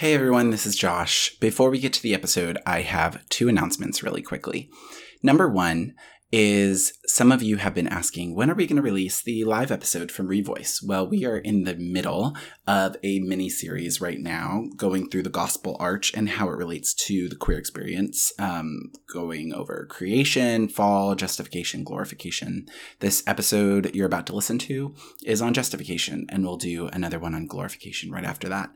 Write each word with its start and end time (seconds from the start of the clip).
Hey 0.00 0.14
everyone, 0.14 0.48
this 0.48 0.64
is 0.64 0.76
Josh. 0.76 1.36
Before 1.40 1.68
we 1.68 1.78
get 1.78 1.92
to 1.92 2.02
the 2.02 2.14
episode, 2.14 2.56
I 2.64 2.80
have 2.80 3.28
two 3.28 3.50
announcements 3.50 4.02
really 4.02 4.22
quickly. 4.22 4.70
Number 5.22 5.46
one, 5.46 5.92
is 6.32 6.92
some 7.04 7.30
of 7.30 7.42
you 7.42 7.56
have 7.56 7.74
been 7.74 7.88
asking, 7.88 8.34
when 8.34 8.50
are 8.50 8.54
we 8.54 8.66
going 8.66 8.76
to 8.76 8.82
release 8.82 9.20
the 9.20 9.44
live 9.44 9.70
episode 9.70 10.10
from 10.10 10.28
Revoice? 10.28 10.78
Well, 10.82 11.06
we 11.06 11.26
are 11.26 11.36
in 11.36 11.64
the 11.64 11.74
middle 11.74 12.34
of 12.66 12.96
a 13.02 13.18
mini 13.18 13.50
series 13.50 14.00
right 14.00 14.18
now, 14.18 14.62
going 14.76 15.10
through 15.10 15.24
the 15.24 15.28
gospel 15.28 15.76
arch 15.78 16.14
and 16.14 16.30
how 16.30 16.48
it 16.48 16.56
relates 16.56 16.94
to 17.06 17.28
the 17.28 17.36
queer 17.36 17.58
experience, 17.58 18.32
um, 18.38 18.92
going 19.12 19.52
over 19.52 19.86
creation, 19.90 20.68
fall, 20.68 21.14
justification, 21.14 21.84
glorification. 21.84 22.64
This 23.00 23.22
episode 23.26 23.94
you're 23.94 24.06
about 24.06 24.26
to 24.28 24.34
listen 24.34 24.58
to 24.60 24.94
is 25.26 25.42
on 25.42 25.52
justification, 25.52 26.26
and 26.30 26.44
we'll 26.44 26.56
do 26.56 26.86
another 26.86 27.18
one 27.18 27.34
on 27.34 27.46
glorification 27.46 28.12
right 28.12 28.24
after 28.24 28.48
that. 28.48 28.70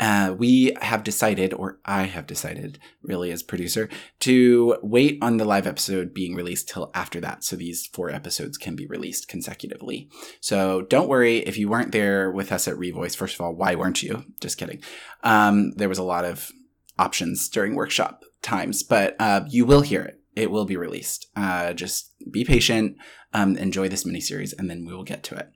Uh, 0.00 0.34
we 0.36 0.76
have 0.80 1.04
decided, 1.04 1.52
or 1.52 1.78
I 1.84 2.04
have 2.04 2.26
decided, 2.26 2.78
really 3.02 3.30
as 3.30 3.42
producer, 3.42 3.88
to 4.20 4.76
wait 4.82 5.18
on 5.22 5.36
the 5.36 5.44
live 5.44 5.66
episode 5.66 6.12
being 6.12 6.34
released 6.34 6.68
till 6.68 6.90
after 6.94 7.20
that, 7.20 7.44
so 7.44 7.56
these 7.56 7.86
four 7.86 8.10
episodes 8.10 8.58
can 8.58 8.74
be 8.74 8.86
released 8.86 9.28
consecutively. 9.28 10.08
So 10.40 10.82
don't 10.82 11.08
worry 11.08 11.38
if 11.38 11.56
you 11.56 11.68
weren't 11.68 11.92
there 11.92 12.30
with 12.30 12.50
us 12.50 12.66
at 12.66 12.76
Revoice. 12.76 13.16
First 13.16 13.34
of 13.34 13.42
all, 13.42 13.54
why 13.54 13.74
weren't 13.74 14.02
you? 14.02 14.24
Just 14.40 14.58
kidding. 14.58 14.82
Um, 15.22 15.72
there 15.72 15.88
was 15.88 15.98
a 15.98 16.02
lot 16.02 16.24
of 16.24 16.50
options 16.98 17.48
during 17.48 17.74
workshop 17.74 18.24
times, 18.40 18.82
but 18.82 19.14
uh, 19.20 19.42
you 19.48 19.64
will 19.64 19.82
hear 19.82 20.02
it. 20.02 20.20
It 20.34 20.50
will 20.50 20.64
be 20.64 20.76
released. 20.76 21.26
Uh, 21.36 21.74
just 21.74 22.12
be 22.30 22.44
patient, 22.44 22.96
um, 23.34 23.56
enjoy 23.56 23.88
this 23.88 24.06
mini 24.06 24.20
series, 24.20 24.52
and 24.52 24.68
then 24.68 24.84
we 24.86 24.94
will 24.94 25.04
get 25.04 25.22
to 25.24 25.36
it. 25.36 25.50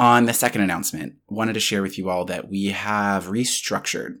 On 0.00 0.24
the 0.24 0.32
second 0.32 0.62
announcement, 0.62 1.16
wanted 1.28 1.52
to 1.52 1.60
share 1.60 1.82
with 1.82 1.98
you 1.98 2.08
all 2.08 2.24
that 2.24 2.48
we 2.48 2.68
have 2.68 3.26
restructured 3.26 4.20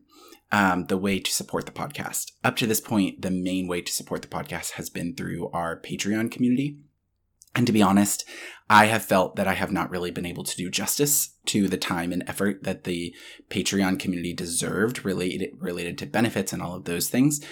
um, 0.52 0.84
the 0.88 0.98
way 0.98 1.18
to 1.18 1.32
support 1.32 1.64
the 1.64 1.72
podcast. 1.72 2.32
Up 2.44 2.54
to 2.56 2.66
this 2.66 2.82
point, 2.82 3.22
the 3.22 3.30
main 3.30 3.66
way 3.66 3.80
to 3.80 3.90
support 3.90 4.20
the 4.20 4.28
podcast 4.28 4.72
has 4.72 4.90
been 4.90 5.14
through 5.14 5.48
our 5.54 5.80
Patreon 5.80 6.30
community. 6.30 6.76
And 7.54 7.66
to 7.66 7.72
be 7.72 7.80
honest, 7.80 8.26
I 8.68 8.86
have 8.86 9.06
felt 9.06 9.36
that 9.36 9.48
I 9.48 9.54
have 9.54 9.72
not 9.72 9.88
really 9.88 10.10
been 10.10 10.26
able 10.26 10.44
to 10.44 10.56
do 10.56 10.68
justice 10.68 11.36
to 11.46 11.66
the 11.66 11.78
time 11.78 12.12
and 12.12 12.24
effort 12.26 12.62
that 12.64 12.84
the 12.84 13.14
Patreon 13.48 13.98
community 13.98 14.34
deserved 14.34 15.02
related, 15.02 15.52
related 15.58 15.96
to 15.96 16.06
benefits 16.06 16.52
and 16.52 16.60
all 16.60 16.74
of 16.74 16.84
those 16.84 17.08
things. 17.08 17.42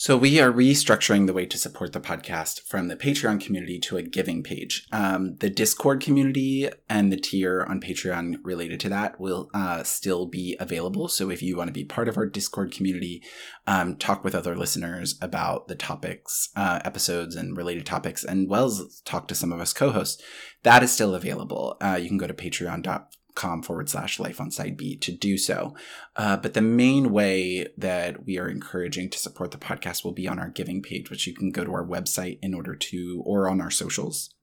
So 0.00 0.16
we 0.16 0.38
are 0.38 0.52
restructuring 0.52 1.26
the 1.26 1.32
way 1.32 1.44
to 1.46 1.58
support 1.58 1.92
the 1.92 1.98
podcast 1.98 2.60
from 2.60 2.86
the 2.86 2.94
Patreon 2.94 3.40
community 3.44 3.80
to 3.80 3.96
a 3.96 4.02
giving 4.02 4.44
page. 4.44 4.86
Um, 4.92 5.34
the 5.38 5.50
Discord 5.50 6.00
community 6.00 6.68
and 6.88 7.12
the 7.12 7.16
tier 7.16 7.66
on 7.68 7.80
Patreon 7.80 8.36
related 8.44 8.78
to 8.78 8.88
that 8.90 9.18
will 9.18 9.50
uh, 9.52 9.82
still 9.82 10.26
be 10.26 10.56
available. 10.60 11.08
So 11.08 11.30
if 11.30 11.42
you 11.42 11.56
want 11.56 11.66
to 11.66 11.72
be 11.72 11.84
part 11.84 12.06
of 12.06 12.16
our 12.16 12.26
Discord 12.26 12.70
community, 12.70 13.24
um, 13.66 13.96
talk 13.96 14.22
with 14.22 14.36
other 14.36 14.56
listeners 14.56 15.18
about 15.20 15.66
the 15.66 15.74
topics, 15.74 16.50
uh, 16.54 16.78
episodes, 16.84 17.34
and 17.34 17.56
related 17.56 17.84
topics, 17.84 18.22
and 18.22 18.48
well 18.48 18.66
as 18.66 19.02
talk 19.04 19.26
to 19.26 19.34
some 19.34 19.50
of 19.50 19.58
us 19.58 19.72
co-hosts, 19.72 20.22
that 20.62 20.84
is 20.84 20.92
still 20.92 21.16
available. 21.16 21.76
Uh, 21.80 21.98
you 22.00 22.06
can 22.06 22.18
go 22.18 22.28
to 22.28 22.34
patreon.com 22.34 23.06
com 23.38 23.62
forward 23.62 23.88
slash 23.88 24.18
life 24.18 24.40
on 24.40 24.50
side 24.50 24.76
B 24.76 24.96
to 24.96 25.12
do 25.12 25.38
so. 25.38 25.74
Uh, 26.16 26.36
but 26.36 26.52
the 26.54 26.60
main 26.60 27.10
way 27.12 27.68
that 27.78 28.26
we 28.26 28.38
are 28.38 28.48
encouraging 28.48 29.08
to 29.10 29.18
support 29.18 29.52
the 29.52 29.58
podcast 29.58 30.04
will 30.04 30.12
be 30.12 30.28
on 30.28 30.38
our 30.38 30.48
giving 30.48 30.82
page, 30.82 31.08
which 31.08 31.26
you 31.26 31.32
can 31.32 31.52
go 31.52 31.64
to 31.64 31.72
our 31.72 31.86
website 31.86 32.38
in 32.42 32.52
order 32.52 32.74
to, 32.74 33.22
or 33.24 33.48
on 33.48 33.60
our 33.60 33.70
socials 33.70 34.34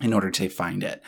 in 0.00 0.14
order 0.14 0.30
to 0.30 0.48
find 0.48 0.82
it. 0.82 1.02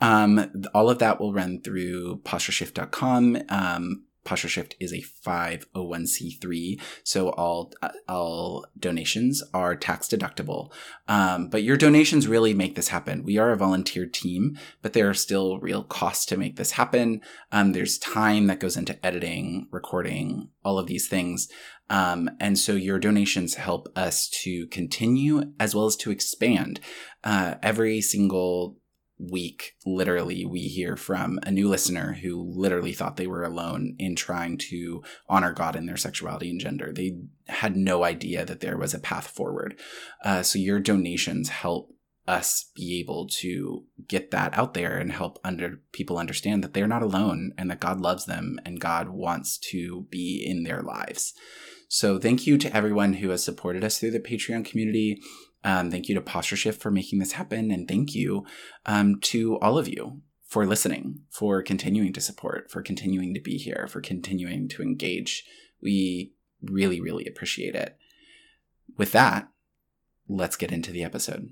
Um, 0.00 0.64
all 0.74 0.90
of 0.90 0.98
that 0.98 1.20
will 1.20 1.32
run 1.32 1.62
through 1.62 2.20
postureshift.com. 2.24 3.38
Um, 3.48 4.04
Posture 4.24 4.48
Shift 4.48 4.76
is 4.80 4.92
a 4.92 5.04
501c3, 5.26 6.80
so 7.02 7.30
all 7.30 7.72
all 8.08 8.64
donations 8.78 9.42
are 9.52 9.76
tax 9.76 10.08
deductible. 10.08 10.72
Um, 11.08 11.48
but 11.48 11.62
your 11.62 11.76
donations 11.76 12.26
really 12.26 12.54
make 12.54 12.74
this 12.74 12.88
happen. 12.88 13.22
We 13.22 13.38
are 13.38 13.52
a 13.52 13.56
volunteer 13.56 14.06
team, 14.06 14.58
but 14.82 14.92
there 14.92 15.08
are 15.08 15.14
still 15.14 15.58
real 15.58 15.84
costs 15.84 16.26
to 16.26 16.36
make 16.36 16.56
this 16.56 16.72
happen. 16.72 17.20
Um, 17.52 17.72
there's 17.72 17.98
time 17.98 18.46
that 18.46 18.60
goes 18.60 18.76
into 18.76 19.04
editing, 19.04 19.68
recording, 19.70 20.48
all 20.64 20.78
of 20.78 20.86
these 20.86 21.08
things. 21.08 21.48
Um, 21.90 22.30
and 22.40 22.58
so 22.58 22.72
your 22.72 22.98
donations 22.98 23.56
help 23.56 23.88
us 23.94 24.28
to 24.42 24.66
continue 24.68 25.52
as 25.60 25.74
well 25.74 25.86
as 25.86 25.96
to 25.96 26.10
expand. 26.10 26.80
Uh, 27.22 27.56
every 27.62 28.00
single 28.00 28.78
week, 29.18 29.74
literally, 29.86 30.44
we 30.44 30.62
hear 30.62 30.96
from 30.96 31.38
a 31.42 31.50
new 31.50 31.68
listener 31.68 32.14
who 32.14 32.42
literally 32.54 32.92
thought 32.92 33.16
they 33.16 33.26
were 33.26 33.44
alone 33.44 33.94
in 33.98 34.16
trying 34.16 34.58
to 34.58 35.02
honor 35.28 35.52
God 35.52 35.76
in 35.76 35.86
their 35.86 35.96
sexuality 35.96 36.50
and 36.50 36.60
gender. 36.60 36.92
They 36.92 37.18
had 37.46 37.76
no 37.76 38.04
idea 38.04 38.44
that 38.44 38.60
there 38.60 38.76
was 38.76 38.94
a 38.94 38.98
path 38.98 39.28
forward. 39.28 39.78
Uh, 40.24 40.42
so 40.42 40.58
your 40.58 40.80
donations 40.80 41.48
help 41.48 41.90
us 42.26 42.70
be 42.74 43.00
able 43.00 43.28
to 43.28 43.84
get 44.08 44.30
that 44.30 44.56
out 44.56 44.74
there 44.74 44.96
and 44.96 45.12
help 45.12 45.38
under 45.44 45.80
people 45.92 46.18
understand 46.18 46.64
that 46.64 46.72
they're 46.72 46.86
not 46.86 47.02
alone 47.02 47.52
and 47.58 47.70
that 47.70 47.80
God 47.80 48.00
loves 48.00 48.24
them 48.24 48.58
and 48.64 48.80
God 48.80 49.10
wants 49.10 49.58
to 49.70 50.06
be 50.10 50.42
in 50.44 50.62
their 50.62 50.82
lives. 50.82 51.34
So 51.88 52.18
thank 52.18 52.46
you 52.46 52.56
to 52.58 52.74
everyone 52.74 53.14
who 53.14 53.28
has 53.28 53.44
supported 53.44 53.84
us 53.84 53.98
through 53.98 54.12
the 54.12 54.20
Patreon 54.20 54.64
community. 54.64 55.20
Um, 55.64 55.90
thank 55.90 56.08
you 56.08 56.14
to 56.14 56.20
Posture 56.20 56.56
Shift 56.56 56.80
for 56.80 56.90
making 56.90 57.18
this 57.18 57.32
happen. 57.32 57.70
And 57.70 57.88
thank 57.88 58.14
you 58.14 58.44
um, 58.86 59.18
to 59.22 59.58
all 59.60 59.78
of 59.78 59.88
you 59.88 60.20
for 60.46 60.66
listening, 60.66 61.20
for 61.30 61.62
continuing 61.62 62.12
to 62.12 62.20
support, 62.20 62.70
for 62.70 62.82
continuing 62.82 63.34
to 63.34 63.40
be 63.40 63.56
here, 63.56 63.88
for 63.88 64.00
continuing 64.00 64.68
to 64.68 64.82
engage. 64.82 65.44
We 65.82 66.34
really, 66.62 67.00
really 67.00 67.26
appreciate 67.26 67.74
it. 67.74 67.96
With 68.96 69.12
that, 69.12 69.48
let's 70.28 70.56
get 70.56 70.70
into 70.70 70.92
the 70.92 71.02
episode. 71.02 71.48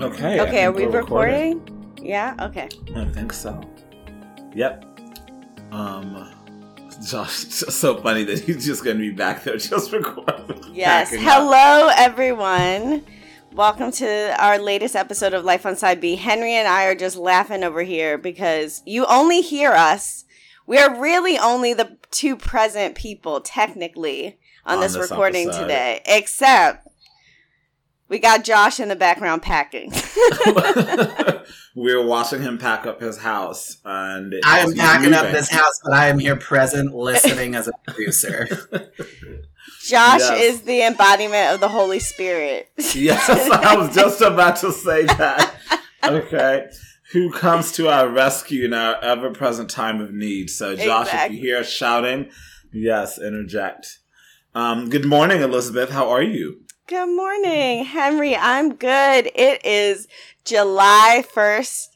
Okay. 0.00 0.40
Okay, 0.40 0.64
are 0.64 0.72
we 0.72 0.86
recording? 0.86 1.60
Yeah. 2.00 2.34
Okay. 2.40 2.68
I 2.94 3.04
think 3.06 3.32
so. 3.32 3.60
Yep. 4.54 4.87
Um, 5.70 6.28
Josh, 7.06 7.44
it's 7.44 7.60
just 7.60 7.78
so 7.80 7.96
funny 8.00 8.24
that 8.24 8.40
he's 8.40 8.64
just 8.64 8.84
going 8.84 8.96
to 8.96 9.00
be 9.00 9.10
back 9.10 9.44
there 9.44 9.56
just 9.56 9.92
recording. 9.92 10.64
Yes. 10.78 11.10
Hello, 11.12 11.90
everyone. 11.96 13.04
Welcome 13.52 13.90
to 13.92 14.34
our 14.38 14.58
latest 14.58 14.94
episode 14.94 15.34
of 15.34 15.44
Life 15.44 15.66
on 15.66 15.74
Side 15.74 16.00
B. 16.00 16.14
Henry 16.14 16.52
and 16.52 16.68
I 16.68 16.84
are 16.84 16.94
just 16.94 17.16
laughing 17.16 17.64
over 17.64 17.82
here 17.82 18.16
because 18.16 18.80
you 18.86 19.04
only 19.06 19.40
hear 19.40 19.72
us. 19.72 20.24
We 20.66 20.78
are 20.78 21.00
really 21.00 21.36
only 21.36 21.72
the 21.74 21.96
two 22.12 22.36
present 22.36 22.94
people, 22.94 23.40
technically, 23.40 24.38
on, 24.64 24.76
On 24.76 24.80
this, 24.80 24.92
this 24.94 25.10
recording 25.10 25.48
episode. 25.48 25.62
today. 25.62 26.00
Except 26.06 26.87
we 28.08 28.18
got 28.18 28.44
Josh 28.44 28.80
in 28.80 28.88
the 28.88 28.96
background 28.96 29.42
packing. 29.42 29.92
We're 31.74 32.04
watching 32.04 32.42
him 32.42 32.58
pack 32.58 32.86
up 32.86 33.00
his 33.00 33.18
house, 33.18 33.78
and 33.84 34.34
I 34.44 34.60
am 34.60 34.70
he's 34.72 34.78
packing 34.80 35.12
up 35.12 35.22
leaving. 35.22 35.34
this 35.34 35.50
house, 35.50 35.80
but 35.84 35.92
I 35.94 36.08
am 36.08 36.18
here 36.18 36.36
present, 36.36 36.94
listening 36.94 37.54
as 37.54 37.68
a 37.68 37.72
producer. 37.86 38.46
Josh 39.86 40.20
Yes. 40.20 40.40
is 40.42 40.62
the 40.62 40.82
embodiment 40.82 41.54
of 41.54 41.60
the 41.60 41.68
Holy 41.68 41.98
Spirit. 42.00 42.68
yes, 42.94 43.28
I 43.50 43.76
was 43.76 43.94
just 43.94 44.20
about 44.20 44.56
to 44.56 44.72
say 44.72 45.04
that. 45.04 45.54
Okay. 46.04 46.68
Who 47.12 47.30
comes 47.32 47.72
to 47.72 47.88
our 47.88 48.08
rescue 48.08 48.64
in 48.66 48.74
our 48.74 48.96
ever 49.02 49.30
present 49.30 49.70
time 49.70 50.00
of 50.00 50.12
need. 50.12 50.50
So, 50.50 50.74
Josh, 50.76 51.06
Exactly. 51.06 51.36
if 51.36 51.42
you 51.42 51.48
hear 51.50 51.58
us 51.60 51.68
shouting, 51.70 52.30
yes, 52.72 53.18
interject. 53.18 53.98
Um, 54.54 54.90
good 54.90 55.06
morning, 55.06 55.40
Elizabeth. 55.40 55.90
How 55.90 56.10
are 56.10 56.22
you? 56.22 56.62
Good 56.88 57.14
morning, 57.14 57.84
Henry. 57.84 58.34
I'm 58.34 58.74
good. 58.74 59.30
It 59.34 59.62
is 59.62 60.08
July 60.46 61.22
1st. 61.34 61.88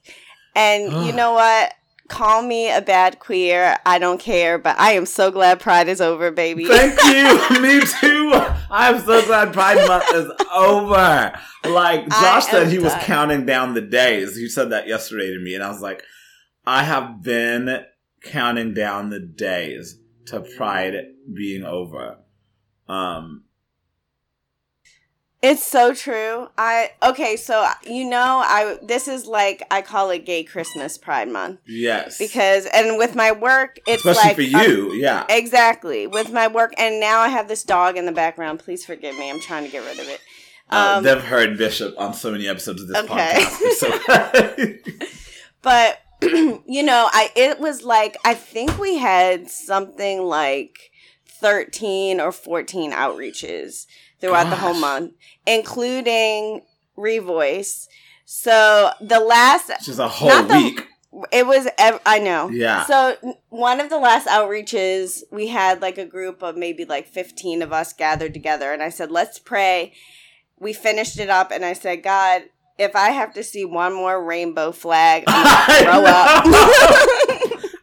And 0.54 1.06
you 1.06 1.14
know 1.14 1.32
what? 1.32 1.72
Call 2.08 2.42
me 2.42 2.70
a 2.70 2.82
bad 2.82 3.18
queer. 3.18 3.78
I 3.86 3.98
don't 3.98 4.20
care, 4.20 4.58
but 4.58 4.78
I 4.78 4.92
am 4.92 5.06
so 5.06 5.30
glad 5.30 5.60
Pride 5.60 5.88
is 5.88 6.02
over, 6.02 6.30
baby. 6.30 6.66
Thank 6.66 7.02
you. 7.04 7.60
Me 7.62 7.80
too. 7.80 8.32
I'm 8.70 9.00
so 9.00 9.24
glad 9.24 9.54
Pride 9.54 9.88
Month 9.88 10.12
is 10.12 10.30
over. 10.52 11.32
Like 11.64 12.06
Josh 12.10 12.48
said, 12.48 12.68
he 12.68 12.78
was 12.78 12.92
counting 13.00 13.46
down 13.46 13.72
the 13.72 13.80
days. 13.80 14.36
He 14.36 14.46
said 14.46 14.68
that 14.72 14.88
yesterday 14.88 15.32
to 15.32 15.40
me, 15.40 15.54
and 15.54 15.64
I 15.64 15.70
was 15.70 15.80
like, 15.80 16.02
I 16.66 16.84
have 16.84 17.22
been 17.22 17.82
counting 18.24 18.74
down 18.74 19.08
the 19.08 19.20
days 19.20 19.96
to 20.26 20.40
Pride 20.40 20.96
being 21.32 21.64
over. 21.64 22.18
Um, 22.88 23.44
It's 25.42 25.66
so 25.66 25.92
true. 25.92 26.48
I 26.56 26.92
okay, 27.02 27.36
so 27.36 27.68
you 27.84 28.08
know, 28.08 28.42
I 28.44 28.78
this 28.80 29.08
is 29.08 29.26
like 29.26 29.62
I 29.72 29.82
call 29.82 30.10
it 30.10 30.24
Gay 30.24 30.44
Christmas 30.44 30.96
Pride 30.96 31.28
Month 31.28 31.58
yes, 31.66 32.16
because 32.16 32.66
and 32.66 32.96
with 32.96 33.16
my 33.16 33.32
work, 33.32 33.80
it's 33.84 34.04
especially 34.04 34.44
like 34.44 34.52
for 34.52 34.56
um, 34.56 34.70
you, 34.70 34.92
yeah. 34.94 35.26
Exactly. 35.28 36.06
With 36.06 36.30
my 36.32 36.46
work, 36.46 36.74
and 36.78 37.00
now 37.00 37.18
I 37.18 37.28
have 37.28 37.48
this 37.48 37.64
dog 37.64 37.96
in 37.96 38.06
the 38.06 38.12
background. 38.12 38.60
Please 38.60 38.84
forgive 38.86 39.18
me. 39.18 39.30
I'm 39.30 39.40
trying 39.40 39.64
to 39.64 39.70
get 39.70 39.84
rid 39.84 39.98
of 39.98 40.08
it. 40.08 40.20
Uh, 40.70 40.94
Um, 40.98 41.02
they've 41.04 41.20
heard 41.22 41.58
Bishop 41.58 41.98
on 41.98 42.14
so 42.14 42.30
many 42.30 42.46
episodes 42.46 42.82
of 42.82 42.88
this 42.88 42.98
Okay. 42.98 43.34
podcast. 43.44 44.38
Okay. 44.48 44.80
but 45.62 45.98
you 46.22 46.84
know, 46.84 47.08
I 47.12 47.32
it 47.34 47.58
was 47.58 47.82
like 47.82 48.16
I 48.24 48.34
think 48.34 48.78
we 48.78 48.96
had 48.98 49.50
something 49.50 50.22
like 50.22 50.92
13 51.26 52.20
or 52.20 52.30
14 52.30 52.92
outreaches 52.92 53.86
throughout 54.22 54.48
the 54.48 54.56
whole 54.56 54.72
month, 54.74 55.12
including 55.46 56.62
Revoice. 56.96 57.86
So 58.24 58.90
the 59.00 59.20
last 59.20 59.70
Just 59.84 59.98
a 59.98 60.08
whole 60.08 60.28
Not 60.30 60.48
the- 60.48 60.54
week. 60.54 60.86
it 61.30 61.46
was 61.46 61.68
ev- 61.76 62.00
I 62.06 62.18
know. 62.18 62.48
Yeah. 62.50 62.84
So 62.86 63.16
one 63.50 63.80
of 63.80 63.90
the 63.90 63.98
last 63.98 64.26
outreaches, 64.26 65.22
we 65.30 65.48
had 65.48 65.82
like 65.82 65.98
a 65.98 66.06
group 66.06 66.42
of 66.42 66.56
maybe 66.56 66.84
like 66.86 67.06
15 67.08 67.60
of 67.62 67.72
us 67.72 67.92
gathered 67.92 68.32
together 68.32 68.72
and 68.72 68.82
I 68.82 68.88
said, 68.88 69.10
"Let's 69.10 69.38
pray." 69.38 69.92
We 70.58 70.72
finished 70.72 71.18
it 71.18 71.28
up 71.28 71.50
and 71.50 71.64
I 71.64 71.72
said, 71.74 72.02
"God, 72.02 72.42
if 72.78 72.94
I 72.96 73.10
have 73.10 73.34
to 73.34 73.42
see 73.42 73.64
one 73.64 73.92
more 73.92 74.22
rainbow 74.24 74.72
flag, 74.72 75.24
I'm 75.26 75.44
gonna 75.44 75.82
throw 75.82 76.04
up." 76.06 76.44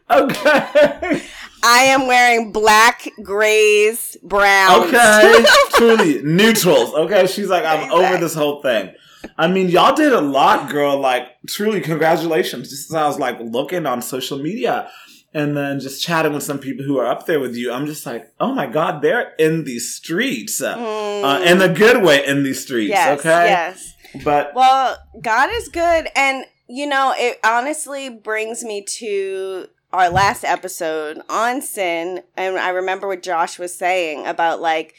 okay. 0.10 1.22
I 1.62 1.82
am 1.84 2.06
wearing 2.06 2.52
black, 2.52 3.08
grays, 3.22 4.16
brown. 4.22 4.88
Okay. 4.88 5.44
Truly. 5.74 6.22
Neutrals. 6.22 6.94
Okay. 6.94 7.26
She's 7.26 7.48
like, 7.48 7.64
I'm 7.64 7.90
over 7.92 8.16
this 8.18 8.34
whole 8.34 8.62
thing. 8.62 8.94
I 9.36 9.48
mean, 9.48 9.68
y'all 9.68 9.94
did 9.94 10.12
a 10.12 10.20
lot, 10.20 10.70
girl. 10.70 10.98
Like, 10.98 11.24
truly, 11.46 11.80
congratulations. 11.80 12.70
Just 12.70 12.90
as 12.90 12.94
I 12.94 13.06
was 13.06 13.18
like 13.18 13.38
looking 13.40 13.84
on 13.86 14.00
social 14.00 14.38
media 14.38 14.90
and 15.34 15.54
then 15.56 15.78
just 15.80 16.02
chatting 16.02 16.32
with 16.32 16.42
some 16.42 16.58
people 16.58 16.84
who 16.84 16.98
are 16.98 17.06
up 17.06 17.26
there 17.26 17.38
with 17.38 17.54
you, 17.54 17.70
I'm 17.72 17.86
just 17.86 18.06
like, 18.06 18.32
oh 18.40 18.54
my 18.54 18.66
God, 18.66 19.02
they're 19.02 19.32
in 19.38 19.64
these 19.64 19.94
streets. 19.94 20.60
Uh, 20.62 20.76
Mm, 20.76 21.46
in 21.46 21.60
a 21.60 21.68
good 21.72 22.02
way 22.02 22.24
in 22.26 22.42
these 22.42 22.62
streets. 22.62 22.88
yes, 22.90 23.18
okay. 23.20 23.46
yes. 23.48 23.94
But 24.24 24.54
Well, 24.54 24.96
God 25.20 25.50
is 25.52 25.68
good. 25.68 26.08
And, 26.16 26.46
you 26.66 26.86
know, 26.86 27.12
it 27.16 27.38
honestly 27.44 28.08
brings 28.08 28.64
me 28.64 28.82
to 28.98 29.66
our 29.92 30.08
last 30.10 30.44
episode 30.44 31.20
on 31.28 31.60
sin. 31.62 32.22
And 32.36 32.58
I 32.58 32.70
remember 32.70 33.06
what 33.08 33.22
Josh 33.22 33.58
was 33.58 33.74
saying 33.74 34.26
about 34.26 34.60
like 34.60 34.94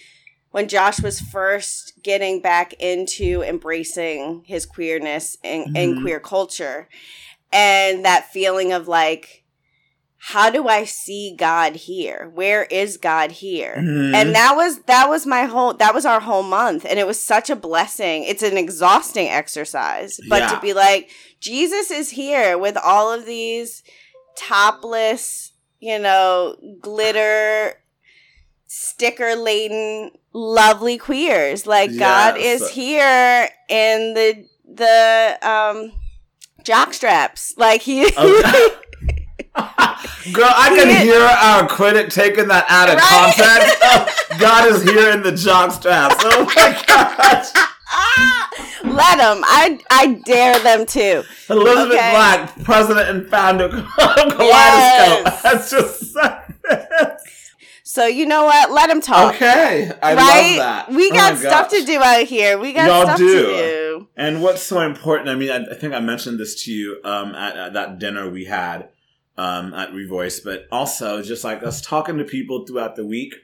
when 0.51 0.67
Josh 0.67 1.01
was 1.01 1.21
first 1.21 1.93
getting 2.03 2.41
back 2.41 2.73
into 2.73 3.41
embracing 3.41 4.43
his 4.45 4.65
queerness 4.65 5.38
and, 5.43 5.75
in 5.77 5.95
Mhm. 5.95 6.01
queer 6.01 6.19
culture 6.19 6.89
and 7.53 8.03
that 8.03 8.31
feeling 8.31 8.73
of 8.73 8.88
like, 8.88 9.43
how 10.25 10.49
do 10.51 10.67
I 10.67 10.83
see 10.83 11.35
God 11.35 11.75
here? 11.75 12.29
Where 12.33 12.65
is 12.65 12.97
God 12.97 13.31
here? 13.31 13.75
Mhm. 13.79 14.13
and 14.13 14.35
that 14.35 14.55
was 14.57 14.79
that 14.83 15.07
was 15.09 15.25
my 15.25 15.45
whole 15.45 15.73
that 15.75 15.93
was 15.95 16.05
our 16.05 16.19
whole 16.19 16.43
month 16.43 16.85
and 16.88 16.99
it 16.99 17.07
was 17.07 17.19
such 17.19 17.49
a 17.49 17.55
blessing 17.55 18.23
it's 18.25 18.43
an 18.43 18.57
exhausting 18.57 19.29
exercise 19.29 20.19
but 20.29 20.41
Yeah. 20.41 20.49
to 20.49 20.59
be 20.59 20.73
like 20.73 21.09
jesus 21.39 21.89
is 21.91 22.11
here 22.11 22.57
with 22.57 22.77
all 22.77 23.11
of 23.11 23.25
these 23.25 23.83
topless 24.47 25.51
you 25.79 25.99
know 25.99 26.55
glitter 26.81 27.73
sticker 28.67 29.35
laden 29.35 30.11
lovely 30.33 30.97
queers 30.97 31.67
like 31.67 31.95
god 31.99 32.38
is 32.38 32.69
here 32.71 33.49
in 33.69 34.13
the 34.13 34.45
the 34.73 35.38
um 35.47 35.91
jock 36.63 36.93
straps 36.93 37.53
like 37.57 37.81
he 37.81 38.05
Okay. 38.17 38.67
Girl, 40.31 40.49
I 40.55 40.69
can 40.77 40.88
He- 40.88 41.03
hear 41.11 41.19
our 41.21 41.67
critic 41.67 42.09
taking 42.09 42.47
that 42.47 42.65
out 42.69 42.88
of 42.89 42.95
Right? 42.95 43.33
context. 43.35 43.77
Oh, 43.83 44.38
God 44.39 44.71
is 44.71 44.81
here 44.83 45.11
in 45.11 45.21
the 45.23 45.31
jock 45.33 45.71
straps. 45.73 46.15
Oh 46.19 46.45
my 46.55 46.83
gosh. 46.88 47.51
Let 48.93 49.17
them 49.17 49.41
i 49.45 49.79
i 49.89 50.07
dare 50.25 50.57
them 50.59 50.85
to 50.85 51.23
Elizabeth 51.49 51.97
Okay. 51.97 52.11
Black, 52.11 52.63
president 52.63 53.09
and 53.09 53.29
founder 53.29 53.65
of 53.65 53.71
Kaleidoscope. 53.97 54.39
Yes. 54.39 55.41
That's 55.43 55.71
just 55.71 56.17
So 57.83 58.05
you 58.05 58.25
know 58.25 58.45
what? 58.45 58.71
Let 58.71 58.88
them 58.88 59.01
talk. 59.01 59.35
okay. 59.35 59.91
I 60.01 60.13
right? 60.13 60.17
love 60.17 60.57
that. 60.57 60.89
We 60.91 61.09
Oh 61.11 61.13
got 61.13 61.33
my 61.33 61.39
stuff 61.39 61.69
gosh. 61.69 61.79
to 61.79 61.85
do 61.85 62.01
out 62.01 62.23
here. 62.25 62.57
We 62.57 62.73
got 62.73 62.88
Y'all 62.88 63.03
stuff 63.03 63.17
do. 63.17 63.27
to 63.27 63.43
do. 63.57 64.07
And 64.15 64.41
what's 64.41 64.63
so 64.63 64.79
important, 64.81 65.29
I 65.29 65.35
mean, 65.35 65.51
I, 65.51 65.65
I 65.71 65.75
think 65.75 65.93
I 65.93 65.99
mentioned 65.99 66.39
this 66.39 66.63
to 66.63 66.71
you 66.71 66.99
um, 67.03 67.35
at, 67.35 67.57
at 67.57 67.73
that 67.73 67.99
dinner 67.99 68.29
we 68.29 68.45
had 68.45 68.89
um, 69.38 69.73
at 69.73 69.91
Revoice, 69.91 70.41
but 70.43 70.67
also 70.71 71.21
just 71.21 71.43
like 71.43 71.63
us 71.63 71.81
talking 71.81 72.17
to 72.17 72.23
people 72.23 72.65
throughout 72.65 72.95
the 72.95 73.05
week 73.05 73.35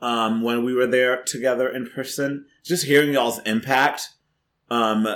um, 0.00 0.40
when 0.42 0.64
we 0.64 0.72
were 0.72 0.86
there 0.86 1.22
together 1.24 1.68
in 1.68 1.86
person, 1.90 2.46
just 2.64 2.84
hearing 2.86 3.12
y'all's 3.12 3.40
impact. 3.40 4.10
Um, 4.70 5.06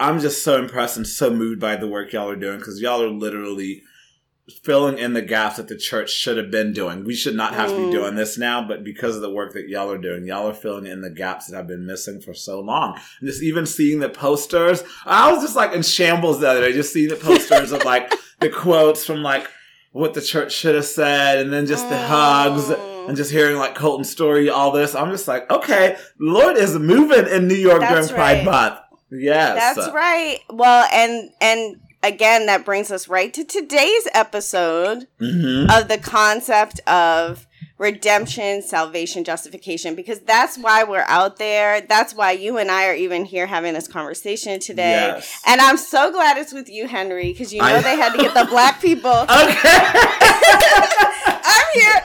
I'm 0.00 0.20
just 0.20 0.42
so 0.44 0.58
impressed 0.58 0.96
and 0.96 1.06
so 1.06 1.30
moved 1.30 1.60
by 1.60 1.76
the 1.76 1.88
work 1.88 2.12
y'all 2.12 2.28
are 2.28 2.36
doing 2.36 2.58
because 2.58 2.80
y'all 2.80 3.02
are 3.02 3.08
literally 3.10 3.82
filling 4.62 4.96
in 4.96 5.12
the 5.12 5.20
gaps 5.20 5.56
that 5.58 5.68
the 5.68 5.76
church 5.76 6.10
should 6.10 6.38
have 6.38 6.50
been 6.50 6.72
doing. 6.72 7.04
We 7.04 7.14
should 7.14 7.34
not 7.34 7.52
have 7.54 7.68
to 7.68 7.74
Mm. 7.74 7.90
be 7.90 7.96
doing 7.98 8.14
this 8.14 8.38
now, 8.38 8.66
but 8.66 8.82
because 8.82 9.14
of 9.14 9.20
the 9.20 9.28
work 9.30 9.52
that 9.52 9.68
y'all 9.68 9.90
are 9.90 9.98
doing, 9.98 10.24
y'all 10.26 10.48
are 10.48 10.54
filling 10.54 10.86
in 10.86 11.02
the 11.02 11.10
gaps 11.10 11.48
that 11.48 11.58
I've 11.58 11.66
been 11.66 11.84
missing 11.84 12.20
for 12.20 12.32
so 12.32 12.60
long. 12.60 12.98
And 13.20 13.28
just 13.28 13.42
even 13.42 13.66
seeing 13.66 13.98
the 13.98 14.08
posters, 14.08 14.82
I 15.04 15.30
was 15.30 15.42
just 15.42 15.54
like 15.56 15.72
in 15.74 15.82
shambles 15.82 16.40
the 16.40 16.48
other 16.48 16.60
day, 16.62 16.72
just 16.72 16.94
seeing 16.94 17.10
the 17.10 17.16
posters 17.16 17.72
of 17.72 17.84
like 17.84 18.10
the 18.40 18.48
quotes 18.48 19.04
from 19.04 19.22
like 19.22 19.46
what 19.92 20.14
the 20.14 20.22
church 20.22 20.52
should 20.54 20.76
have 20.76 20.84
said, 20.86 21.40
and 21.40 21.52
then 21.52 21.66
just 21.66 21.88
the 21.90 21.98
hugs. 21.98 22.64
Mm. 22.68 22.94
And 23.08 23.16
just 23.16 23.30
hearing 23.30 23.56
like 23.56 23.74
Colton's 23.74 24.10
story, 24.10 24.50
all 24.50 24.70
this, 24.70 24.94
I'm 24.94 25.10
just 25.10 25.26
like, 25.26 25.50
okay, 25.50 25.96
Lord 26.20 26.58
is 26.58 26.78
moving 26.78 27.26
in 27.26 27.48
New 27.48 27.54
York 27.54 27.80
That's 27.80 28.08
during 28.08 28.18
Pride 28.20 28.36
right. 28.36 28.44
Month. 28.44 28.80
Yes, 29.10 29.74
That's 29.76 29.94
right. 29.94 30.38
Well, 30.50 30.88
and 30.92 31.30
and 31.40 31.80
again, 32.02 32.46
that 32.46 32.64
brings 32.64 32.90
us 32.90 33.08
right 33.08 33.32
to 33.34 33.44
today's 33.44 34.06
episode 34.14 35.06
hmm 35.18 35.66
of 35.70 35.88
the 35.88 35.98
concept 36.02 36.80
of 36.86 37.46
redemption, 37.78 38.60
salvation, 38.60 39.22
justification, 39.24 39.94
because 39.94 40.18
that's 40.20 40.58
why 40.58 40.82
we're 40.84 41.04
out 41.06 41.36
there. 41.38 41.80
That's 41.80 42.12
why 42.12 42.32
you 42.32 42.58
and 42.58 42.70
I 42.72 42.88
are 42.88 42.94
even 42.94 43.24
here 43.24 43.46
having 43.46 43.72
this 43.72 43.86
conversation 43.86 44.58
today. 44.60 44.90
Yes. 45.14 45.40
And 45.46 45.60
I'm 45.60 45.76
so 45.76 46.10
glad 46.10 46.36
it's 46.38 46.52
with 46.52 46.68
you, 46.68 46.88
Henry, 46.88 47.32
because 47.32 47.52
you 47.52 47.60
know 47.60 47.66
I- 47.76 47.80
they 47.82 47.96
had 47.96 48.12
to 48.12 48.18
get 48.18 48.34
the 48.34 48.46
black 48.50 48.80
people. 48.82 49.10
Okay. 49.10 49.28
I'm 51.50 51.66
here 51.74 52.02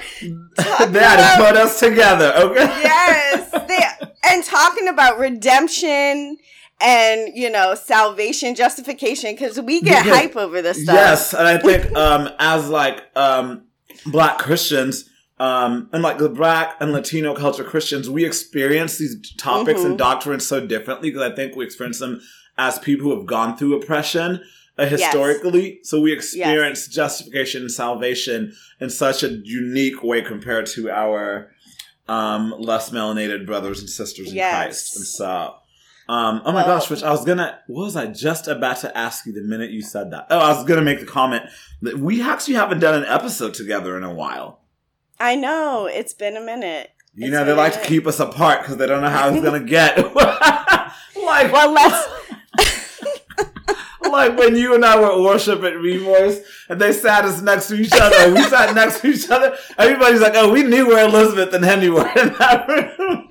that 0.91 1.35
about 1.37 1.47
put 1.47 1.57
us 1.57 1.79
together. 1.79 2.33
Okay. 2.35 2.65
yes 2.65 3.51
they, 3.67 4.07
and 4.29 4.43
talking 4.43 4.87
about 4.87 5.17
redemption 5.19 6.37
and 6.83 7.35
you 7.35 7.49
know 7.49 7.73
salvation 7.75 8.53
justification 8.55 9.33
because 9.33 9.59
we 9.61 9.81
get 9.81 10.05
Yeah. 10.05 10.13
hype 10.13 10.35
over 10.35 10.61
this 10.61 10.83
stuff 10.83 10.95
Yes, 10.95 11.33
and 11.33 11.47
I 11.47 11.57
think 11.57 11.95
um, 11.95 12.29
as 12.39 12.69
like 12.69 13.03
um, 13.15 13.63
Black 14.05 14.37
Christians. 14.37 15.09
Um, 15.39 15.89
and 15.91 16.03
like 16.03 16.19
the 16.19 16.29
black 16.29 16.77
and 16.79 16.93
Latino 16.93 17.33
culture 17.35 17.63
Christians, 17.65 18.07
we 18.09 18.23
experience 18.23 18.97
these 18.97 19.17
topics 19.35 19.81
Mhm. 19.81 19.85
and 19.85 19.97
doctrines 19.97 20.47
so 20.47 20.65
differently 20.65 21.09
because 21.09 21.23
I 21.29 21.35
think 21.35 21.55
we 21.55 21.65
experience 21.65 21.99
them 21.99 22.21
as 22.57 22.77
people 22.79 23.09
who 23.09 23.17
have 23.17 23.25
gone 23.25 23.57
through 23.57 23.75
oppression 23.75 24.41
uh, 24.77 24.85
historically. 24.85 25.79
So 25.83 25.99
we 25.99 26.13
experience 26.13 26.87
justification 26.87 27.63
and 27.63 27.71
salvation 27.71 28.53
in 28.79 28.89
such 28.91 29.23
a 29.23 29.29
unique 29.43 30.01
way 30.03 30.21
compared 30.21 30.67
to 30.67 30.89
our 30.91 31.51
um, 32.07 32.53
less 32.57 32.91
melanated 32.91 33.45
brothers 33.45 33.79
and 33.79 33.89
sisters 33.89 34.29
in 34.29 34.35
Yes. 34.35 34.53
Christ. 34.53 34.95
And 34.97 35.05
so, 35.05 35.55
um, 36.09 36.41
oh 36.45 36.51
my 36.51 36.65
Well- 36.65 36.79
gosh, 36.79 36.89
which 36.89 37.03
I 37.03 37.11
was 37.11 37.23
gonna, 37.25 37.59
what 37.67 37.85
was 37.85 37.95
I 37.95 38.07
just 38.07 38.47
about 38.47 38.77
to 38.77 38.97
ask 38.97 39.25
you 39.25 39.33
the 39.33 39.41
minute 39.41 39.71
you 39.71 39.81
said 39.81 40.11
that? 40.11 40.27
Oh, 40.29 40.39
I 40.39 40.49
was 40.53 40.65
gonna 40.65 40.81
make 40.81 40.99
the 40.99 41.05
comment 41.05 41.43
that 41.81 41.97
we 41.97 42.21
actually 42.21 42.55
haven't 42.55 42.79
done 42.79 42.95
an 43.01 43.05
episode 43.07 43.53
together 43.53 43.97
in 43.97 44.03
a 44.03 44.13
while. 44.13 44.61
i 45.19 45.35
know 45.35 45.85
it's 45.85 46.13
been 46.13 46.35
a 46.37 46.41
minute 46.41 46.89
You 47.15 47.27
It's 47.27 47.31
know, 47.33 47.45
they 47.45 47.53
like 47.53 47.73
to 47.73 47.87
keep 47.87 48.05
us 48.07 48.19
apart 48.19 48.61
because 48.61 48.77
they 48.77 48.87
don't 48.87 49.01
know 49.01 49.09
how 49.09 49.29
it's 49.29 49.41
gonna 49.43 49.63
get. 49.77 49.97
like, 50.15 51.51
well 51.53 51.71
let's 51.71 52.09
like 54.09 54.37
when 54.37 54.55
you 54.55 54.75
and 54.75 54.83
I 54.85 54.99
were 54.99 55.11
at 55.13 55.19
worship 55.19 55.63
at 55.63 55.73
Revoice 55.73 56.43
and 56.69 56.79
they 56.79 56.91
sat 56.93 57.25
us 57.25 57.41
next 57.41 57.67
to 57.69 57.75
each 57.75 57.91
other, 57.93 58.33
we 58.33 58.41
sat 58.43 58.75
next 58.75 58.99
to 59.01 59.07
each 59.07 59.29
other. 59.29 59.55
Everybody's 59.77 60.21
like, 60.21 60.33
"Oh, 60.35 60.51
we 60.51 60.61
knew 60.63 60.85
where 60.87 61.05
Elizabeth 61.07 61.53
and 61.53 61.63
Henry 61.65 61.89
were 61.89 62.07
in 62.07 62.33
that 62.37 62.67
room." 62.67 63.29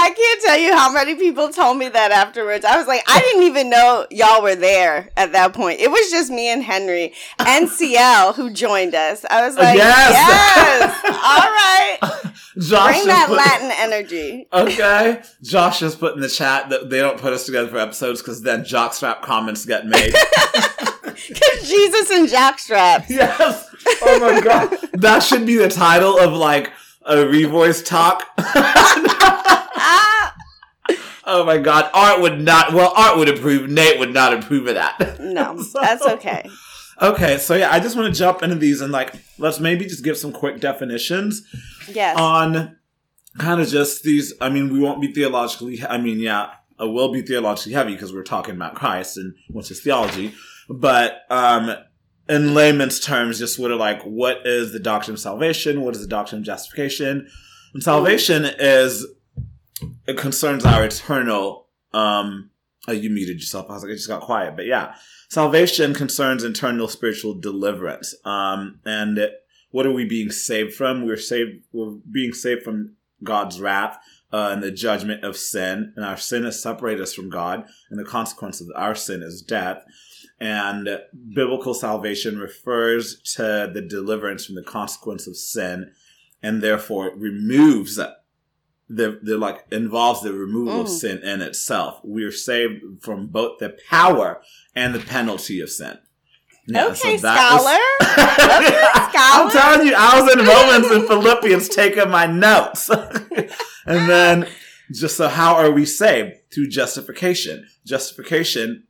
I 0.00 0.10
can't 0.10 0.42
tell 0.42 0.56
you 0.58 0.74
how 0.76 0.92
many 0.92 1.14
people 1.14 1.48
told 1.50 1.76
me 1.76 1.88
that 1.88 2.10
afterwards. 2.12 2.64
I 2.64 2.76
was 2.78 2.86
like 2.86 3.02
i 3.08 3.20
didn't 3.20 3.42
even 3.44 3.68
know 3.70 4.06
y'all 4.10 4.42
were 4.42 4.54
there 4.54 5.10
at 5.16 5.32
that 5.32 5.52
point. 5.52 5.80
It 5.80 5.90
was 5.90 6.10
just 6.10 6.30
me 6.30 6.48
and 6.48 6.62
henry 6.62 7.12
and 7.38 7.68
cl 7.78 8.32
who 8.32 8.50
joined 8.50 8.94
us. 8.94 9.24
I 9.30 9.46
was 9.46 9.56
like 9.56 9.76
Yes. 9.76 10.12
yes. 10.12 11.04
All 11.04 11.12
right. 11.12 11.98
Josh 12.58 12.94
bring 12.96 13.06
that 13.06 13.26
put- 13.28 13.36
latin 13.36 13.70
energy. 13.76 14.48
Okay, 14.52 15.22
Josh 15.42 15.78
just 15.80 16.00
put 16.00 16.14
in 16.14 16.20
the 16.20 16.28
chat 16.28 16.70
that 16.70 16.90
they 16.90 16.98
don't 17.00 17.18
put 17.18 17.32
us 17.32 17.46
together 17.46 17.68
for 17.68 17.78
episodes 17.78 18.20
because 18.20 18.42
then 18.42 18.62
jockstrap 18.64 19.22
comments 19.22 19.64
get 19.64 19.86
made. 19.86 20.12
because 21.28 21.68
jesus 21.68 22.10
and 22.10 22.28
jockstrap 22.28 23.08
yes. 23.08 23.64
Oh 24.02 24.18
my 24.20 24.40
god, 24.40 24.76
that 24.94 25.20
should 25.22 25.46
be 25.46 25.56
the 25.56 25.68
title 25.68 26.18
of 26.18 26.32
like 26.32 26.72
a 27.08 27.16
revoice 27.24 27.84
talk. 27.84 28.24
Oh 31.30 31.44
my 31.44 31.58
god, 31.58 31.90
Art 31.92 32.22
would 32.22 32.40
not. 32.40 32.72
Well, 32.72 32.90
Art 32.96 33.18
would 33.18 33.28
approve. 33.28 33.68
Nate 33.68 33.98
would 33.98 34.14
not 34.14 34.32
approve 34.32 34.66
of 34.66 34.76
that. 34.76 35.20
No, 35.20 35.60
So- 35.62 35.78
that's 35.80 36.02
okay. 36.06 36.48
Okay, 37.02 37.36
so 37.36 37.54
yeah, 37.54 37.70
I 37.70 37.80
just 37.80 37.96
want 37.96 38.12
to 38.12 38.18
jump 38.18 38.42
into 38.42 38.56
these 38.56 38.80
and 38.80 38.90
like 38.90 39.14
let's 39.38 39.60
maybe 39.60 39.84
just 39.84 40.02
give 40.02 40.16
some 40.16 40.32
quick 40.32 40.58
definitions 40.58 41.42
Yes. 41.92 42.18
on 42.18 42.78
kind 43.38 43.60
of 43.60 43.68
just 43.68 44.02
these. 44.04 44.32
I 44.40 44.48
mean, 44.48 44.72
we 44.72 44.80
won't 44.80 45.02
be 45.02 45.12
theologically. 45.12 45.82
I 45.86 45.98
mean, 45.98 46.18
yeah, 46.18 46.48
it 46.80 46.90
will 46.90 47.12
be 47.12 47.20
theologically 47.20 47.74
heavy 47.74 47.92
because 47.92 48.12
we're 48.12 48.22
talking 48.24 48.54
about 48.54 48.74
Christ 48.74 49.18
and 49.18 49.34
what's 49.50 49.68
his 49.68 49.80
theology. 49.82 50.32
But 50.70 51.18
um, 51.30 51.76
in 52.28 52.54
layman's 52.54 53.00
terms, 53.00 53.38
just 53.38 53.56
sort 53.56 53.70
of 53.70 53.78
like, 53.78 54.02
what 54.02 54.46
is 54.46 54.72
the 54.72 54.78
doctrine 54.78 55.14
of 55.14 55.20
salvation? 55.20 55.80
What 55.80 55.94
is 55.94 56.02
the 56.02 56.08
doctrine 56.08 56.40
of 56.40 56.46
justification? 56.46 57.28
And 57.74 57.82
salvation 57.82 58.44
is 58.44 59.06
it 60.06 60.16
concerns 60.16 60.64
our 60.64 60.84
eternal. 60.84 61.66
Um, 61.92 62.50
oh, 62.86 62.92
you 62.92 63.10
muted 63.10 63.36
yourself. 63.36 63.66
I 63.68 63.74
was 63.74 63.82
like, 63.82 63.92
I 63.92 63.94
just 63.94 64.08
got 64.08 64.22
quiet, 64.22 64.56
but 64.56 64.66
yeah, 64.66 64.94
salvation 65.28 65.94
concerns 65.94 66.44
internal 66.44 66.88
spiritual 66.88 67.38
deliverance. 67.38 68.14
Um, 68.24 68.80
and 68.84 69.30
what 69.70 69.86
are 69.86 69.92
we 69.92 70.04
being 70.04 70.30
saved 70.30 70.74
from? 70.74 71.06
We're 71.06 71.16
saved. 71.16 71.64
We're 71.72 71.96
being 72.10 72.32
saved 72.32 72.62
from 72.62 72.96
God's 73.22 73.60
wrath 73.60 73.98
uh, 74.32 74.50
and 74.52 74.62
the 74.62 74.70
judgment 74.70 75.24
of 75.24 75.36
sin, 75.36 75.92
and 75.96 76.04
our 76.04 76.16
sin 76.16 76.44
has 76.44 76.62
separated 76.62 77.02
us 77.02 77.14
from 77.14 77.30
God, 77.30 77.66
and 77.90 77.98
the 77.98 78.04
consequence 78.04 78.60
of 78.60 78.68
our 78.74 78.94
sin 78.94 79.22
is 79.22 79.42
death. 79.42 79.84
And 80.40 80.88
biblical 81.34 81.74
salvation 81.74 82.38
refers 82.38 83.20
to 83.34 83.70
the 83.72 83.80
deliverance 83.80 84.46
from 84.46 84.54
the 84.54 84.62
consequence 84.62 85.26
of 85.26 85.36
sin, 85.36 85.90
and 86.42 86.62
therefore 86.62 87.08
it 87.08 87.16
removes 87.16 87.96
the 87.96 89.18
the 89.22 89.36
like 89.36 89.66
involves 89.70 90.22
the 90.22 90.32
removal 90.32 90.80
of 90.82 90.86
Mm. 90.86 90.98
sin 91.00 91.18
in 91.18 91.42
itself. 91.42 92.00
We 92.04 92.24
are 92.24 92.32
saved 92.32 92.82
from 93.02 93.26
both 93.26 93.58
the 93.58 93.76
power 93.90 94.40
and 94.74 94.94
the 94.94 95.00
penalty 95.00 95.60
of 95.60 95.68
sin. 95.70 95.98
Yeah, 96.66 96.92
so 96.94 97.06
okay, 97.08 97.14
is- 97.16 97.20
scholar. 97.20 97.78
Okay, 98.00 99.18
I'm 99.18 99.50
telling 99.50 99.86
you, 99.86 99.94
I 99.96 100.20
was 100.20 100.32
in 100.32 100.38
Romans 100.46 100.86
and 100.90 101.06
Philippians 101.06 101.68
taking 101.68 102.10
my 102.10 102.26
notes. 102.26 102.88
and 103.86 104.08
then, 104.08 104.48
just 104.92 105.16
so 105.16 105.28
how 105.28 105.54
are 105.54 105.70
we 105.70 105.84
saved? 105.84 106.36
Through 106.54 106.68
justification. 106.68 107.66
Justification 107.86 108.84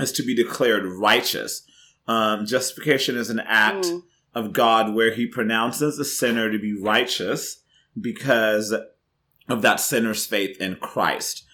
is 0.00 0.12
to 0.12 0.22
be 0.22 0.34
declared 0.34 0.84
righteous. 0.84 1.62
Um, 2.06 2.46
justification 2.46 3.16
is 3.16 3.30
an 3.30 3.40
act 3.40 3.86
Mm. 3.86 4.02
of 4.34 4.52
God 4.52 4.94
where 4.94 5.12
he 5.12 5.26
pronounces 5.26 5.98
a 5.98 6.04
sinner 6.04 6.50
to 6.50 6.58
be 6.58 6.72
righteous 6.72 7.62
because 8.00 8.72
of 9.48 9.62
that 9.62 9.80
sinner's 9.80 10.24
faith 10.26 10.60
in 10.60 10.76
Christ. 10.76 11.44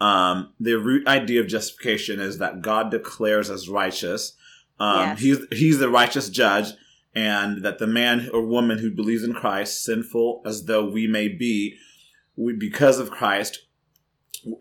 Um, 0.00 0.52
the 0.60 0.74
root 0.74 1.06
idea 1.06 1.40
of 1.40 1.46
justification 1.48 2.20
is 2.20 2.38
that 2.38 2.60
God 2.60 2.90
declares 2.90 3.50
us 3.50 3.68
righteous. 3.68 4.34
Um, 4.78 5.08
Yes. 5.10 5.20
he's, 5.20 5.38
he's 5.52 5.78
the 5.78 5.88
righteous 5.88 6.28
judge 6.28 6.72
and 7.14 7.62
that 7.64 7.78
the 7.78 7.86
man 7.86 8.28
or 8.32 8.44
woman 8.46 8.78
who 8.78 8.90
believes 8.90 9.22
in 9.24 9.32
Christ, 9.32 9.82
sinful 9.82 10.42
as 10.44 10.66
though 10.66 10.84
we 10.84 11.06
may 11.06 11.28
be, 11.28 11.76
we, 12.36 12.52
because 12.52 12.98
of 12.98 13.10
Christ, 13.10 13.60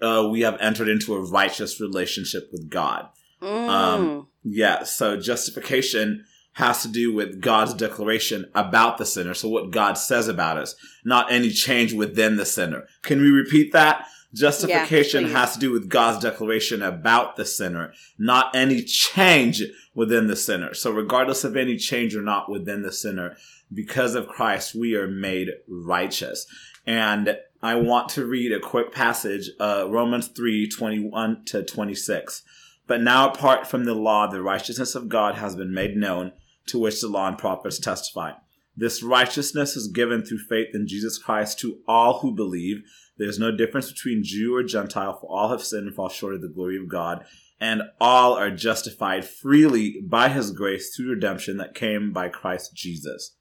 uh, 0.02 0.28
we 0.32 0.40
have 0.42 0.58
entered 0.62 0.88
into 0.88 1.14
a 1.14 1.20
righteous 1.22 1.82
relationship 1.82 2.48
with 2.54 2.70
God. 2.70 3.10
Mm. 3.42 3.70
Um, 3.70 4.28
Yeah, 4.44 4.84
so 4.84 5.20
justification 5.20 6.26
has 6.54 6.82
to 6.84 6.88
do 6.88 7.14
with 7.14 7.42
God's 7.42 7.74
declaration 7.74 8.50
about 8.56 8.98
the 8.98 9.06
sinner. 9.06 9.34
So 9.34 9.50
what 9.50 9.72
God 9.72 9.94
says 9.94 10.28
about 10.28 10.58
us, 10.58 10.76
not 11.04 11.32
any 11.32 11.50
change 11.50 11.94
within 11.94 12.38
the 12.38 12.46
sinner. 12.46 12.86
Can 13.02 13.20
we 13.20 13.30
repeat 13.30 13.74
that? 13.74 14.06
Justification 14.34 15.26
please. 15.26 15.34
has 15.34 15.54
to 15.54 15.60
do 15.60 15.72
with 15.72 15.90
God's 15.90 16.24
declaration 16.24 16.82
about 16.82 17.36
the 17.36 17.46
sinner, 17.46 17.94
not 18.18 18.56
any 18.56 18.84
change 18.84 19.64
within 19.94 20.28
the 20.28 20.36
sinner. 20.36 20.74
So 20.74 20.92
regardless 20.92 21.44
of 21.44 21.58
any 21.58 21.78
change 21.78 22.16
or 22.16 22.22
not 22.22 22.50
within 22.50 22.84
the 22.84 22.92
sinner, 22.92 23.36
because 23.74 24.16
of 24.16 24.28
Christ, 24.28 24.76
we 24.76 24.96
are 24.96 25.08
made 25.08 25.50
righteous. 25.68 26.46
And 26.86 27.38
I 27.62 27.76
want 27.76 28.10
to 28.10 28.26
read 28.26 28.52
a 28.52 28.60
quick 28.60 28.94
passage, 28.94 29.50
uh, 29.60 29.88
Romans 29.90 30.28
3, 30.28 30.70
21 30.70 31.46
to 31.46 31.64
26. 31.64 32.44
But 32.88 33.02
now, 33.02 33.30
apart 33.30 33.68
from 33.68 33.86
the 33.86 33.96
law, 33.96 34.28
the 34.28 34.42
righteousness 34.42 34.96
of 34.96 35.10
God 35.10 35.36
has 35.36 35.56
been 35.56 35.74
made 35.74 35.96
known, 35.96 36.34
to 36.68 36.80
which 36.80 37.02
the 37.02 37.08
law 37.08 37.28
and 37.28 37.38
prophets 37.38 37.80
testify. 37.80 38.34
This 38.76 39.02
righteousness 39.02 39.76
is 39.76 39.88
given 39.88 40.24
through 40.24 40.40
faith 40.50 40.70
in 40.74 40.88
Jesus 40.88 41.18
Christ 41.18 41.60
to 41.60 41.80
all 41.88 42.20
who 42.20 42.36
believe. 42.36 42.84
There 43.18 43.30
is 43.30 43.40
no 43.40 43.56
difference 43.56 43.92
between 43.92 44.24
Jew 44.24 44.56
or 44.56 44.64
Gentile, 44.64 45.18
for 45.20 45.28
all 45.28 45.50
have 45.50 45.64
sinned 45.64 45.88
and 45.88 45.96
fall 45.96 46.10
short 46.10 46.36
of 46.36 46.42
the 46.42 46.50
glory 46.50 46.78
of 46.78 46.90
God, 46.90 47.26
and 47.60 47.84
all 48.02 48.34
are 48.34 48.52
justified 48.52 49.26
freely 49.26 50.02
by 50.02 50.30
his 50.30 50.52
grace 50.52 50.94
through 50.94 51.10
redemption 51.10 51.58
that 51.58 51.74
came 51.74 52.12
by 52.12 52.28
Christ 52.28 52.76
Jesus. 52.76 53.38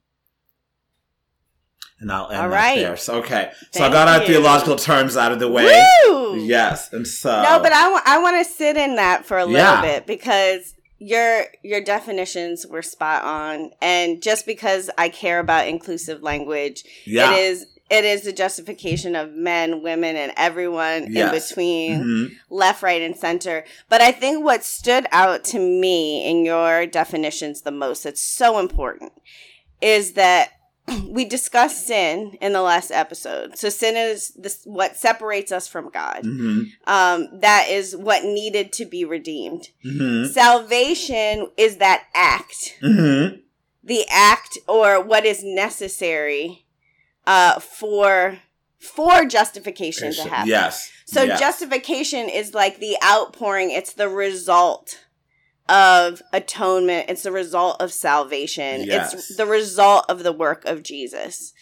And 2.00 2.10
I'll 2.12 2.28
end 2.30 2.40
All 2.42 2.48
right. 2.48 2.78
there. 2.78 2.96
So, 2.96 3.16
okay. 3.20 3.52
so 3.70 3.84
I 3.84 3.88
got 3.90 4.08
our 4.08 4.20
you. 4.20 4.26
theological 4.26 4.76
terms 4.76 5.16
out 5.16 5.32
of 5.32 5.38
the 5.38 5.48
way. 5.48 5.64
Woo! 6.06 6.36
Yes. 6.44 6.92
And 6.92 7.06
so. 7.06 7.42
No, 7.42 7.60
but 7.60 7.72
I 7.72 7.90
want 7.90 8.06
I 8.06 8.18
want 8.18 8.44
to 8.44 8.52
sit 8.52 8.76
in 8.76 8.96
that 8.96 9.24
for 9.24 9.38
a 9.38 9.44
little 9.44 9.58
Yeah. 9.60 9.80
bit 9.80 10.06
because 10.06 10.74
your 10.98 11.44
your 11.62 11.80
definitions 11.80 12.66
were 12.66 12.82
spot 12.82 13.22
on, 13.24 13.70
and 13.80 14.20
just 14.22 14.44
because 14.44 14.90
I 14.98 15.08
care 15.08 15.38
about 15.38 15.68
inclusive 15.68 16.22
language, 16.22 16.82
yeah. 17.06 17.32
it 17.32 17.38
is 17.38 17.66
it 17.90 18.04
is 18.04 18.22
the 18.22 18.32
justification 18.32 19.14
of 19.14 19.32
men, 19.32 19.82
women, 19.82 20.16
and 20.16 20.32
everyone 20.36 21.04
in 21.04 21.12
Yes. 21.12 21.48
between, 21.48 22.02
Mhm. 22.02 22.30
left, 22.50 22.82
right, 22.82 23.02
and 23.02 23.14
center. 23.16 23.62
But 23.90 24.00
I 24.00 24.10
think 24.10 24.42
what 24.42 24.64
stood 24.64 25.06
out 25.12 25.44
to 25.44 25.58
me 25.58 26.24
in 26.28 26.44
your 26.46 26.86
definitions 26.86 27.60
the 27.60 27.70
most, 27.70 28.02
that's 28.04 28.22
so 28.24 28.58
important, 28.58 29.12
is 29.82 30.14
that 30.14 30.53
we 31.08 31.24
discussed 31.24 31.86
sin 31.86 32.36
in 32.40 32.52
the 32.52 32.62
last 32.62 32.90
episode. 32.90 33.56
So 33.58 33.68
sin 33.68 33.96
is 33.96 34.28
this 34.36 34.60
what 34.64 34.96
separates 34.96 35.50
us 35.52 35.66
from 35.68 35.90
God. 35.90 36.22
Mhm. 36.24 36.70
Um, 36.86 37.28
that 37.40 37.68
is 37.70 37.96
what 37.96 38.24
needed 38.24 38.72
to 38.74 38.84
be 38.84 39.04
redeemed. 39.04 39.68
Mhm. 39.84 40.32
Salvation 40.32 41.48
is 41.56 41.78
that 41.78 42.04
act, 42.14 42.74
Mhm. 42.82 43.40
the 43.82 44.04
act 44.10 44.58
or 44.66 45.00
what 45.00 45.24
is 45.24 45.42
necessary 45.42 46.64
uh, 47.26 47.58
for 47.60 48.38
for 48.78 49.24
justification 49.24 50.12
to 50.12 50.28
happen. 50.28 50.48
Yes. 50.50 50.90
So 51.06 51.22
Yes. 51.22 51.40
justification 51.40 52.28
is 52.28 52.52
like 52.52 52.80
the 52.80 52.98
outpouring. 53.02 53.70
It's 53.70 53.94
the 53.94 54.10
result 54.10 54.98
of 55.68 56.22
atonement. 56.32 57.06
It's 57.08 57.22
the 57.22 57.32
result 57.32 57.80
of 57.80 57.92
salvation. 57.92 58.84
Yes. 58.84 59.14
It's 59.14 59.36
the 59.36 59.46
result 59.46 60.04
of 60.08 60.22
the 60.22 60.32
work 60.32 60.64
of 60.64 60.82
Jesus. 60.82 61.52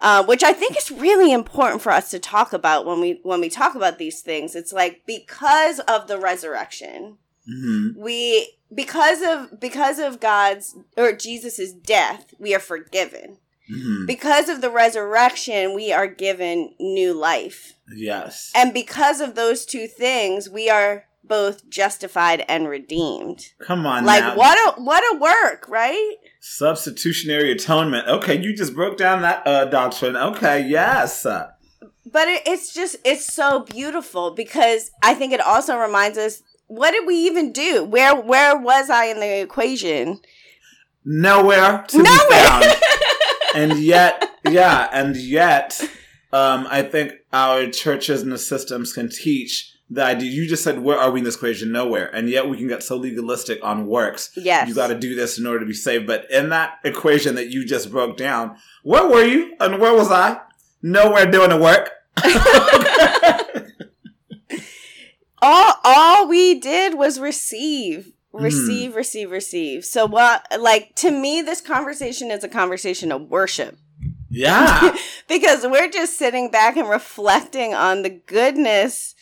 Uh, 0.00 0.24
which 0.24 0.42
I 0.42 0.52
think 0.52 0.76
is 0.76 0.90
really 0.90 1.30
important 1.32 1.80
for 1.80 1.92
us 1.92 2.10
to 2.10 2.18
talk 2.18 2.52
about 2.52 2.84
when 2.84 3.00
we 3.00 3.20
when 3.22 3.40
we 3.40 3.48
talk 3.48 3.76
about 3.76 3.98
these 3.98 4.20
things. 4.20 4.56
It's 4.56 4.72
like 4.72 5.02
because 5.06 5.78
of 5.80 6.08
the 6.08 6.18
resurrection, 6.18 7.18
Mhm. 7.48 7.96
we 7.96 8.52
because 8.74 9.22
of 9.22 9.60
because 9.60 10.00
of 10.00 10.18
God's 10.18 10.74
or 10.96 11.12
Jesus's 11.12 11.72
death, 11.72 12.34
we 12.40 12.52
are 12.52 12.58
forgiven. 12.58 13.38
Mhm. 13.70 14.06
Because 14.08 14.48
of 14.48 14.60
the 14.60 14.70
resurrection, 14.70 15.72
we 15.72 15.92
are 15.92 16.08
given 16.08 16.74
new 16.80 17.14
life. 17.14 17.74
Yes. 17.94 18.50
And 18.56 18.74
because 18.74 19.20
of 19.20 19.36
those 19.36 19.64
two 19.64 19.86
things, 19.86 20.50
we 20.50 20.68
are 20.68 21.04
both 21.24 21.68
justified 21.70 22.44
and 22.48 22.68
redeemed. 22.68 23.52
Come 23.60 23.86
on 23.86 24.04
Like 24.04 24.22
now. 24.22 24.36
what 24.36 24.56
a 24.78 24.80
what 24.82 25.02
a 25.14 25.18
work, 25.18 25.66
right? 25.68 26.16
Substitutionary 26.40 27.52
atonement. 27.52 28.08
Okay, 28.08 28.40
you 28.40 28.54
just 28.56 28.74
broke 28.74 28.96
down 28.96 29.22
that 29.22 29.46
uh, 29.46 29.64
doctrine. 29.66 30.16
Okay, 30.16 30.66
yes. 30.66 31.22
But 31.24 32.28
it, 32.28 32.42
it's 32.46 32.74
just 32.74 32.96
it's 33.04 33.32
so 33.32 33.60
beautiful 33.60 34.32
because 34.32 34.90
I 35.02 35.14
think 35.14 35.32
it 35.32 35.40
also 35.40 35.76
reminds 35.78 36.18
us 36.18 36.42
what 36.66 36.92
did 36.92 37.06
we 37.06 37.14
even 37.16 37.52
do? 37.52 37.84
Where 37.84 38.14
where 38.14 38.56
was 38.58 38.90
I 38.90 39.06
in 39.06 39.20
the 39.20 39.40
equation? 39.42 40.20
Nowhere 41.04 41.84
to 41.88 41.96
be 41.96 42.02
Nowhere. 42.02 42.44
found. 42.44 42.64
and 43.54 43.78
yet, 43.78 44.28
yeah, 44.48 44.88
and 44.92 45.16
yet, 45.16 45.80
um, 46.32 46.66
I 46.70 46.82
think 46.82 47.12
our 47.32 47.66
churches 47.70 48.22
and 48.22 48.30
the 48.32 48.38
systems 48.38 48.92
can 48.92 49.08
teach 49.10 49.71
the 49.92 50.04
idea. 50.04 50.30
You 50.30 50.48
just 50.48 50.64
said, 50.64 50.80
where 50.80 50.98
are 50.98 51.10
we 51.10 51.20
in 51.20 51.24
this 51.24 51.36
equation? 51.36 51.72
Nowhere. 51.72 52.14
And 52.14 52.28
yet 52.28 52.48
we 52.48 52.56
can 52.56 52.68
get 52.68 52.82
so 52.82 52.96
legalistic 52.96 53.58
on 53.62 53.86
works. 53.86 54.30
yes. 54.36 54.68
You 54.68 54.74
got 54.74 54.88
to 54.88 54.98
do 54.98 55.14
this 55.14 55.38
in 55.38 55.46
order 55.46 55.60
to 55.60 55.66
be 55.66 55.74
saved. 55.74 56.06
But 56.06 56.30
in 56.30 56.48
that 56.50 56.78
equation 56.84 57.34
that 57.34 57.50
you 57.50 57.64
just 57.64 57.90
broke 57.90 58.16
down, 58.16 58.56
where 58.82 59.06
were 59.06 59.24
you 59.24 59.54
and 59.60 59.78
where 59.80 59.94
was 59.94 60.10
I? 60.10 60.40
Nowhere 60.82 61.26
doing 61.30 61.50
the 61.50 61.58
work. 61.58 61.90
all 65.42 65.74
all 65.84 66.28
we 66.28 66.58
did 66.60 66.94
was 66.94 67.18
receive 67.18 68.12
Hmm. 68.32 68.44
receive 68.44 68.94
receive 68.96 69.30
receive 69.30 69.84
so 69.84 70.06
what 70.06 70.46
like 70.58 70.94
to 70.96 71.10
me 71.10 71.42
this 71.42 71.60
conversation 71.60 72.30
is 72.30 72.42
a 72.42 72.48
conversation 72.48 73.12
of 73.12 73.28
worship 73.28 73.78
yeah. 74.30 74.96
because 75.28 75.66
we're 75.66 75.90
just 75.90 76.18
sitting 76.18 76.50
back 76.50 76.78
and 76.78 76.88
reflecting 76.88 77.74
on 77.74 78.00
the 78.00 78.08
goodness 78.08 79.14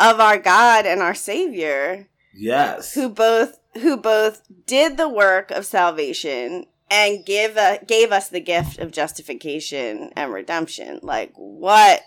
of 0.00 0.20
our 0.20 0.38
God 0.38 0.86
and 0.86 1.00
our 1.00 1.14
Savior 1.14 2.08
Yes. 2.34 2.94
who 2.94 3.08
both 3.08 3.58
who 3.74 3.96
both 3.96 4.42
did 4.66 4.96
the 4.96 5.08
work 5.08 5.50
of 5.50 5.64
salvation 5.64 6.66
and 6.90 7.24
give 7.24 7.56
a, 7.56 7.78
gave 7.86 8.12
us 8.12 8.28
the 8.28 8.40
gift 8.40 8.78
of 8.78 8.90
justification 8.92 10.10
and 10.14 10.32
redemption. 10.32 11.00
Like 11.02 11.32
what 11.36 12.02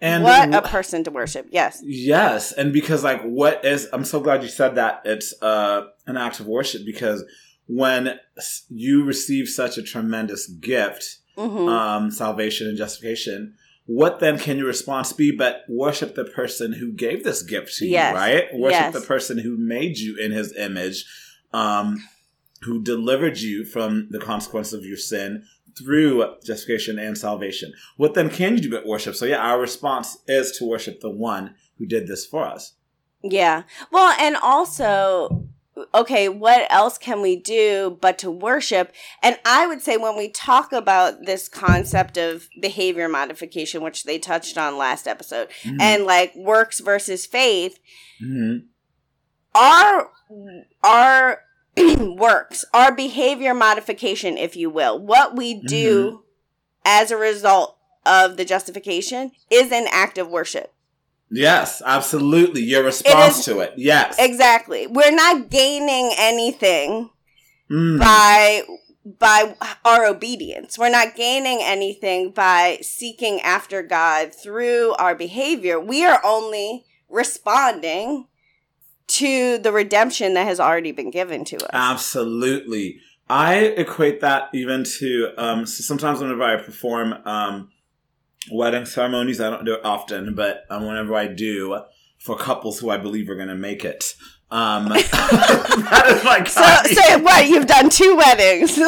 and 0.00 0.24
what 0.24 0.52
a 0.52 0.62
person 0.62 1.04
to 1.04 1.10
worship. 1.10 1.46
Yes. 1.50 1.80
Yes, 1.84 2.52
and 2.52 2.72
because 2.72 3.04
like 3.04 3.22
what 3.22 3.64
is 3.64 3.88
I'm 3.92 4.04
so 4.04 4.20
glad 4.20 4.42
you 4.42 4.48
said 4.48 4.74
that 4.74 5.02
it's 5.04 5.34
uh 5.42 5.86
an 6.06 6.16
act 6.16 6.40
of 6.40 6.46
worship 6.46 6.82
because 6.84 7.24
when 7.66 8.18
you 8.68 9.04
receive 9.04 9.48
such 9.48 9.78
a 9.78 9.82
tremendous 9.82 10.48
gift, 10.48 11.18
hmm 11.36 11.68
um 11.68 12.10
salvation 12.10 12.66
and 12.68 12.76
justification, 12.76 13.54
what 13.86 14.18
then 14.20 14.38
can 14.38 14.58
your 14.58 14.66
response 14.66 15.12
be 15.12 15.30
but 15.30 15.62
worship 15.68 16.14
the 16.14 16.24
person 16.24 16.72
who 16.74 16.92
gave 16.92 17.24
this 17.24 17.42
gift 17.42 17.74
to 17.76 17.86
Yes. 17.86 18.10
you, 18.12 18.16
right? 18.16 18.44
Worship 18.54 18.80
Yes. 18.80 18.94
the 18.94 19.00
person 19.06 19.38
who 19.38 19.56
made 19.56 19.98
you 19.98 20.16
in 20.16 20.32
his 20.32 20.52
image, 20.56 21.04
um 21.52 22.02
who 22.62 22.82
delivered 22.82 23.38
you 23.38 23.64
from 23.64 24.08
the 24.10 24.18
consequence 24.18 24.72
of 24.72 24.84
your 24.84 24.96
sin 24.96 25.44
through 25.78 26.24
justification 26.44 26.98
and 26.98 27.16
salvation. 27.16 27.72
What 27.98 28.14
then 28.14 28.30
can 28.30 28.54
you 28.56 28.62
do 28.62 28.70
but 28.70 28.86
worship? 28.86 29.14
So 29.14 29.26
yeah, 29.26 29.36
our 29.38 29.60
response 29.60 30.18
is 30.26 30.52
to 30.58 30.64
worship 30.64 31.00
the 31.00 31.10
one 31.10 31.54
who 31.78 31.84
did 31.86 32.06
this 32.06 32.24
for 32.26 32.46
us. 32.46 32.72
Yeah. 33.22 33.64
Well, 33.92 34.16
and 34.18 34.36
also, 34.36 35.46
okay, 35.94 36.28
what 36.28 36.66
else 36.70 36.98
can 36.98 37.20
we 37.20 37.36
do 37.36 37.98
but 38.00 38.18
to 38.18 38.30
worship? 38.30 38.92
And 39.22 39.38
I 39.44 39.66
would 39.66 39.82
say 39.82 39.96
when 39.96 40.16
we 40.16 40.28
talk 40.28 40.72
about 40.72 41.26
this 41.26 41.48
concept 41.48 42.16
of 42.16 42.48
behavior 42.60 43.08
modification, 43.08 43.82
which 43.82 44.04
they 44.04 44.18
touched 44.18 44.56
on 44.56 44.78
last 44.78 45.06
episode, 45.06 45.48
Mhm. 45.64 45.80
and 45.80 46.04
like 46.04 46.34
works 46.34 46.80
versus 46.80 47.26
faith, 47.26 47.78
Mhm. 48.22 48.66
our 49.54 50.10
our 50.82 51.40
works, 51.98 52.64
our 52.72 52.90
behavior 52.94 53.52
modification, 53.52 54.38
if 54.38 54.56
you 54.56 54.70
will, 54.70 54.98
what 54.98 55.36
we 55.36 55.54
do 55.54 56.24
as 56.84 57.10
a 57.10 57.16
result 57.16 57.76
of 58.06 58.36
the 58.38 58.44
justification 58.44 59.32
is 59.50 59.70
an 59.72 59.86
act 59.90 60.16
of 60.16 60.28
worship. 60.28 60.72
Yes, 61.30 61.82
absolutely. 61.84 62.62
Your 62.62 62.84
response 62.84 63.38
is- 63.40 63.44
to 63.46 63.60
it. 63.60 63.74
Yes. 63.76 64.16
Exactly. 64.18 64.86
We're 64.86 65.10
not 65.14 65.50
gaining 65.50 66.12
anything 66.16 67.10
Mm. 67.70 67.98
by 67.98 68.62
by 69.18 69.54
our 69.84 70.04
obedience. 70.04 70.76
We're 70.76 70.88
not 70.88 71.14
gaining 71.14 71.60
anything 71.62 72.32
by 72.32 72.78
seeking 72.82 73.40
after 73.42 73.80
God 73.80 74.34
through 74.34 74.94
our 74.98 75.14
behavior. 75.14 75.78
We 75.78 76.04
are 76.04 76.20
only 76.24 76.84
responding 77.08 78.26
to 79.08 79.58
the 79.58 79.70
redemption 79.70 80.34
that 80.34 80.46
has 80.48 80.58
already 80.58 80.90
been 80.90 81.12
given 81.12 81.44
to 81.44 81.56
us. 81.56 81.70
Absolutely. 81.72 82.98
I 83.28 83.54
equate 83.76 84.20
that 84.22 84.48
even 84.52 84.82
to 84.98 85.30
um, 85.36 85.66
so 85.66 85.82
sometimes 85.82 86.20
whenever 86.20 86.42
I 86.42 86.56
perform 86.60 87.14
um, 87.24 87.68
wedding 88.50 88.86
ceremonies, 88.86 89.40
I 89.40 89.50
don't 89.50 89.64
do 89.64 89.74
it 89.74 89.84
often, 89.84 90.34
but 90.34 90.64
um, 90.70 90.86
whenever 90.86 91.14
I 91.14 91.26
do 91.26 91.80
for 92.18 92.36
couples 92.36 92.80
who 92.80 92.90
I 92.90 92.96
believe 92.96 93.28
are 93.28 93.36
going 93.36 93.48
to 93.48 93.54
make 93.54 93.84
it, 93.84 94.14
um, 94.50 94.88
that 94.88 96.04
is 96.08 96.24
like 96.24 96.48
so, 96.48 96.62
so 96.94 97.18
what? 97.18 97.48
You've 97.48 97.66
done 97.66 97.90
two 97.90 98.16
weddings. 98.16 98.76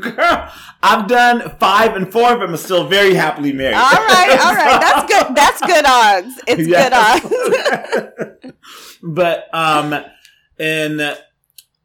Girl, 0.00 0.52
I've 0.82 1.08
done 1.08 1.56
five, 1.58 1.96
and 1.96 2.10
four 2.10 2.32
of 2.32 2.40
them 2.40 2.54
are 2.54 2.58
still 2.58 2.86
very 2.86 3.14
happily 3.14 3.52
married. 3.52 3.74
all 3.74 3.82
right, 3.82 4.38
all 4.40 4.54
right. 4.54 4.80
That's 4.80 5.12
good. 5.12 5.34
That's 5.34 5.60
good 5.60 5.84
odds. 5.84 6.40
It's 6.46 6.66
good 6.66 6.92
odds. 6.92 8.54
but 9.02 9.48
um, 9.52 10.04
in 10.58 11.14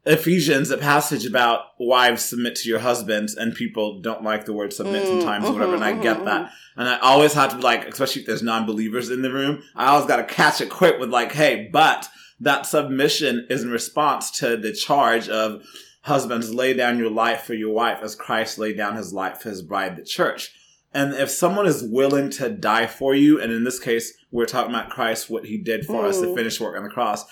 Ephesians, 0.08 0.70
a 0.70 0.78
passage 0.78 1.26
about 1.26 1.66
wives 1.78 2.24
submit 2.24 2.56
to 2.56 2.68
your 2.68 2.78
husbands, 2.78 3.34
and 3.34 3.54
people 3.54 4.00
don't 4.00 4.22
like 4.24 4.46
the 4.46 4.52
word 4.54 4.72
submit 4.72 5.04
Mm, 5.04 5.08
sometimes 5.08 5.48
or 5.48 5.52
whatever, 5.52 5.74
and 5.74 5.84
I 5.84 5.92
mhm, 5.92 6.02
get 6.02 6.18
mhm, 6.20 6.24
that. 6.24 6.50
And 6.76 6.88
I 6.88 6.98
always 6.98 7.34
have 7.34 7.50
to 7.50 7.56
be 7.56 7.62
like, 7.62 7.86
especially 7.86 8.22
if 8.22 8.26
there's 8.26 8.42
non-believers 8.42 9.10
in 9.10 9.22
the 9.22 9.32
room, 9.32 9.62
I 9.76 9.86
always 9.88 10.06
got 10.06 10.16
to 10.16 10.24
catch 10.24 10.60
it 10.60 10.70
quick 10.70 10.98
with 10.98 11.10
like, 11.10 11.32
hey, 11.32 11.68
but 11.72 12.08
that 12.40 12.66
submission 12.66 13.46
is 13.50 13.62
in 13.64 13.70
response 13.70 14.30
to 14.38 14.56
the 14.56 14.72
charge 14.72 15.28
of 15.28 15.62
husbands 16.02 16.54
lay 16.54 16.72
down 16.72 16.98
your 16.98 17.10
life 17.10 17.42
for 17.42 17.54
your 17.54 17.74
wife 17.74 17.98
as 18.02 18.14
Christ 18.14 18.58
laid 18.58 18.76
down 18.78 18.96
his 18.96 19.12
life 19.12 19.40
for 19.42 19.50
his 19.50 19.60
bride, 19.60 19.96
the 19.96 20.04
church. 20.04 20.52
And 20.94 21.12
if 21.12 21.28
someone 21.28 21.66
is 21.66 21.82
willing 21.82 22.30
to 22.30 22.48
die 22.48 22.86
for 22.86 23.14
you, 23.14 23.38
and 23.40 23.52
in 23.52 23.64
this 23.64 23.78
case, 23.78 24.14
we're 24.30 24.46
talking 24.46 24.74
about 24.74 24.88
Christ, 24.88 25.28
what 25.28 25.44
he 25.44 25.58
did 25.58 25.84
for 25.84 26.06
us, 26.06 26.18
the 26.20 26.28
Mm. 26.28 26.34
finished 26.34 26.60
work 26.60 26.76
on 26.78 26.84
the 26.84 26.88
cross, 26.88 27.26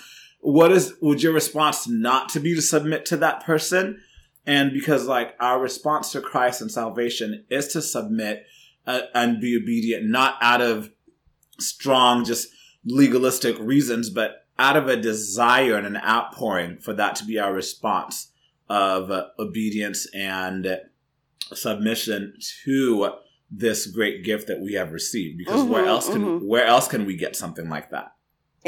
what 0.47 0.71
is, 0.71 0.93
would 1.01 1.21
your 1.21 1.33
response 1.33 1.89
not 1.89 2.29
to 2.29 2.39
be 2.39 2.55
to 2.55 2.61
submit 2.61 3.05
to 3.07 3.17
that 3.17 3.43
person? 3.43 3.99
And 4.45 4.71
because 4.71 5.05
like 5.05 5.35
our 5.41 5.59
response 5.59 6.13
to 6.13 6.21
Christ 6.21 6.61
and 6.61 6.71
salvation 6.71 7.43
is 7.49 7.67
to 7.73 7.81
submit 7.81 8.45
uh, 8.85 9.01
and 9.13 9.41
be 9.41 9.57
obedient, 9.61 10.05
not 10.05 10.35
out 10.39 10.61
of 10.61 10.89
strong, 11.59 12.23
just 12.23 12.47
legalistic 12.85 13.59
reasons, 13.59 14.09
but 14.09 14.45
out 14.57 14.77
of 14.77 14.87
a 14.87 14.95
desire 14.95 15.75
and 15.75 15.85
an 15.85 15.97
outpouring 15.97 16.77
for 16.77 16.93
that 16.93 17.15
to 17.17 17.25
be 17.25 17.37
our 17.37 17.53
response 17.53 18.31
of 18.69 19.11
uh, 19.11 19.25
obedience 19.37 20.07
and 20.15 20.79
submission 21.53 22.33
to 22.63 23.09
this 23.51 23.85
great 23.87 24.23
gift 24.23 24.47
that 24.47 24.61
we 24.61 24.73
have 24.75 24.93
received. 24.93 25.37
Because 25.37 25.63
where 25.63 25.83
Mhm, 25.83 25.87
else 25.87 26.09
can 26.09 26.21
mhm. 26.21 26.41
where 26.45 26.65
else 26.65 26.87
can 26.87 27.05
we 27.05 27.17
get 27.17 27.35
something 27.35 27.67
like 27.69 27.91
that? 27.91 28.13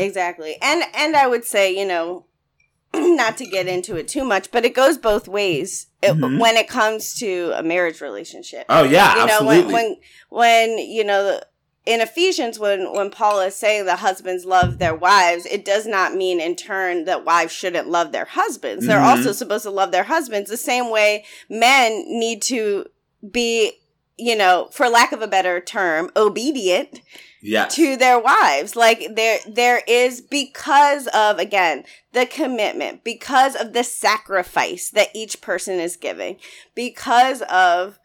Exactly. 0.03 0.57
And 0.61 0.83
and 0.93 1.15
I 1.15 1.27
would 1.27 1.45
say, 1.45 1.71
you 1.77 1.85
know, 1.85 2.25
not 2.93 3.37
to 3.37 3.45
get 3.45 3.67
into 3.67 3.95
it 3.95 4.07
too 4.07 4.23
much, 4.23 4.51
but 4.51 4.65
it 4.65 4.73
goes 4.73 4.97
both 4.97 5.27
ways 5.27 5.87
it- 6.01 6.13
Mhm. 6.13 6.39
when 6.39 6.57
it 6.57 6.67
comes 6.67 7.13
to 7.19 7.51
a 7.55 7.61
marriage 7.63 8.01
relationship. 8.01 8.65
Oh 8.69 8.83
yeah, 8.83 9.11
you 9.13 9.25
know, 9.27 9.33
absolutely. 9.33 9.73
when 9.73 9.97
when 10.29 10.69
when 10.69 10.77
you 10.79 11.03
know 11.03 11.39
in 11.85 12.01
Ephesians 12.01 12.59
when 12.59 12.91
when 12.93 13.09
Paul 13.09 13.41
is 13.41 13.55
saying 13.55 13.85
that 13.85 13.99
husbands 13.99 14.45
love 14.45 14.77
their 14.79 14.95
wives, 14.95 15.45
it 15.45 15.63
does 15.65 15.85
not 15.87 16.13
mean 16.15 16.39
in 16.39 16.55
turn 16.55 17.05
that 17.05 17.25
wives 17.25 17.51
shouldn't 17.53 17.87
love 17.87 18.11
their 18.11 18.25
husbands. 18.25 18.85
They're 18.85 18.99
Mhm. 18.99 19.17
also 19.17 19.31
supposed 19.31 19.63
to 19.63 19.71
love 19.71 19.91
their 19.91 20.03
husbands 20.03 20.49
the 20.49 20.57
same 20.57 20.89
way 20.89 21.25
men 21.49 22.03
need 22.07 22.41
to 22.43 22.85
be 23.31 23.78
you 24.19 24.35
know, 24.35 24.69
for 24.71 24.89
lack 24.89 25.11
of 25.11 25.21
a 25.21 25.27
better 25.27 25.59
term, 25.59 26.09
obedient 26.15 27.01
yes. 27.41 27.75
to 27.75 27.95
their 27.95 28.19
wives 28.19 28.75
like 28.75 29.15
there 29.15 29.39
there 29.47 29.81
is 29.87 30.21
because 30.21 31.07
of 31.07 31.39
again 31.39 31.83
the 32.11 32.25
commitment 32.25 33.03
because 33.03 33.55
of 33.55 33.73
the 33.73 33.83
sacrifice 33.83 34.89
that 34.89 35.07
each 35.15 35.39
person 35.41 35.79
is 35.79 35.95
giving 35.95 36.37
because 36.75 37.41
of 37.43 37.97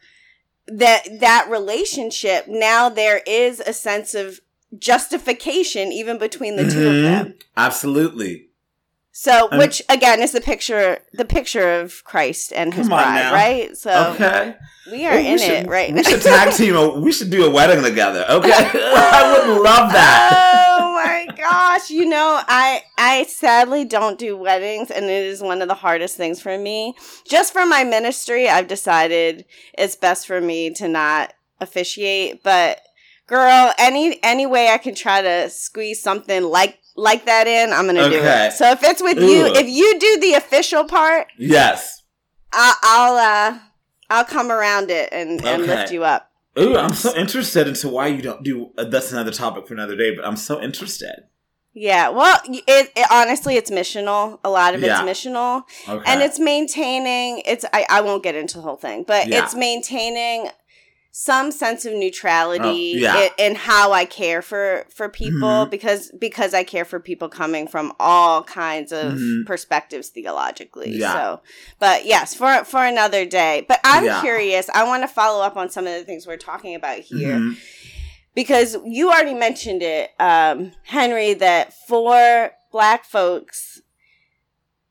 that 0.66 1.02
that 1.20 1.46
relationship 1.50 2.46
now 2.48 2.88
there 2.88 3.22
is 3.26 3.60
a 3.60 3.72
sense 3.72 4.14
of 4.14 4.40
justification 4.78 5.92
even 5.92 6.18
between 6.18 6.56
the 6.56 6.64
two 6.70 6.86
of 6.88 6.94
Mhm. 6.94 7.02
them 7.02 7.34
Absolutely. 7.56 8.48
So 9.16 9.48
And- 9.48 9.58
which 9.60 9.80
again 9.88 10.20
is 10.20 10.32
the 10.32 10.40
picture 10.40 10.98
the 11.12 11.24
picture 11.24 11.80
of 11.80 12.02
christ 12.04 12.52
and 12.52 12.74
his 12.74 12.88
bride 12.88 13.14
now. 13.14 13.32
right 13.32 13.76
so 13.76 14.12
okay. 14.14 14.56
we 14.90 15.06
are 15.06 15.14
Ooh, 15.14 15.18
in 15.18 15.38
should, 15.38 15.50
it 15.50 15.68
right 15.68 15.94
We 15.94 16.02
should 16.02 16.20
tag 16.20 16.52
team. 16.52 16.74
A, 16.74 16.98
we 16.98 17.12
should 17.12 17.30
do 17.30 17.44
a 17.46 17.50
wedding 17.50 17.82
together. 17.84 18.26
Okay. 18.28 18.50
I 18.52 19.46
would 19.46 19.62
love 19.62 19.92
that. 19.92 20.76
oh 20.80 20.92
my 20.92 21.26
gosh 21.36 21.90
you 21.90 22.06
know 22.06 22.40
i 22.48 22.82
i 22.98 23.22
sadly 23.24 23.84
don't 23.84 24.18
do 24.18 24.36
weddings 24.36 24.90
and 24.90 25.04
it 25.06 25.24
is 25.26 25.40
one 25.42 25.62
of 25.62 25.68
the 25.68 25.74
hardest 25.74 26.16
things 26.16 26.40
for 26.40 26.58
me 26.58 26.94
just 27.28 27.52
for 27.52 27.64
my 27.66 27.84
ministry 27.84 28.48
i've 28.48 28.66
decided 28.68 29.44
it's 29.78 29.94
best 29.96 30.26
for 30.26 30.40
me 30.40 30.72
to 30.74 30.88
not 30.88 31.32
officiate 31.60 32.42
but 32.42 32.80
girl 33.26 33.72
any 33.78 34.18
any 34.22 34.44
way 34.46 34.68
i 34.68 34.78
can 34.78 34.94
try 34.94 35.22
to 35.22 35.48
squeeze 35.50 36.02
something 36.02 36.42
like 36.42 36.78
like 36.96 37.24
that 37.26 37.46
in 37.46 37.72
i'm 37.72 37.86
gonna 37.86 38.08
do 38.10 38.16
Okay. 38.18 38.46
it 38.48 38.52
so 38.52 38.70
if 38.70 38.82
it's 38.82 39.02
with 39.02 39.18
you 39.18 39.46
if 39.46 39.68
you 39.68 39.98
do 39.98 40.20
the 40.20 40.34
official 40.34 40.84
part 40.84 41.26
Yes. 41.38 42.02
I, 42.52 42.74
i'll 42.82 43.16
uh 43.16 43.58
i'll 44.10 44.24
come 44.24 44.50
around 44.52 44.90
it 44.90 45.08
and, 45.12 45.44
and 45.44 45.66
lift 45.66 45.92
you 45.92 46.04
up 46.04 46.30
Ooh, 46.56 46.76
I'm 46.76 46.94
so 46.94 47.12
interested 47.16 47.66
into 47.66 47.88
why 47.88 48.06
you 48.06 48.22
don't 48.22 48.44
do. 48.44 48.70
Uh, 48.78 48.84
that's 48.84 49.10
another 49.10 49.32
topic 49.32 49.66
for 49.66 49.74
another 49.74 49.96
day. 49.96 50.14
But 50.14 50.24
I'm 50.24 50.36
so 50.36 50.62
interested. 50.62 51.24
Yeah, 51.72 52.10
well, 52.10 52.38
it, 52.46 52.92
it 52.94 53.06
honestly 53.10 53.56
it's 53.56 53.72
missional. 53.72 54.38
A 54.44 54.48
lot 54.50 54.72
of 54.76 54.80
it's 54.80 54.86
Yeah. 54.86 55.02
missional, 55.02 55.64
Okay. 55.88 56.04
and 56.06 56.22
it's 56.22 56.38
maintaining. 56.38 57.42
It's 57.44 57.64
I, 57.72 57.84
I 57.90 58.00
won't 58.02 58.22
get 58.22 58.36
into 58.36 58.58
the 58.58 58.62
whole 58.62 58.76
thing, 58.76 59.02
but 59.02 59.26
Yeah. 59.26 59.42
it's 59.42 59.56
maintaining 59.56 60.48
some 61.16 61.52
sense 61.52 61.84
of 61.84 61.92
neutrality 61.92 62.94
Oh, 62.96 62.98
yeah. 62.98 63.28
in, 63.38 63.50
in 63.50 63.54
how 63.54 63.92
I 63.92 64.04
care 64.04 64.42
for 64.42 64.84
for 64.92 65.08
people 65.08 65.64
Mhm. 65.64 65.70
because 65.70 66.10
because 66.18 66.52
I 66.54 66.64
care 66.64 66.84
for 66.84 66.98
people 66.98 67.28
coming 67.28 67.68
from 67.68 67.92
all 68.00 68.42
kinds 68.42 68.90
of 68.90 69.12
Mhm. 69.12 69.46
perspectives 69.46 70.08
theologically. 70.08 70.90
Yeah. 70.90 71.12
So, 71.12 71.40
but 71.78 72.04
yes, 72.04 72.34
for 72.34 72.64
for 72.64 72.84
another 72.84 73.24
day. 73.24 73.64
But 73.68 73.78
I'm 73.84 74.04
Yeah. 74.04 74.20
curious. 74.22 74.68
I 74.74 74.82
want 74.82 75.04
to 75.04 75.08
follow 75.08 75.40
up 75.44 75.56
on 75.56 75.70
some 75.70 75.86
of 75.86 75.92
the 75.92 76.02
things 76.02 76.26
we're 76.26 76.36
talking 76.36 76.74
about 76.74 76.98
here 76.98 77.36
Mhm. 77.38 77.58
because 78.34 78.76
you 78.84 79.08
already 79.12 79.34
mentioned 79.34 79.84
it, 79.84 80.10
um, 80.18 80.72
Henry, 80.82 81.32
that 81.34 81.72
for 81.86 82.50
black 82.72 83.04
folks, 83.04 83.80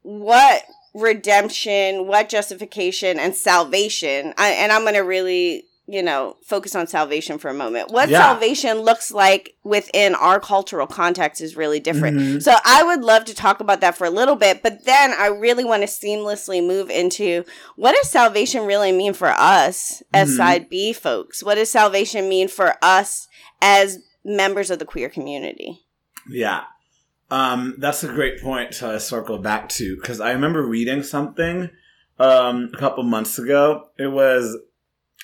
what 0.04 0.64
redemption, 0.94 2.08
what 2.08 2.30
justification, 2.30 3.20
and 3.20 3.36
salvation, 3.36 4.34
I, 4.38 4.52
and 4.52 4.72
I'm 4.72 4.84
going 4.84 4.94
to 4.94 5.02
really 5.02 5.66
you 5.86 6.02
know, 6.02 6.38
focus 6.46 6.76
on 6.76 6.88
salvation 6.88 7.38
for 7.38 7.50
a 7.50 7.54
moment. 7.54 7.92
What 7.92 8.08
Yeah. 8.08 8.20
salvation 8.22 8.80
looks 8.80 9.12
like 9.12 9.56
within 9.66 10.16
our 10.16 10.40
cultural 10.40 10.88
context 10.88 11.42
is 11.42 11.58
really 11.58 11.82
different. 11.82 12.18
Mhm. 12.18 12.42
So 12.42 12.56
I 12.64 12.84
would 12.84 13.02
love 13.02 13.26
to 13.26 13.36
talk 13.36 13.60
about 13.60 13.82
that 13.82 13.98
for 13.98 14.06
a 14.06 14.10
little 14.10 14.38
bit, 14.38 14.64
but 14.64 14.86
then 14.86 15.12
I 15.12 15.26
really 15.28 15.66
want 15.66 15.82
to 15.82 15.88
seamlessly 15.88 16.66
move 16.66 16.90
into 16.90 17.44
what 17.76 17.96
does 17.96 18.10
salvation 18.10 18.66
really 18.66 18.94
mean 18.94 19.14
for 19.14 19.28
us 19.38 20.02
as 20.14 20.30
Mhm. 20.32 20.38
side 20.38 20.70
B 20.70 20.94
folks? 20.94 21.44
What 21.44 21.56
does 21.56 21.70
salvation 21.70 22.30
mean 22.30 22.48
for 22.48 22.76
us 22.82 23.28
as 23.62 24.00
members 24.24 24.72
of 24.72 24.80
the 24.80 24.86
queer 24.86 25.10
community? 25.10 25.82
Yeah. 26.30 26.62
Um, 27.30 27.76
that's 27.78 28.04
a 28.04 28.08
great 28.08 28.42
point 28.42 28.72
to 28.74 29.00
circle 29.02 29.38
back 29.38 29.68
to 29.70 29.98
because 29.98 30.22
I 30.22 30.32
remember 30.32 30.64
reading 30.66 31.04
something 31.04 31.72
um, 32.20 32.70
a 32.74 32.78
couple 32.78 33.04
months 33.04 33.40
ago. 33.40 33.90
It 33.98 34.08
was 34.12 34.56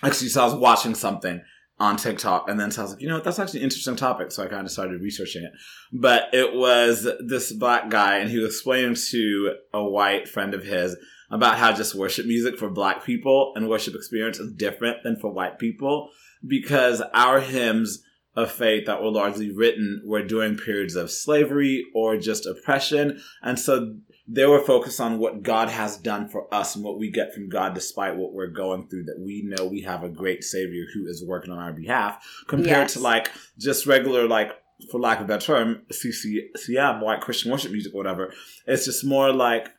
actually, 0.03 0.29
so 0.29 0.41
I 0.41 0.45
was 0.45 0.55
watching 0.55 0.95
something 0.95 1.41
on 1.79 1.95
TikTok 1.95 2.49
and 2.49 2.59
then 2.59 2.71
so 2.71 2.81
I 2.81 2.83
was 2.83 2.91
like, 2.93 3.01
you 3.01 3.07
know 3.07 3.15
what, 3.15 3.23
that's 3.23 3.39
actually 3.39 3.61
an 3.61 3.65
interesting 3.65 3.95
topic. 3.95 4.31
So 4.31 4.43
I 4.43 4.47
kind 4.47 4.65
of 4.65 4.71
started 4.71 5.01
researching 5.01 5.43
it. 5.43 5.51
But 5.93 6.33
it 6.33 6.53
was 6.53 7.07
this 7.25 7.53
black 7.53 7.89
guy 7.89 8.17
and 8.17 8.29
he 8.29 8.37
was 8.37 8.47
explaining 8.55 8.95
to 9.11 9.55
a 9.73 9.83
white 9.83 10.27
friend 10.27 10.53
of 10.53 10.65
his 10.65 10.97
about 11.31 11.57
how 11.57 11.71
just 11.71 11.95
worship 11.95 12.25
music 12.25 12.57
for 12.57 12.69
black 12.69 13.05
people 13.05 13.53
and 13.55 13.69
worship 13.69 13.95
experience 13.95 14.39
is 14.39 14.51
different 14.53 15.03
than 15.03 15.15
for 15.15 15.31
white 15.31 15.57
people 15.57 16.09
because 16.45 17.01
our 17.13 17.39
hymns 17.39 18.03
of 18.35 18.51
faith 18.51 18.85
that 18.85 19.01
were 19.01 19.11
largely 19.11 19.51
written 19.51 20.01
were 20.05 20.23
during 20.23 20.57
periods 20.57 20.95
of 20.95 21.11
slavery 21.11 21.85
or 21.93 22.17
just 22.17 22.45
oppression. 22.45 23.19
And 23.41 23.59
so 23.59 23.95
they 24.31 24.45
were 24.45 24.59
focused 24.59 25.01
on 25.01 25.17
what 25.17 25.41
God 25.41 25.69
has 25.69 25.97
done 25.97 26.29
for 26.29 26.53
us 26.53 26.75
and 26.75 26.85
what 26.85 26.99
we 26.99 27.09
get 27.09 27.33
from 27.33 27.49
God 27.49 27.73
despite 27.73 28.15
what 28.15 28.31
we're 28.33 28.45
going 28.47 28.87
through, 28.87 29.05
that 29.05 29.19
we 29.19 29.41
know 29.43 29.65
we 29.65 29.81
have 29.81 30.03
a 30.03 30.09
great 30.09 30.43
Savior 30.43 30.83
who 30.93 31.07
is 31.07 31.25
working 31.25 31.51
on 31.51 31.57
our 31.57 31.73
behalf, 31.73 32.23
compared 32.47 32.83
Yes. 32.89 32.93
to 32.93 32.99
like 32.99 33.31
just 33.57 33.87
regular, 33.87 34.27
like, 34.27 34.51
for 34.91 34.99
lack 34.99 35.17
of 35.19 35.25
a 35.25 35.27
better 35.27 35.45
term, 35.45 35.81
CCM, 35.91 37.01
white 37.01 37.21
Christian 37.21 37.51
worship 37.51 37.71
music 37.71 37.93
or 37.93 37.97
whatever. 37.97 38.31
It's 38.67 38.85
just 38.85 39.03
more 39.03 39.33
like 39.33 39.69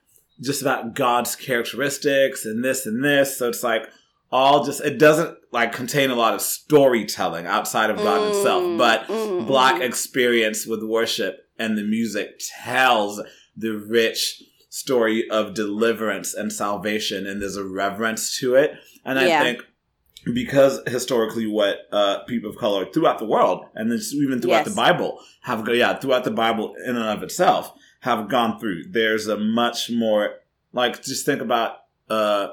just 0.40 0.62
about 0.62 0.94
God's 0.94 1.36
characteristics 1.36 2.44
and 2.44 2.64
this 2.64 2.86
and 2.86 3.04
this. 3.04 3.38
So 3.38 3.48
it's 3.48 3.62
like, 3.62 3.88
all 4.32 4.64
just 4.64 4.80
it 4.80 4.98
doesn't 4.98 5.36
like 5.52 5.72
contain 5.72 6.10
a 6.10 6.14
lot 6.14 6.34
of 6.34 6.40
storytelling 6.40 7.46
outside 7.46 7.90
of 7.90 7.96
God 7.96 8.20
Mm, 8.20 8.32
himself, 8.32 8.78
but 8.78 9.06
mm, 9.08 9.46
black 9.46 9.76
mm. 9.76 9.84
experience 9.84 10.66
with 10.66 10.82
worship 10.84 11.48
and 11.58 11.76
the 11.76 11.82
music 11.82 12.40
tells 12.62 13.20
the 13.56 13.70
rich 13.76 14.42
story 14.68 15.28
of 15.30 15.54
deliverance 15.54 16.32
and 16.34 16.52
salvation 16.52 17.26
and 17.26 17.42
there's 17.42 17.56
a 17.56 17.64
reverence 17.64 18.38
to 18.38 18.54
it. 18.54 18.74
And 19.04 19.18
I 19.18 19.26
Yeah. 19.26 19.42
think 19.42 19.64
because 20.34 20.80
historically 20.86 21.46
what 21.46 21.78
uh, 21.92 22.20
people 22.24 22.50
of 22.50 22.56
color 22.56 22.84
throughout 22.92 23.18
the 23.18 23.24
world 23.24 23.64
and 23.74 23.90
even 23.92 24.40
throughout 24.40 24.66
Yes. 24.66 24.68
the 24.68 24.74
Bible 24.74 25.18
have 25.42 25.64
go 25.64 25.72
yeah, 25.72 25.98
throughout 25.98 26.24
the 26.24 26.30
Bible 26.30 26.74
in 26.86 26.96
and 26.96 27.04
of 27.08 27.22
itself 27.22 27.72
have 28.00 28.28
gone 28.28 28.58
through. 28.60 28.84
There's 28.90 29.26
a 29.26 29.36
much 29.38 29.90
more 29.90 30.34
like 30.72 31.02
just 31.02 31.24
think 31.26 31.40
about 31.40 31.76
uh 32.08 32.48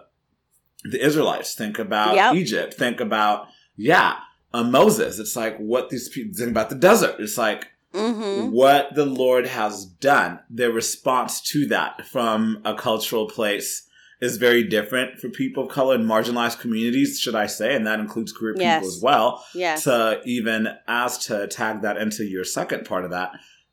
the 0.84 1.04
Israelites, 1.06 1.56
think 1.56 1.78
about 1.80 2.16
Yep. 2.16 2.36
Egypt, 2.36 2.74
think 2.76 3.00
about 3.00 3.48
yeah, 3.76 4.16
uh, 4.54 4.64
Moses. 4.64 5.20
It's 5.20 5.36
like 5.36 5.58
what 5.58 5.90
these 5.90 6.08
people 6.10 6.34
think 6.36 6.50
about 6.52 6.70
the 6.70 6.76
desert. 6.76 7.16
It's 7.20 7.38
like 7.38 7.68
Mm-hmm. 7.94 8.52
what 8.52 8.94
the 8.96 9.06
Lord 9.06 9.48
has 9.48 9.86
done. 9.86 10.40
Their 10.50 10.72
response 10.72 11.42
to 11.52 11.66
that 11.68 12.06
from 12.06 12.62
a 12.66 12.76
cultural 12.76 13.28
place 13.28 13.88
is 14.20 14.38
very 14.38 14.64
different 14.64 15.20
for 15.20 15.30
people 15.30 15.64
of 15.66 15.70
color 15.72 15.96
and 15.96 16.06
marginalized 16.06 16.60
communities, 16.60 17.20
should 17.20 17.36
I 17.36 17.46
say, 17.48 17.76
and 17.76 17.86
that 17.88 18.00
includes 18.00 18.34
queer 18.34 18.54
people 18.54 18.88
as 18.88 19.00
well. 19.02 19.44
Yes. 19.54 19.84
To 19.86 20.22
even 20.26 20.68
as 20.88 21.18
to 21.28 21.48
tag 21.48 21.82
that 21.82 21.98
into 21.98 22.24
your 22.26 22.44
second 22.44 22.86
part 22.86 23.06
of 23.06 23.12
that, 23.12 23.32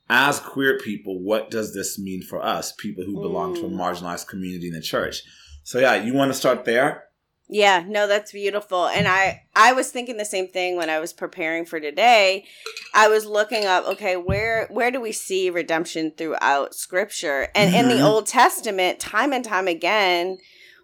as 0.08 0.38
queer 0.40 0.78
people, 0.78 1.18
what 1.22 1.50
does 1.50 1.72
this 1.74 1.98
mean 1.98 2.22
for 2.22 2.44
us, 2.44 2.72
people 2.72 3.04
who 3.04 3.20
belong 3.22 3.54
to 3.54 3.62
a 3.64 3.68
Mm. 3.70 3.76
marginalized 3.76 4.28
community 4.28 4.68
in 4.68 4.74
the 4.74 4.82
church? 4.82 5.22
So 5.62 5.78
yeah, 5.78 5.94
you 6.02 6.12
want 6.12 6.30
to 6.30 6.38
start 6.38 6.64
there? 6.66 7.04
Yeah, 7.48 7.84
no, 7.86 8.06
that's 8.06 8.32
beautiful. 8.32 8.86
And 8.86 9.06
I 9.06 9.42
I 9.54 9.72
was 9.74 9.90
thinking 9.90 10.16
the 10.16 10.24
same 10.24 10.48
thing 10.48 10.76
when 10.76 10.88
I 10.88 10.98
was 10.98 11.12
preparing 11.12 11.66
for 11.66 11.78
today. 11.78 12.46
I 12.94 13.08
was 13.08 13.26
looking 13.26 13.66
up, 13.66 13.86
okay, 13.86 14.16
where 14.16 14.66
where 14.68 14.90
do 14.90 15.00
we 15.00 15.12
see 15.12 15.50
redemption 15.50 16.12
throughout 16.16 16.74
scripture? 16.74 17.48
And 17.54 17.74
in 17.74 17.88
the 17.88 18.00
Mhm. 18.00 18.04
Old 18.06 18.26
Testament, 18.26 18.98
time 18.98 19.32
and 19.32 19.44
time 19.44 19.68
again, 19.68 20.38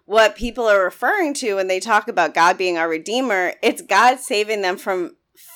what 0.05 0.35
people 0.35 0.67
are 0.67 0.83
referring 0.83 1.33
to 1.35 1.55
when 1.55 1.67
they 1.67 1.79
talk 1.79 2.07
about 2.07 2.35
God 2.35 2.57
being 2.57 2.77
our 2.77 2.87
redeemer, 2.89 3.55
it's 3.63 3.81
God 3.81 4.19
saving 4.19 4.61
them 4.61 4.77
from 4.77 5.15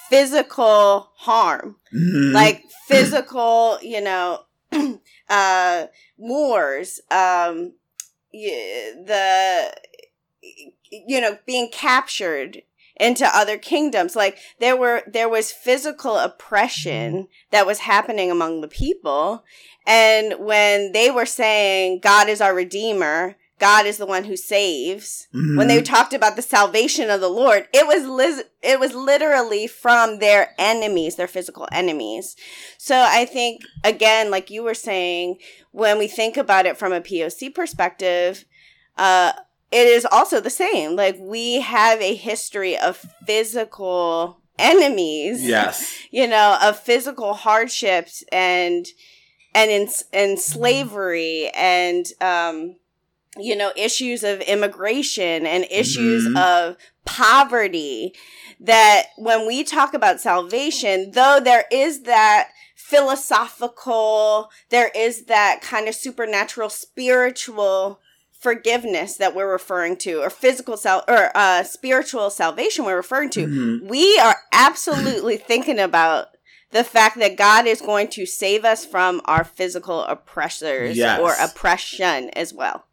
physical 0.10 1.12
harm. 1.18 1.76
Mhm. 1.94 2.34
Like 2.34 2.64
physical, 2.88 3.78
you 3.82 4.02
know, 4.02 4.46
uh 5.30 5.86
wars, 6.18 7.00
um 7.12 7.74
the 8.34 9.74
you 10.92 11.20
know 11.22 11.38
being 11.46 11.70
captured 11.72 12.62
into 12.98 13.26
other 13.28 13.58
kingdoms. 13.58 14.16
Like 14.16 14.38
there 14.60 14.78
were 14.78 15.04
there 15.06 15.30
was 15.30 15.52
physical 15.52 16.18
oppression 16.18 17.28
that 17.52 17.66
was 17.66 17.80
happening 17.80 18.32
among 18.32 18.62
the 18.62 18.68
people. 18.68 19.44
And 19.86 20.36
when 20.40 20.92
they 20.94 21.12
were 21.12 21.26
saying 21.26 22.00
god 22.02 22.30
is 22.30 22.42
our 22.42 22.54
redeemer. 22.56 23.36
God 23.58 23.86
is 23.86 23.98
the 23.98 24.06
one 24.06 24.26
who 24.26 24.36
saves 24.36 25.28
when 25.32 25.70
they 25.70 25.80
Mhm. 25.82 25.86
talked 25.86 26.14
about 26.14 26.36
the 26.36 26.42
salvation 26.42 27.10
of 27.10 27.22
the 27.22 27.30
lord 27.30 27.70
it 27.74 27.88
was 27.88 28.04
lis- 28.04 28.44
it 28.62 28.82
was 28.82 28.94
literally 28.94 29.66
from 29.66 30.20
their 30.20 30.54
enemies 30.58 31.16
their 31.16 31.28
physical 31.30 31.66
enemies. 31.72 32.36
So 32.78 32.96
i 33.08 33.24
think 33.24 33.62
again 33.84 34.30
like 34.30 34.50
you 34.50 34.62
were 34.64 34.74
saying 34.74 35.38
when 35.72 35.98
we 35.98 36.08
think 36.08 36.36
about 36.36 36.66
it 36.66 36.76
from 36.78 36.92
a 36.92 37.00
poc 37.00 37.54
perspective 37.54 38.44
uh 38.98 39.32
it 39.72 39.88
is 39.88 40.06
also 40.12 40.40
the 40.40 40.50
same 40.50 40.96
like 40.96 41.18
we 41.20 41.60
have 41.62 42.00
a 42.02 42.16
history 42.16 42.78
of 42.78 42.98
physical 43.26 44.40
enemies 44.58 45.42
yes. 45.44 45.98
you 46.12 46.28
know 46.28 46.58
of 46.62 46.80
physical 46.80 47.34
hardships 47.34 48.24
and 48.32 48.86
and 49.54 49.72
in 49.72 49.88
and 50.14 50.40
slavery 50.40 51.50
and 51.56 52.06
um 52.22 52.76
you 53.38 53.56
know 53.56 53.72
issues 53.76 54.24
of 54.24 54.40
immigration 54.42 55.46
and 55.46 55.66
issues 55.70 56.28
Mhm. 56.28 56.38
of 56.38 56.78
poverty 57.06 58.14
that 58.60 59.08
when 59.18 59.46
we 59.46 59.64
talk 59.64 59.94
about 59.94 60.22
salvation 60.22 61.12
though 61.12 61.40
there 61.44 61.66
is 61.72 62.04
that 62.04 62.50
philosophical 62.76 64.50
there 64.70 64.90
is 64.96 65.26
that 65.26 65.62
kind 65.62 65.88
of 65.88 65.96
supernatural 65.96 66.70
spiritual 66.70 68.00
forgiveness 68.50 69.18
that 69.18 69.34
we're 69.36 69.52
referring 69.52 69.98
to 69.98 70.22
or 70.22 70.30
physical 70.30 70.78
sal- 70.78 71.04
or 71.08 71.32
uh 71.36 71.64
spiritual 71.64 72.30
salvation 72.30 72.86
we're 72.86 72.96
referring 73.06 73.30
to 73.32 73.48
Mhm. 73.48 73.88
we 73.90 74.20
are 74.20 74.36
absolutely 74.54 75.38
thinking 75.52 75.80
about 75.80 76.28
the 76.72 76.84
fact 76.84 77.18
that 77.20 77.38
God 77.38 77.66
is 77.66 77.82
going 77.82 78.08
to 78.10 78.26
save 78.28 78.64
us 78.64 78.86
from 78.86 79.22
our 79.26 79.44
physical 79.44 80.04
oppressors 80.04 80.96
Yes. 80.96 81.20
or 81.24 81.34
oppression 81.48 82.30
as 82.42 82.54
well. 82.54 82.86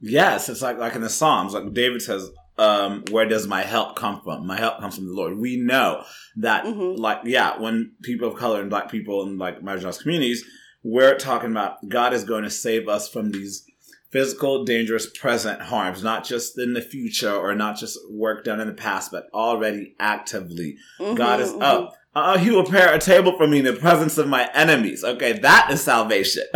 Yes, 0.00 0.48
it's 0.50 0.60
like 0.62 0.78
like 0.78 0.94
in 0.94 1.00
the 1.02 1.08
Psalms, 1.08 1.54
like 1.54 1.72
David 1.72 2.02
says, 2.02 2.28
um, 2.58 3.04
"Where 3.10 3.24
does 3.34 3.46
my 3.46 3.62
help 3.62 3.94
come 3.96 4.20
from? 4.24 4.46
My 4.46 4.58
help 4.58 4.80
comes 4.80 4.96
from 4.96 5.06
the 5.06 5.14
Lord." 5.20 5.38
We 5.38 5.56
know 5.56 6.04
that, 6.36 6.64
Mhm. 6.64 6.98
like, 6.98 7.20
yeah, 7.24 7.50
when 7.64 7.92
people 8.02 8.28
of 8.28 8.34
color 8.36 8.60
and 8.60 8.68
Black 8.68 8.90
people 8.90 9.22
and 9.24 9.38
like 9.38 9.60
marginalized 9.62 10.02
communities, 10.02 10.44
we're 10.82 11.16
talking 11.16 11.52
about 11.52 11.88
God 11.88 12.12
is 12.12 12.24
going 12.24 12.42
to 12.44 12.50
save 12.50 12.88
us 12.88 13.08
from 13.08 13.30
these 13.30 13.64
physical, 14.12 14.64
dangerous, 14.64 15.06
present 15.18 15.60
harms, 15.62 16.02
not 16.04 16.24
just 16.24 16.58
in 16.58 16.74
the 16.74 16.82
future 16.82 17.34
or 17.34 17.54
not 17.54 17.76
just 17.78 17.98
work 18.10 18.44
done 18.44 18.60
in 18.60 18.68
the 18.68 18.74
past, 18.74 19.10
but 19.10 19.26
already 19.32 19.94
actively. 19.98 20.76
God 20.98 21.40
is 21.40 21.50
Mhm, 21.50 21.58
mhm. 21.58 21.62
up. 21.62 21.94
Uh, 22.14 22.36
he 22.36 22.50
will 22.50 22.62
prepare 22.62 22.92
a 22.92 22.98
table 22.98 23.34
for 23.38 23.46
me 23.46 23.60
in 23.60 23.64
the 23.64 23.72
presence 23.72 24.18
of 24.18 24.28
my 24.28 24.46
enemies. 24.52 25.02
Okay, 25.02 25.32
that 25.38 25.68
is 25.72 25.82
salvation. 25.82 26.42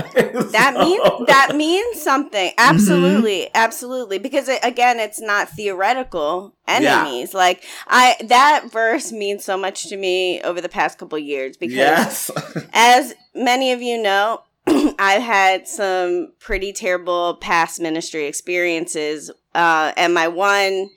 That 0.53 0.75
So- 0.75 0.85
means 0.85 1.27
that 1.29 1.57
means 1.57 2.03
something. 2.03 2.53
Absolutely, 2.59 3.49
absolutely. 3.55 4.19
Because 4.19 4.49
it, 4.51 4.61
again, 4.63 5.01
it's 5.01 5.19
not 5.21 5.49
theoretical 5.49 6.55
enemies. 6.69 7.33
Like 7.33 7.65
I, 7.87 8.17
that 8.25 8.69
verse 8.71 9.13
means 9.13 9.45
so 9.45 9.57
much 9.57 9.89
to 9.89 9.97
me 9.97 10.43
over 10.43 10.61
the 10.61 10.69
past 10.69 10.99
couple 10.99 11.19
years. 11.19 11.57
Because 11.57 11.75
Yes. 11.77 12.31
as 12.75 13.15
many 13.35 13.73
of 13.73 13.81
you 13.81 14.01
know, 14.03 14.43
I've 14.99 15.23
had 15.23 15.69
some 15.69 16.33
pretty 16.39 16.73
terrible 16.73 17.37
past 17.37 17.81
ministry 17.81 18.27
experiences. 18.27 19.31
Uh, 19.55 19.93
and 19.97 20.13
my 20.13 20.29
one, 20.29 20.91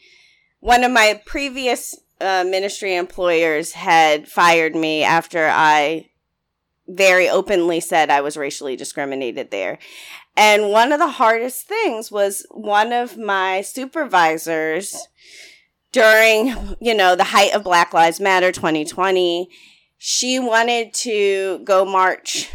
one 0.60 0.84
of 0.84 0.91
my 0.91 1.21
previous 1.25 1.99
uh, 2.21 2.43
ministry 2.45 2.95
employers 2.95 3.73
had 3.73 4.27
fired 4.27 4.75
me 4.75 5.03
after 5.03 5.47
I 5.47 6.10
very 6.88 7.29
openly 7.29 7.79
said 7.79 8.10
I 8.10 8.21
was 8.21 8.36
racially 8.36 8.75
discriminated 8.75 9.51
there. 9.51 9.77
And 10.36 10.69
one 10.69 10.91
of 10.91 10.99
the 10.99 11.10
hardest 11.10 11.67
things 11.67 12.12
was 12.12 12.45
one 12.49 12.91
of 12.91 13.17
my 13.17 13.62
supervisors 13.62 15.08
during, 15.91 16.75
you 16.79 16.93
know, 16.93 17.15
the 17.15 17.25
height 17.25 17.53
of 17.53 17.63
Black 17.63 17.93
Lives 17.93 18.19
Matter 18.19 18.51
2020, 18.51 19.49
she 19.97 20.39
wanted 20.39 20.93
to 20.93 21.60
go 21.63 21.84
march 21.84 22.49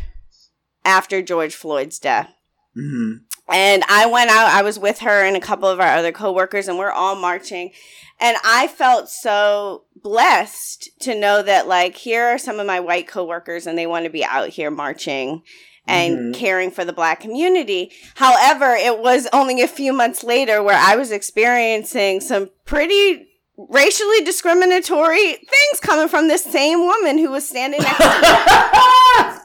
after 0.84 1.22
George 1.22 1.54
Floyd's 1.54 1.98
death. 1.98 2.30
Mhm. 2.76 3.20
And 3.48 3.84
I 3.88 4.06
went 4.06 4.30
out, 4.30 4.46
I 4.48 4.62
was 4.62 4.78
with 4.78 5.00
her 5.00 5.22
and 5.22 5.36
a 5.36 5.40
couple 5.40 5.68
of 5.68 5.78
our 5.78 5.96
other 5.96 6.12
coworkers, 6.12 6.66
and 6.66 6.78
we're 6.78 6.90
all 6.90 7.14
marching. 7.14 7.72
And 8.18 8.36
I 8.44 8.68
felt 8.68 9.08
so 9.10 9.84
blessed 10.02 10.88
to 11.00 11.14
know 11.14 11.42
that, 11.42 11.68
like, 11.68 11.96
here 11.96 12.24
are 12.24 12.38
some 12.38 12.58
of 12.58 12.66
my 12.66 12.80
white 12.80 13.06
coworkers, 13.06 13.66
and 13.66 13.76
they 13.76 13.86
want 13.86 14.04
to 14.04 14.10
be 14.10 14.24
out 14.24 14.48
here 14.48 14.70
marching 14.70 15.42
and 15.86 16.34
Mhm. 16.34 16.38
caring 16.38 16.70
for 16.70 16.84
the 16.86 16.92
black 16.94 17.20
community. 17.20 17.92
However, 18.14 18.74
it 18.74 18.98
was 18.98 19.28
only 19.34 19.60
a 19.60 19.68
few 19.68 19.92
months 19.92 20.24
later 20.24 20.62
where 20.62 20.78
I 20.78 20.96
was 20.96 21.10
experiencing 21.10 22.20
some 22.22 22.50
pretty 22.64 23.26
racially 23.56 24.22
discriminatory 24.22 25.32
things 25.34 25.80
coming 25.82 26.08
from 26.08 26.28
this 26.28 26.42
same 26.42 26.80
woman 26.86 27.18
who 27.18 27.30
was 27.30 27.46
standing 27.46 27.82
next 27.82 27.98
to 27.98 29.32
me. 29.34 29.38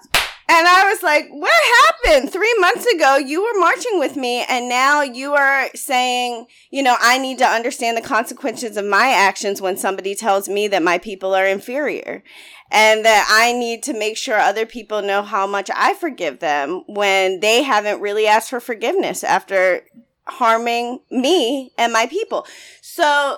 And 0.52 0.68
I 0.68 0.90
was 0.92 1.04
like, 1.04 1.30
what 1.30 1.52
happened? 1.86 2.32
Three 2.32 2.54
months 2.60 2.86
ago, 2.88 3.18
you 3.18 3.44
were 3.44 3.60
marching 3.60 4.00
with 4.00 4.16
me, 4.16 4.44
and 4.50 4.68
now 4.68 5.04
you 5.04 5.34
are 5.34 5.70
saying, 5.76 6.48
you 6.72 6.82
know, 6.82 6.96
I 7.00 7.20
need 7.20 7.38
to 7.38 7.46
understand 7.46 7.96
the 7.96 8.02
consequences 8.02 8.76
of 8.76 8.86
my 8.86 9.10
actions 9.10 9.62
when 9.62 9.78
somebody 9.78 10.16
tells 10.16 10.50
me 10.50 10.68
that 10.70 10.82
my 10.82 10.98
people 10.98 11.36
are 11.36 11.46
inferior. 11.46 12.24
And 12.72 13.04
that 13.06 13.28
I 13.30 13.52
need 13.52 13.82
to 13.84 13.94
make 13.94 14.16
sure 14.18 14.38
other 14.38 14.66
people 14.66 15.02
know 15.02 15.24
how 15.24 15.48
much 15.48 15.70
I 15.76 15.94
forgive 15.96 16.40
them 16.40 16.84
when 16.88 17.40
they 17.40 17.64
haven't 17.64 18.00
really 18.02 18.28
asked 18.28 18.52
for 18.52 18.60
forgiveness 18.60 19.24
after 19.24 19.82
harming 20.28 21.00
me 21.10 21.72
and 21.80 21.92
my 21.92 22.06
people. 22.06 22.46
So, 22.82 23.38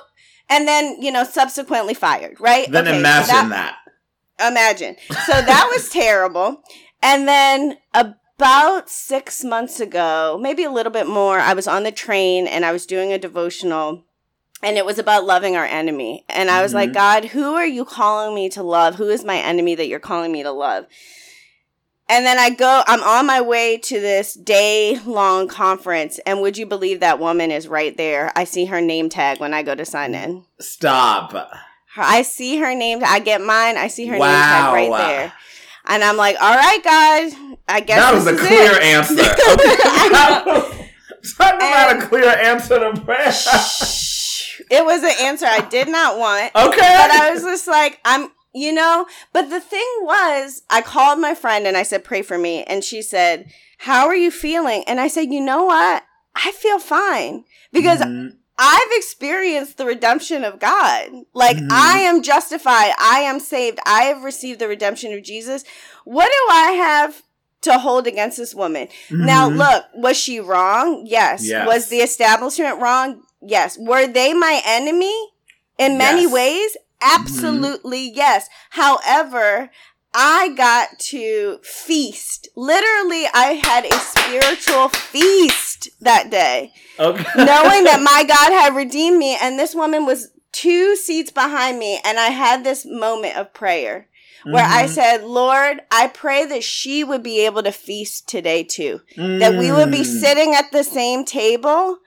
and 0.50 0.68
then, 0.68 1.02
you 1.02 1.12
know, 1.14 1.24
subsequently 1.24 1.94
fired, 1.94 2.42
right? 2.42 2.70
Then 2.70 2.86
Okay, 2.88 2.94
so 2.94 3.00
imagine 3.00 3.50
that. 3.52 3.78
imagine. 4.46 4.96
So 5.26 5.32
that 5.32 5.70
was 5.74 5.88
terrible. 5.90 6.62
And 7.02 7.28
then 7.28 7.78
about 7.94 8.90
six 8.90 9.44
months 9.44 9.80
ago, 9.80 10.38
maybe 10.42 10.64
a 10.64 10.72
little 10.72 10.92
bit 10.92 11.08
more, 11.08 11.40
I 11.40 11.54
was 11.54 11.68
on 11.68 11.84
the 11.84 11.92
train 11.92 12.48
and 12.48 12.66
I 12.66 12.72
was 12.72 12.86
doing 12.86 13.12
a 13.12 13.18
devotional 13.18 14.04
and 14.64 14.78
it 14.78 14.86
was 14.86 15.00
about 15.00 15.26
loving 15.26 15.56
our 15.56 15.66
enemy. 15.66 16.24
And 16.30 16.52
I 16.52 16.62
was 16.62 16.74
like, 16.74 16.92
Mhm. 16.92 16.94
God, 16.94 17.26
who 17.26 17.56
are 17.56 17.66
you 17.66 17.84
calling 17.86 18.36
me 18.36 18.48
to 18.50 18.62
love? 18.62 18.96
Who 18.96 19.10
is 19.10 19.24
my 19.24 19.38
enemy 19.38 19.74
that 19.76 19.88
you're 19.88 20.00
calling 20.00 20.32
me 20.32 20.44
to 20.44 20.52
love? 20.52 20.86
And 22.08 22.26
then 22.26 22.38
I 22.38 22.50
go, 22.50 22.84
I'm 22.88 23.02
on 23.04 23.26
my 23.26 23.40
way 23.40 23.78
to 23.78 24.00
this 24.00 24.34
day 24.34 25.00
long 25.06 25.48
conference. 25.48 26.20
And 26.26 26.42
would 26.42 26.58
you 26.58 26.66
believe 26.66 27.00
that 27.00 27.20
woman 27.20 27.52
is 27.52 27.68
right 27.70 27.96
there? 27.96 28.32
I 28.36 28.44
see 28.44 28.66
her 28.66 28.82
name 28.82 29.08
tag 29.08 29.40
when 29.40 29.54
I 29.54 29.64
go 29.64 29.76
to 29.76 29.86
sign 29.86 30.14
in. 30.14 30.44
Stop. 30.60 31.34
I 31.96 32.22
see 32.22 32.58
her 32.58 32.76
name. 32.76 33.02
I 33.06 33.20
get 33.20 33.42
mine. 33.42 33.78
I 33.78 33.88
see 33.88 34.08
her 34.08 34.18
name 34.18 34.22
tag 34.22 34.74
right 34.74 34.90
there. 35.08 35.34
And 35.92 36.04
I'm 36.04 36.18
like, 36.18 36.36
all 36.42 36.56
right, 36.56 36.84
guys. 36.84 37.34
I 37.68 37.80
guess 37.82 38.00
That 38.00 38.14
was 38.14 38.28
a 38.28 38.36
clear 38.36 38.72
it. 38.74 38.84
answer. 38.84 39.16
Talk 41.38 41.56
about 41.56 41.92
And- 41.92 42.04
a 42.04 42.08
clear 42.08 42.30
answer 42.30 42.80
to 42.80 43.02
prayer. 43.02 43.32
It 44.70 44.86
was 44.86 45.04
an 45.04 45.12
answer 45.22 45.46
I 45.46 45.66
did 45.70 45.88
not 45.90 46.18
want. 46.18 46.52
Okay. 46.56 46.78
But 46.78 47.12
I 47.12 47.32
was 47.34 47.44
just 47.44 47.68
like, 47.68 48.00
I'm, 48.06 48.30
you 48.54 48.72
know, 48.74 49.06
but 49.34 49.50
the 49.50 49.60
thing 49.60 49.86
was, 50.02 50.62
I 50.70 50.82
called 50.82 51.20
my 51.20 51.34
friend 51.36 51.68
and 51.68 51.76
I 51.78 51.84
said, 51.84 52.04
pray 52.04 52.22
for 52.22 52.38
me. 52.38 52.64
And 52.64 52.84
she 52.84 53.02
said, 53.02 53.52
how 53.80 54.08
are 54.08 54.16
you 54.16 54.32
feeling? 54.32 54.84
And 54.88 55.00
I 55.00 55.08
said, 55.08 55.32
you 55.32 55.42
know 55.42 55.66
what? 55.66 56.04
I 56.36 56.52
feel 56.54 56.80
fine 56.80 57.44
because 57.74 58.00
Mhm. 58.00 58.38
I've 58.64 58.92
experienced 58.92 59.78
the 59.78 59.86
redemption 59.86 60.44
of 60.44 60.60
God. 60.60 61.10
Like 61.34 61.58
Mhm. 61.58 61.72
I 61.72 62.00
am 62.02 62.22
justified. 62.22 62.94
I 63.00 63.22
am 63.22 63.40
saved. 63.40 63.80
I 63.86 64.04
have 64.04 64.24
received 64.24 64.60
the 64.60 64.68
redemption 64.68 65.12
of 65.14 65.24
Jesus. 65.24 65.64
What 66.06 66.28
do 66.28 66.54
I 66.54 66.72
have 66.74 67.24
to 67.62 67.80
hold 67.80 68.06
against 68.06 68.38
this 68.38 68.54
woman? 68.54 68.88
Now, 69.10 69.50
Mhm. 69.50 69.58
look, 69.58 69.86
was 69.96 70.16
she 70.18 70.40
wrong? 70.40 71.04
Yes. 71.08 71.44
Yes. 71.44 71.66
Was 71.68 71.88
the 71.88 72.02
establishment 72.02 72.80
wrong? 72.80 73.24
Yes. 73.42 73.78
Were 73.80 74.06
they 74.06 74.34
my 74.34 74.62
enemy 74.64 75.16
in 75.80 75.98
many 75.98 76.22
Yes. 76.22 76.26
Mm-hmm. 76.28 76.34
ways? 76.34 76.78
Absolutely 77.02 78.12
yes. 78.14 78.48
However, 78.72 79.72
I 80.14 80.50
got 80.50 81.00
to 81.00 81.60
feast. 81.64 82.50
Literally, 82.56 83.26
I 83.34 83.62
had 83.64 83.86
a 83.86 83.94
spiritual 84.00 84.90
feast 84.90 85.90
that 86.02 86.30
day 86.30 86.74
Okay. 87.00 87.24
knowing 87.36 87.86
that 87.86 88.02
my 88.04 88.24
God 88.28 88.52
had 88.52 88.76
redeemed 88.76 89.18
me, 89.18 89.38
and 89.42 89.58
this 89.58 89.74
woman 89.74 90.06
was 90.06 90.30
two 90.52 90.96
seats 90.96 91.32
behind 91.32 91.80
me, 91.80 92.00
and 92.04 92.20
I 92.20 92.28
had 92.28 92.64
this 92.64 92.86
moment 92.86 93.38
of 93.38 93.54
prayer 93.54 94.08
where 94.44 94.66
I 94.68 94.86
Mhm. 94.86 94.90
said, 94.90 95.24
Lord, 95.24 95.82
I 95.92 96.08
pray 96.08 96.46
that 96.46 96.64
she 96.64 97.04
would 97.04 97.24
be 97.24 97.46
able 97.46 97.64
to 97.64 97.72
feast 97.72 98.28
today 98.28 98.64
too, 98.64 99.02
that 99.40 99.56
we 99.56 99.72
would 99.72 99.92
be 99.92 100.02
Mm. 100.02 100.20
sitting 100.20 100.56
at 100.56 100.72
the 100.72 100.84
same 100.84 101.24
table. 101.24 102.00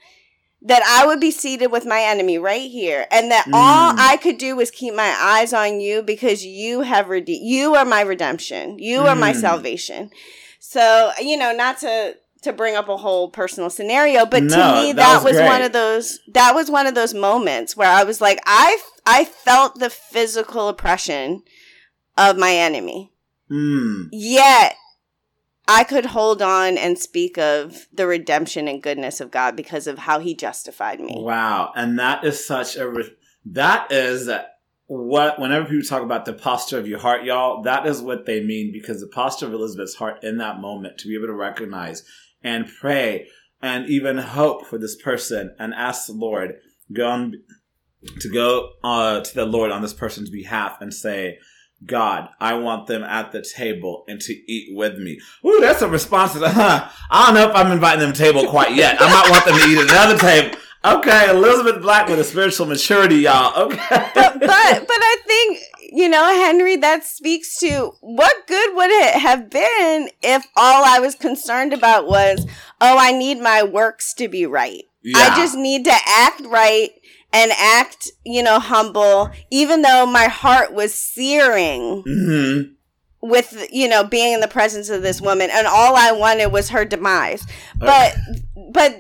That 0.67 0.83
I 0.83 1.07
would 1.07 1.21
be 1.21 1.31
seated 1.31 1.71
with 1.71 1.85
my 1.85 2.01
enemy 2.01 2.39
right 2.39 2.71
here, 2.71 3.07
and 3.11 3.31
that 3.31 3.47
all 3.53 3.93
Mm. 3.93 3.97
I 3.99 4.17
could 4.17 4.39
do 4.39 4.57
was 4.57 4.71
keep 4.71 4.95
my 4.95 5.15
eyes 5.21 5.53
on 5.53 5.81
you 5.81 6.03
because 6.03 6.45
you 6.45 6.81
have 6.81 7.11
redeemed. 7.11 7.47
You 7.47 7.75
are 7.75 7.85
my 7.85 8.01
redemption. 8.01 8.79
You 8.79 9.03
are 9.07 9.15
my 9.15 9.33
Mm. 9.33 9.41
salvation. 9.41 10.11
So 10.59 11.13
you 11.21 11.37
know, 11.37 11.53
not 11.53 11.79
to 11.81 12.17
to 12.43 12.53
bring 12.53 12.77
up 12.77 12.89
a 12.89 12.97
whole 12.97 13.29
personal 13.31 13.69
scenario, 13.71 14.25
but 14.27 14.41
to 14.41 14.57
me 14.73 14.93
that 14.93 14.97
that, 14.97 15.25
was 15.25 15.35
was, 15.35 15.43
one 15.43 15.63
of 15.63 15.73
those 15.73 16.19
that 16.33 16.55
was 16.55 16.71
one 16.71 16.87
of 16.87 16.95
those 16.95 17.13
moments 17.15 17.77
where 17.77 17.89
I 17.91 18.05
was 18.05 18.21
like, 18.23 18.41
I 18.47 18.79
I 19.07 19.25
felt 19.27 19.79
the 19.79 19.91
physical 19.91 20.69
oppression 20.69 21.43
of 22.17 22.39
my 22.39 22.55
enemy. 22.55 23.13
Mm. 23.51 24.09
Yet 24.13 24.77
I 25.67 25.85
could 25.85 26.07
hold 26.07 26.43
on 26.43 26.77
and 26.77 26.99
speak 26.99 27.39
of 27.39 27.87
the 27.93 28.07
redemption 28.07 28.69
and 28.69 28.83
goodness 28.83 29.21
of 29.21 29.31
God 29.31 29.57
because 29.57 29.87
of 29.87 29.99
how 29.99 30.19
he 30.19 30.35
justified 30.35 31.01
me. 31.01 31.17
Wow. 31.19 31.73
And 31.75 31.99
that 31.99 32.25
is 32.25 32.45
such 32.45 32.77
a, 32.77 32.89
re- 32.89 33.17
that 33.47 33.91
is 33.91 34.29
what, 34.87 35.39
whenever 35.39 35.65
people 35.67 35.87
talk 35.87 36.03
about 36.03 36.27
the 36.27 36.35
posture 36.35 36.79
of 36.79 36.87
your 36.87 36.99
heart, 36.99 37.25
y'all, 37.25 37.63
that 37.63 37.87
is 37.87 38.03
what 38.03 38.27
they 38.27 38.43
mean 38.43 38.73
because 38.73 39.01
the 39.01 39.07
posture 39.07 39.47
of 39.47 39.55
Elizabeth's 39.55 39.95
heart 39.95 40.23
in 40.23 40.37
that 40.39 40.61
moment 40.61 40.99
to 40.99 41.09
be 41.09 41.15
able 41.15 41.29
to 41.29 41.35
recognize 41.35 42.03
and 42.43 42.71
pray 42.81 43.27
and 43.63 43.89
even 43.89 44.19
hope 44.19 44.67
for 44.67 44.77
this 44.77 44.97
person 44.97 45.55
and 45.59 45.73
ask 45.73 46.07
the 46.07 46.13
Lord, 46.13 46.57
go 46.93 47.09
on, 47.09 47.43
to 48.21 48.29
go 48.29 48.73
uh, 48.85 49.21
to 49.21 49.35
the 49.35 49.47
Lord 49.47 49.71
on 49.71 49.81
this 49.81 49.95
person's 49.95 50.29
behalf 50.29 50.83
and 50.83 50.93
say, 50.93 51.39
God, 51.85 52.29
I 52.41 52.55
want 52.55 52.87
them 52.87 53.03
at 53.03 53.33
the 53.33 53.43
table 53.43 54.05
and 54.09 54.21
to 54.21 54.33
eat 54.51 54.75
with 54.77 54.99
me. 54.99 55.21
Ooh, 55.45 55.61
that's 55.61 55.83
a 55.83 55.89
response 55.89 56.33
to 56.33 56.39
the, 56.39 56.49
huh? 56.49 56.89
I 57.11 57.27
don't 57.27 57.35
know 57.35 57.49
if 57.51 57.57
I'm 57.57 57.73
inviting 57.73 58.01
them 58.01 58.13
to 58.13 58.19
the 58.19 58.25
table 58.25 58.49
quite 58.49 58.75
yet. 58.75 58.97
I 59.01 59.11
might 59.11 59.31
want 59.31 59.45
them 59.45 59.59
to 59.59 59.67
eat 59.69 59.79
at 59.79 59.91
another 59.91 60.19
table. 60.19 60.59
Okay, 60.85 61.31
Elizabeth 61.31 61.81
Black 61.81 62.09
with 62.09 62.19
a 62.19 62.25
spiritual 62.25 62.67
maturity, 62.67 63.17
y'all. 63.17 63.59
Okay. 63.65 64.11
but 64.15 64.39
but 64.39 64.41
but 64.41 64.51
I 64.51 65.17
think 65.27 65.61
you 65.95 66.09
know, 66.09 66.27
Henry, 66.27 66.77
that 66.77 67.05
speaks 67.05 67.57
to 67.61 67.93
what 68.01 68.49
good 68.49 68.75
would 68.75 68.91
it 68.91 69.15
have 69.15 69.49
been 69.49 70.11
if 70.23 70.45
all 70.57 70.85
I 70.85 70.99
was 70.99 71.15
concerned 71.15 71.73
about 71.73 72.09
was, 72.09 72.47
oh, 72.81 72.99
I 72.99 73.13
need 73.13 73.39
my 73.39 73.63
works 73.63 74.13
to 74.15 74.29
be 74.29 74.45
right. 74.45 74.83
I 75.15 75.37
just 75.37 75.57
need 75.57 75.85
to 75.85 75.95
act 76.07 76.41
right 76.47 76.91
and 77.35 77.51
act, 77.59 78.11
you 78.25 78.43
know, 78.43 78.59
humble, 78.61 79.31
even 79.51 79.83
though 79.83 80.07
my 80.07 80.27
heart 80.29 80.73
was 80.73 80.95
searing 80.95 82.03
Mhm. 82.05 82.71
with, 83.21 83.67
you 83.71 83.89
know, 83.89 84.05
being 84.05 84.33
in 84.35 84.41
the 84.41 84.49
presence 84.49 84.89
of 84.89 85.03
this 85.03 85.21
woman, 85.21 85.51
and 85.51 85.67
all 85.67 85.97
I 85.97 86.13
wanted 86.13 86.47
was 86.53 86.69
her 86.71 86.85
demise. 86.85 87.45
But 87.79 88.17
but 88.73 88.97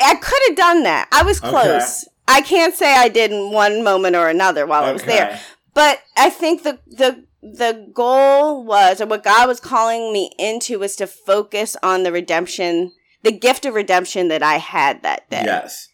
I 0.00 0.14
could 0.14 0.42
have 0.48 0.56
done 0.56 0.82
that. 0.84 1.08
I 1.10 1.22
was 1.22 1.38
Okay. 1.38 1.48
close. 1.50 2.04
I 2.28 2.42
can't 2.42 2.76
say 2.76 2.92
I 2.94 3.08
did 3.08 3.32
in 3.32 3.50
one 3.50 3.82
moment 3.82 4.14
or 4.14 4.28
another 4.28 4.66
while 4.66 4.84
I 4.84 4.92
was 4.92 5.02
there. 5.04 5.40
But 5.74 6.00
I 6.16 6.30
think 6.30 6.62
the 6.62 6.78
the 6.86 7.24
the 7.42 7.88
goal 7.94 8.64
was, 8.64 9.00
or 9.00 9.06
what 9.06 9.22
God 9.22 9.46
was 9.48 9.60
calling 9.60 10.12
me 10.12 10.30
into, 10.38 10.78
was 10.80 10.96
to 10.96 11.06
focus 11.06 11.76
on 11.82 12.02
the 12.02 12.10
redemption, 12.12 12.92
the 13.22 13.32
gift 13.32 13.64
of 13.64 13.74
redemption 13.74 14.26
that 14.28 14.42
I 14.42 14.56
had 14.58 15.02
that 15.04 15.30
day. 15.30 15.44
Yes. 15.46 15.88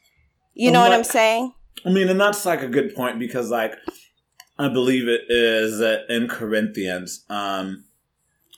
You 0.54 0.70
know 0.70 0.80
what 0.80 0.92
I'm 0.92 1.04
saying? 1.04 1.52
I 1.84 1.90
mean, 1.90 2.08
and 2.08 2.20
that's 2.20 2.46
like 2.46 2.62
a 2.62 2.68
good 2.68 2.94
point 2.94 3.18
because, 3.18 3.50
like, 3.50 3.74
I 4.58 4.68
believe 4.68 5.08
it 5.08 5.22
is 5.28 5.80
uh, 5.80 6.02
in 6.08 6.28
Corinthians 6.28 7.24
um, 7.28 7.84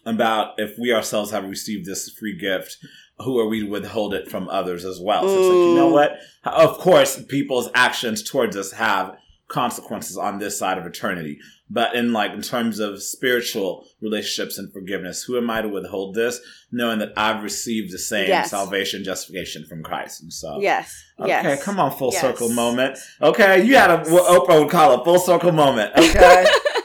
about 0.04 0.54
if 0.58 0.78
we 0.78 0.92
ourselves 0.92 1.30
have 1.30 1.48
received 1.48 1.86
this 1.86 2.10
free 2.10 2.36
gift, 2.38 2.76
who 3.18 3.38
are 3.38 3.48
we 3.48 3.60
to 3.60 3.66
withhold 3.70 4.12
it 4.14 4.30
from 4.30 4.48
others 4.48 4.84
as 4.84 5.00
well? 5.00 5.26
So 5.28 5.38
it's 5.38 5.48
like, 5.48 5.66
you 5.66 5.74
know 5.74 5.88
Mm. 5.88 5.92
what? 5.92 6.18
Of 6.44 6.78
course, 6.78 7.22
people's 7.28 7.70
actions 7.74 8.22
towards 8.22 8.56
us 8.56 8.72
have 8.72 9.16
consequences 9.48 10.16
on 10.18 10.38
this 10.38 10.58
side 10.58 10.76
of 10.76 10.84
eternity. 10.86 11.38
But 11.68 11.96
in 11.96 12.12
like 12.12 12.32
in 12.32 12.42
terms 12.42 12.78
of 12.78 13.02
spiritual 13.02 13.84
relationships 14.00 14.56
and 14.56 14.72
forgiveness, 14.72 15.24
who 15.24 15.36
am 15.36 15.50
I 15.50 15.62
to 15.62 15.68
withhold 15.68 16.14
this, 16.14 16.40
knowing 16.70 17.00
that 17.00 17.12
I've 17.16 17.42
received 17.42 17.92
the 17.92 17.98
same 17.98 18.28
Yes. 18.28 18.50
salvation, 18.50 19.02
justification 19.02 19.66
from 19.66 19.82
Christ? 19.82 20.22
And 20.22 20.32
so, 20.32 20.60
Yes. 20.60 20.94
okay, 21.18 21.28
yes. 21.28 21.62
come 21.64 21.80
on, 21.80 21.90
full 21.96 22.12
Yes. 22.12 22.20
circle 22.20 22.50
moment. 22.50 22.98
Okay, 23.20 23.64
you 23.64 23.76
had 23.76 23.90
a 23.90 23.98
what 24.10 24.24
Oprah 24.30 24.60
would 24.60 24.70
call 24.70 25.00
a 25.00 25.04
full 25.04 25.18
circle 25.18 25.50
moment. 25.50 25.92
Okay, 25.96 26.46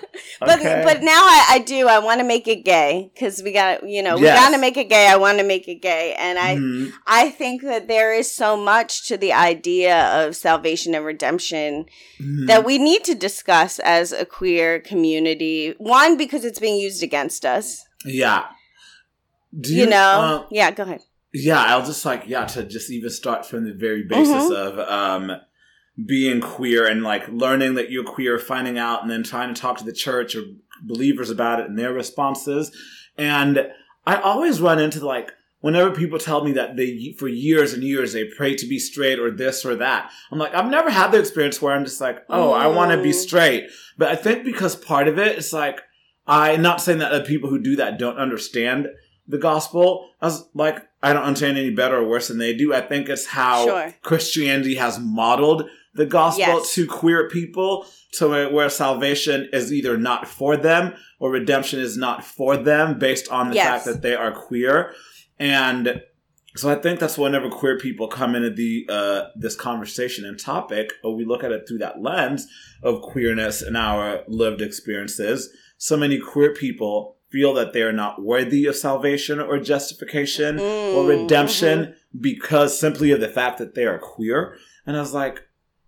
But 0.44 0.60
Okay. 0.60 0.82
but 0.84 1.04
now 1.04 1.22
I, 1.22 1.46
I 1.52 1.60
do 1.60 1.88
I 1.88 2.00
want 2.00 2.20
to 2.20 2.26
make 2.26 2.48
it 2.48 2.66
gay 2.66 3.12
because 3.14 3.44
we 3.44 3.52
got 3.52 3.88
you 3.88 4.02
know 4.02 4.16
we 4.16 4.24
got 4.24 4.50
to 4.50 4.58
make 4.58 4.76
it 4.76 4.90
gay. 4.90 5.08
I 5.08 5.16
want 5.18 5.38
to 5.38 5.44
make 5.46 5.68
it 5.68 5.82
gay, 5.84 6.16
and 6.18 6.40
I 6.40 6.56
Mhm. 6.56 6.92
I 7.06 7.30
think 7.30 7.62
that 7.62 7.88
there 7.88 8.12
is 8.14 8.32
so 8.32 8.58
much 8.58 9.08
to 9.10 9.18
the 9.18 9.34
idea 9.34 9.96
of 10.26 10.36
salvation 10.36 10.96
and 10.96 11.06
redemption 11.06 11.86
Mhm. 12.20 12.48
that 12.48 12.66
we 12.66 12.80
need 12.80 13.04
to 13.04 13.14
discuss 13.14 13.78
as 13.80 14.12
a 14.12 14.26
queer 14.26 14.80
community. 14.80 15.76
One 15.78 16.18
because 16.18 16.44
it's 16.44 16.60
being 16.60 16.80
used 16.80 17.04
against 17.04 17.46
us. 17.46 17.86
yeah. 18.04 18.46
Do 19.60 19.76
You, 19.76 19.86
know. 19.86 19.98
uh, 20.22 20.46
yeah. 20.50 20.72
Go 20.72 20.84
ahead. 20.84 21.02
yeah, 21.34 21.62
I'll 21.64 21.86
just 21.86 22.04
like 22.06 22.24
yeah 22.26 22.46
to 22.46 22.64
just 22.64 22.90
even 22.90 23.10
start 23.10 23.46
from 23.46 23.66
the 23.66 23.74
very 23.74 24.04
basis 24.04 24.46
Mm-hmm. 24.50 24.80
of 24.80 24.80
um 24.80 25.32
being 26.06 26.42
queer 26.42 26.88
and 26.88 27.04
like 27.04 27.28
learning 27.30 27.76
that 27.76 27.92
you're 27.92 28.04
queer, 28.04 28.40
finding 28.40 28.78
out, 28.78 29.02
and 29.02 29.12
then 29.12 29.24
trying 29.24 29.54
to 29.54 29.60
talk 29.62 29.78
to 29.78 29.84
the 29.84 29.92
church 29.94 30.36
or 30.36 30.44
believers 30.84 31.30
about 31.30 31.60
it 31.60 31.68
and 31.68 31.78
their 31.78 31.94
responses. 31.94 32.72
And 33.18 33.68
I 34.08 34.16
always 34.16 34.62
run 34.62 34.80
into 34.80 35.06
like 35.06 35.32
whenever 35.60 35.92
people 35.92 36.18
tell 36.18 36.44
me 36.44 36.54
that 36.54 36.76
they 36.76 37.14
for 37.20 37.28
years 37.28 37.74
and 37.74 37.84
years 37.84 38.14
they 38.14 38.26
pray 38.26 38.56
to 38.56 38.66
be 38.68 38.80
straight 38.80 39.20
or 39.20 39.30
this 39.30 39.64
or 39.66 39.76
that. 39.76 40.10
I'm 40.32 40.40
like 40.40 40.56
I've 40.56 40.72
never 40.72 40.90
had 40.90 41.12
the 41.12 41.20
experience 41.20 41.62
where 41.62 41.76
I'm 41.76 41.86
just 41.86 42.02
like 42.02 42.24
oh 42.30 42.52
I 42.52 42.68
want 42.68 42.92
to 42.92 42.98
be 43.04 43.12
Mm. 43.12 43.14
straight, 43.14 43.70
but 43.98 44.08
I 44.08 44.16
think 44.16 44.44
because 44.44 44.76
part 44.76 45.08
of 45.08 45.20
it 45.20 45.38
is 45.38 45.54
like 45.54 45.82
I'm 46.26 46.62
not 46.62 46.82
saying 46.82 47.00
that 47.00 47.12
the 47.12 47.22
people 47.22 47.50
who 47.50 47.60
do 47.60 47.76
that 47.76 48.00
don't 48.00 48.18
understand 48.18 48.88
the 49.28 49.38
gospel. 49.38 50.10
I 50.22 50.26
was 50.28 50.48
like, 50.54 50.78
I 51.04 51.14
don't 51.14 51.24
understand 51.24 51.58
any 51.58 51.70
better 51.70 51.98
or 51.98 52.08
worse 52.08 52.28
than 52.30 52.38
they 52.38 52.56
do. 52.56 52.74
I 52.74 52.82
think 52.82 53.08
it's 53.10 53.28
how 53.28 53.66
Sure. 53.66 53.94
Christianity 54.02 54.76
has 54.76 55.00
modeled 55.00 55.70
the 55.94 56.06
gospel 56.06 56.42
Yes. 56.60 56.74
to 56.76 56.88
queer 56.88 57.28
people 57.30 57.86
to 58.14 58.28
where, 58.30 58.50
where 58.50 58.70
salvation 58.70 59.50
is 59.54 59.72
either 59.74 59.98
not 59.98 60.28
for 60.28 60.56
them 60.58 60.94
or 61.20 61.32
redemption 61.32 61.80
is 61.80 61.98
not 61.98 62.24
for 62.24 62.56
them 62.58 62.98
based 63.00 63.30
on 63.30 63.50
the 63.50 63.56
Yes. 63.56 63.66
fact 63.68 63.86
that 63.86 64.02
they 64.02 64.16
are 64.16 64.32
queer. 64.32 64.94
And 65.40 66.02
so 66.56 66.70
I 66.70 66.76
think 66.76 67.00
that's 67.00 67.18
whenever 67.18 67.50
queer 67.50 67.78
people 67.78 68.08
come 68.08 68.36
into 68.36 68.50
the 68.50 68.86
uh, 68.90 69.22
this 69.36 69.56
conversation 69.56 70.26
and 70.26 70.38
topic, 70.40 70.92
or 71.04 71.16
we 71.16 71.24
look 71.26 71.44
at 71.44 71.52
it 71.52 71.66
through 71.68 71.78
that 71.80 72.02
lens 72.02 72.48
of 72.84 73.02
queerness 73.02 73.62
and 73.62 73.78
our 73.78 74.24
lived 74.28 74.62
experiences. 74.62 75.50
So 75.78 75.96
many 75.98 76.20
queer 76.20 76.54
people 76.54 77.18
feel 77.32 77.54
that 77.54 77.72
they 77.72 77.82
are 77.82 77.94
not 77.94 78.22
worthy 78.22 78.66
of 78.66 78.76
salvation 78.76 79.40
or 79.40 79.58
justification 79.60 80.60
or 80.94 81.04
Mm, 81.06 81.08
redemption 81.08 81.96
because 82.20 82.78
simply 82.78 83.12
of 83.12 83.22
the 83.22 83.30
fact 83.30 83.58
that 83.60 83.74
they 83.74 83.86
are 83.86 83.98
queer. 83.98 84.58
And 84.86 84.98
I 84.98 85.00
was 85.00 85.14
like, 85.14 85.42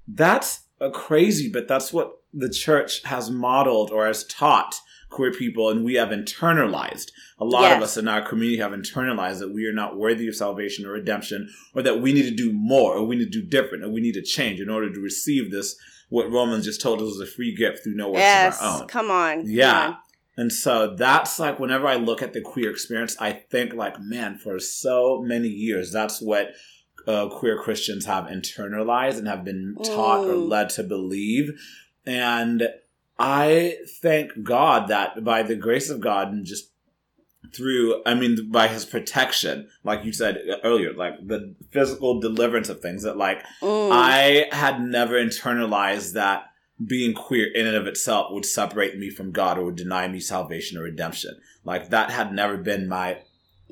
that's 0.08 0.62
a 0.80 0.90
crazy, 0.92 1.50
but 1.50 1.68
that's 1.68 1.94
what 1.94 2.14
the 2.34 2.50
church 2.50 3.04
has 3.04 3.30
modeled 3.30 3.92
or 3.92 4.06
has 4.08 4.24
taught 4.26 4.76
queer 5.10 5.32
people, 5.32 5.70
and 5.70 5.86
we 5.86 5.94
have 5.94 6.10
internalized. 6.10 7.12
A 7.40 7.46
lot 7.46 7.72
of 7.72 7.84
us 7.84 7.98
in 7.98 8.08
our 8.08 8.28
community 8.28 8.58
have 8.60 8.72
internalized 8.72 9.40
that 9.40 9.54
we 9.54 9.68
are 9.68 9.74
not 9.74 9.96
worthy 9.98 10.28
of 10.28 10.36
salvation 10.36 10.86
or 10.86 10.92
redemption, 10.94 11.50
or 11.76 11.84
that 11.84 12.02
we 12.02 12.14
need 12.14 12.24
to 12.24 12.32
do 12.36 12.52
more, 12.52 12.96
or 12.96 13.06
we 13.06 13.16
need 13.16 13.32
to 13.32 13.42
do 13.42 13.48
different, 13.48 13.84
or 13.84 13.90
we 13.90 14.02
need 14.02 14.14
to 14.16 14.24
change 14.24 14.60
in 14.60 14.70
order 14.70 14.92
to 14.92 15.00
receive 15.00 15.52
this. 15.52 15.76
What 16.10 16.32
Romans 16.32 16.66
just 16.66 16.82
told 16.82 17.00
us 17.00 17.06
was 17.06 17.20
a 17.20 17.26
free 17.32 17.56
gift 17.56 17.84
through 17.84 17.96
no 17.96 18.08
works 18.10 18.20
Yes. 18.22 18.60
of 18.60 18.66
our 18.66 18.82
own. 18.82 18.88
Come 18.88 19.12
on. 19.12 19.42
come 19.42 19.50
Yeah. 19.52 19.88
on. 19.90 19.98
And 20.36 20.52
so 20.52 20.96
that's 20.96 21.38
like 21.38 21.60
whenever 21.60 21.86
I 21.86 21.96
look 21.96 22.24
at 22.24 22.34
the 22.34 22.42
queer 22.42 22.72
experience, 22.72 23.16
I 23.20 23.34
think 23.34 23.74
like, 23.74 24.00
man, 24.02 24.40
for 24.40 24.60
so 24.60 25.22
many 25.24 25.48
years, 25.48 25.92
that's 25.92 26.20
what 26.22 26.54
uh, 27.08 27.28
queer 27.30 27.58
Christians 27.58 28.06
have 28.06 28.26
internalized 28.26 29.18
and 29.18 29.28
have 29.28 29.44
been 29.44 29.76
taught 29.84 30.26
or 30.28 30.34
Mm. 30.36 30.50
led 30.50 30.70
to 30.72 30.84
believe. 30.84 31.52
And 32.06 32.70
I 33.20 33.78
thank 34.02 34.44
God 34.44 34.88
that 34.88 35.24
by 35.24 35.44
the 35.44 35.56
grace 35.56 35.90
of 35.90 36.00
God 36.00 36.32
and 36.32 36.46
just 36.46 36.72
through, 37.54 38.02
I 38.06 38.16
mean, 38.16 38.50
by 38.52 38.68
his 38.68 38.86
protection, 38.86 39.68
like 39.84 40.04
you 40.04 40.12
said 40.12 40.42
earlier, 40.64 40.94
like 40.94 41.28
the 41.28 41.54
physical 41.72 42.20
deliverance 42.20 42.70
of 42.70 42.80
things 42.80 43.04
that 43.04 43.18
like 43.18 43.44
Mm. 43.62 43.90
I 43.92 44.48
had 44.52 44.82
never 44.82 45.16
internalized 45.16 46.14
that 46.14 46.46
being 46.84 47.14
queer 47.14 47.48
in 47.54 47.68
and 47.68 47.76
of 47.76 47.86
itself 47.86 48.32
would 48.32 48.46
separate 48.46 48.98
me 48.98 49.10
from 49.10 49.32
God 49.32 49.58
or 49.58 49.66
would 49.66 49.76
deny 49.76 50.08
me 50.08 50.20
salvation 50.20 50.78
or 50.78 50.82
redemption. 50.84 51.40
Like 51.64 51.90
that 51.92 52.10
had 52.10 52.34
never 52.34 52.58
been 52.58 52.88
my 52.88 53.20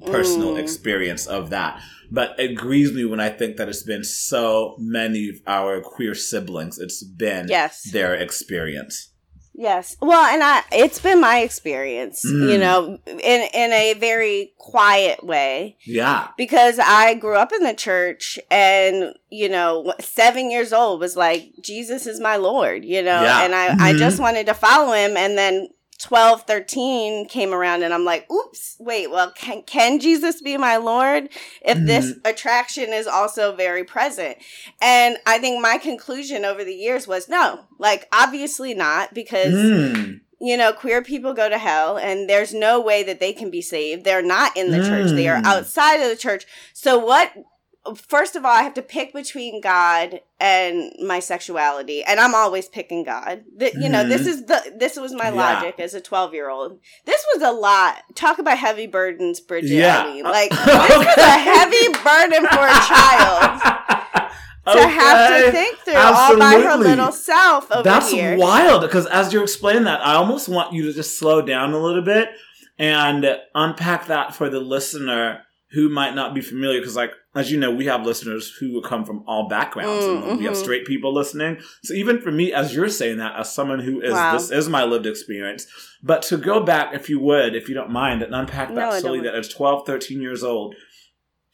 personal 0.05 0.53
Mm. 0.55 0.59
experience 0.59 1.25
of 1.27 1.49
that. 1.51 1.81
But 2.11 2.35
it 2.37 2.55
grieves 2.55 2.91
me 2.91 3.05
when 3.05 3.19
I 3.21 3.29
think 3.29 3.55
that 3.57 3.69
it's 3.69 3.83
been 3.83 4.03
so 4.03 4.75
many 4.77 5.29
of 5.29 5.35
our 5.47 5.81
queer 5.81 6.13
siblings, 6.15 6.77
it's 6.79 7.03
been 7.03 7.47
Yes. 7.47 7.83
their 7.91 8.13
experience. 8.15 9.09
Yes. 9.53 9.97
Well, 10.01 10.23
and 10.33 10.41
I 10.43 10.63
it's 10.71 10.99
been 10.99 11.19
my 11.19 11.39
experience, 11.39 12.23
you 12.23 12.57
Mm. 12.57 12.59
know, 12.59 12.97
in 13.05 13.41
in 13.53 13.71
a 13.73 13.93
very 13.95 14.53
quiet 14.57 15.23
way 15.25 15.77
Yeah. 15.85 16.29
because 16.37 16.79
I 16.79 17.13
grew 17.15 17.35
up 17.35 17.51
in 17.51 17.63
the 17.63 17.73
church 17.73 18.39
and, 18.49 19.13
you 19.29 19.49
know, 19.49 19.93
7 19.99 20.49
years 20.51 20.71
old 20.73 21.01
was 21.01 21.15
like 21.17 21.51
Jesus 21.61 22.07
is 22.07 22.19
my 22.19 22.37
lord, 22.37 22.85
you 22.85 23.01
know, 23.01 23.21
Yeah. 23.23 23.43
and 23.43 23.53
I 23.53 23.89
I 23.89 23.93
Mhm. 23.93 23.99
just 23.99 24.19
wanted 24.19 24.45
to 24.47 24.53
follow 24.53 24.93
him 24.93 25.15
and 25.17 25.37
then 25.37 25.67
12 26.01 26.43
13 26.43 27.27
came 27.27 27.53
around 27.53 27.83
and 27.83 27.93
I'm 27.93 28.05
like, 28.05 28.29
"Oops, 28.31 28.75
wait, 28.79 29.09
well 29.11 29.31
can 29.31 29.63
can 29.63 29.99
Jesus 29.99 30.41
be 30.41 30.57
my 30.57 30.77
lord 30.77 31.29
if 31.63 31.85
this 31.85 32.11
Mm-hmm. 32.11 32.27
attraction 32.27 32.91
is 32.93 33.07
also 33.07 33.55
very 33.55 33.83
present?" 33.83 34.37
And 34.81 35.17
I 35.25 35.37
think 35.39 35.61
my 35.61 35.77
conclusion 35.77 36.45
over 36.45 36.63
the 36.63 36.73
years 36.75 37.07
was 37.07 37.29
no, 37.29 37.65
like 37.79 38.07
obviously 38.11 38.73
not 38.73 39.13
because 39.13 39.53
Mm. 39.53 40.21
you 40.43 40.57
know, 40.57 40.73
queer 40.73 41.03
people 41.03 41.35
go 41.35 41.47
to 41.49 41.57
hell 41.59 41.97
and 41.97 42.27
there's 42.27 42.51
no 42.51 42.81
way 42.81 43.03
that 43.03 43.19
they 43.19 43.31
can 43.31 43.51
be 43.51 43.61
saved. 43.61 44.03
They're 44.03 44.23
not 44.23 44.57
in 44.57 44.71
the 44.71 44.79
church, 44.89 45.13
they 45.15 45.27
are 45.27 45.39
Mm. 45.39 45.45
outside 45.45 45.97
of 45.97 46.09
the 46.09 46.15
church. 46.15 46.45
So, 46.73 46.97
what, 46.97 47.31
first 47.95 48.35
of 48.35 48.45
all, 48.45 48.51
I 48.51 48.61
have 48.63 48.73
to 48.75 48.81
pick 48.81 49.13
between 49.13 49.59
God 49.61 50.21
and 50.39 50.91
my 51.03 51.19
sexuality. 51.19 52.03
And 52.03 52.19
I'm 52.19 52.35
always 52.35 52.69
picking 52.69 53.03
God. 53.03 53.43
Th- 53.59 53.73
You 53.73 53.89
know, 53.89 54.07
this 54.07 54.21
Mhm. 54.23 54.27
is 54.27 54.45
the, 54.45 54.73
this 54.77 54.97
was 54.97 55.13
my 55.13 55.29
Yeah. 55.29 55.53
logic 55.53 55.75
as 55.79 55.93
a 55.93 56.01
12 56.01 56.33
year 56.33 56.49
old. 56.49 56.79
This 57.05 57.23
was 57.33 57.43
a 57.43 57.51
lot. 57.51 57.97
Talk 58.15 58.37
about 58.39 58.57
heavy 58.57 58.87
burdens, 58.87 59.39
Bridget. 59.39 59.69
Yeah. 59.75 60.03
Like, 60.23 60.49
this 60.65 60.97
was 60.97 61.17
a 61.17 61.21
heavy 61.37 61.87
burden 61.89 62.47
for 62.47 62.67
a 62.67 62.79
child 62.87 63.61
to 64.67 64.87
have 64.87 65.43
to 65.45 65.51
think 65.51 65.77
through 65.79 65.95
all 65.95 66.37
by 66.37 66.59
her 66.61 66.77
little 66.77 67.11
self 67.11 67.71
over 67.71 67.81
That's 67.83 68.11
here. 68.11 68.37
wild 68.37 68.81
because 68.81 69.07
as 69.07 69.33
you're 69.33 69.43
explaining 69.43 69.85
that, 69.85 70.05
I 70.05 70.13
almost 70.13 70.47
want 70.47 70.71
you 70.73 70.83
to 70.83 70.93
just 70.93 71.17
slow 71.17 71.41
down 71.41 71.73
a 71.73 71.79
little 71.79 72.03
bit 72.03 72.29
and 72.77 73.25
unpack 73.55 74.07
that 74.07 74.35
for 74.35 74.49
the 74.49 74.59
listener 74.59 75.41
who 75.73 75.89
might 75.89 76.15
not 76.15 76.33
be 76.33 76.41
familiar. 76.41 76.79
Because, 76.79 76.95
like, 76.95 77.11
as 77.35 77.51
you 77.51 77.57
know, 77.59 77.71
we 77.71 77.85
have 77.85 78.05
listeners 78.05 78.51
who 78.59 78.71
will 78.73 78.81
come 78.81 79.05
from 79.05 79.23
all 79.27 79.47
backgrounds, 79.47 80.05
Mm, 80.05 80.29
and 80.29 80.39
we 80.39 80.45
have 80.45 80.53
mhm. 80.53 80.61
straight 80.63 80.85
people 80.85 81.13
listening. 81.13 81.57
So 81.83 81.93
even 81.93 82.19
for 82.19 82.31
me, 82.31 82.51
as 82.53 82.75
you're 82.75 82.89
saying 82.89 83.17
that, 83.17 83.39
as 83.39 83.51
someone 83.53 83.79
who 83.79 84.01
is 84.01 84.11
Wow. 84.13 84.33
this 84.33 84.51
is 84.51 84.67
my 84.69 84.83
lived 84.83 85.05
experience, 85.05 85.67
but 86.03 86.21
to 86.23 86.37
go 86.37 86.59
back, 86.61 86.93
if 86.93 87.09
you 87.09 87.19
would, 87.19 87.55
if 87.55 87.69
you 87.69 87.75
don't 87.75 87.89
mind, 87.89 88.21
and 88.21 88.35
unpack 88.35 88.73
that 88.75 88.93
I 88.93 88.99
slowly, 88.99 89.21
that 89.21 89.35
at 89.35 89.49
12, 89.49 89.85
13 89.85 90.21
years 90.21 90.43
old, 90.43 90.75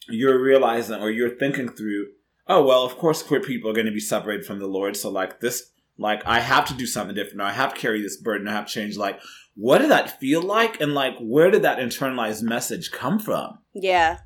you're 0.08 0.40
realizing 0.40 1.00
or 1.00 1.10
you're 1.10 1.36
thinking 1.36 1.68
through 1.68 2.06
oh 2.46 2.64
well 2.64 2.82
of 2.82 2.96
course 2.96 3.22
queer 3.22 3.40
people 3.40 3.70
are 3.70 3.74
going 3.74 3.84
to 3.86 3.92
be 3.92 4.00
separated 4.00 4.46
from 4.46 4.58
the 4.58 4.66
lord 4.66 4.96
so 4.96 5.10
like 5.10 5.40
this 5.40 5.70
like 5.98 6.22
i 6.26 6.40
have 6.40 6.64
to 6.66 6.74
do 6.74 6.86
something 6.86 7.14
different 7.14 7.40
i 7.40 7.52
have 7.52 7.74
to 7.74 7.80
carry 7.80 8.00
this 8.02 8.16
burden 8.16 8.48
i 8.48 8.52
have 8.52 8.66
to 8.66 8.72
change 8.72 8.96
like 8.96 9.20
what 9.54 9.78
did 9.78 9.90
that 9.90 10.18
feel 10.20 10.40
like 10.40 10.80
and 10.80 10.94
like 10.94 11.14
where 11.20 11.50
did 11.50 11.62
that 11.62 11.78
internalized 11.78 12.42
message 12.42 12.90
come 12.92 13.18
from 13.18 13.58
Yeah. 13.74 14.18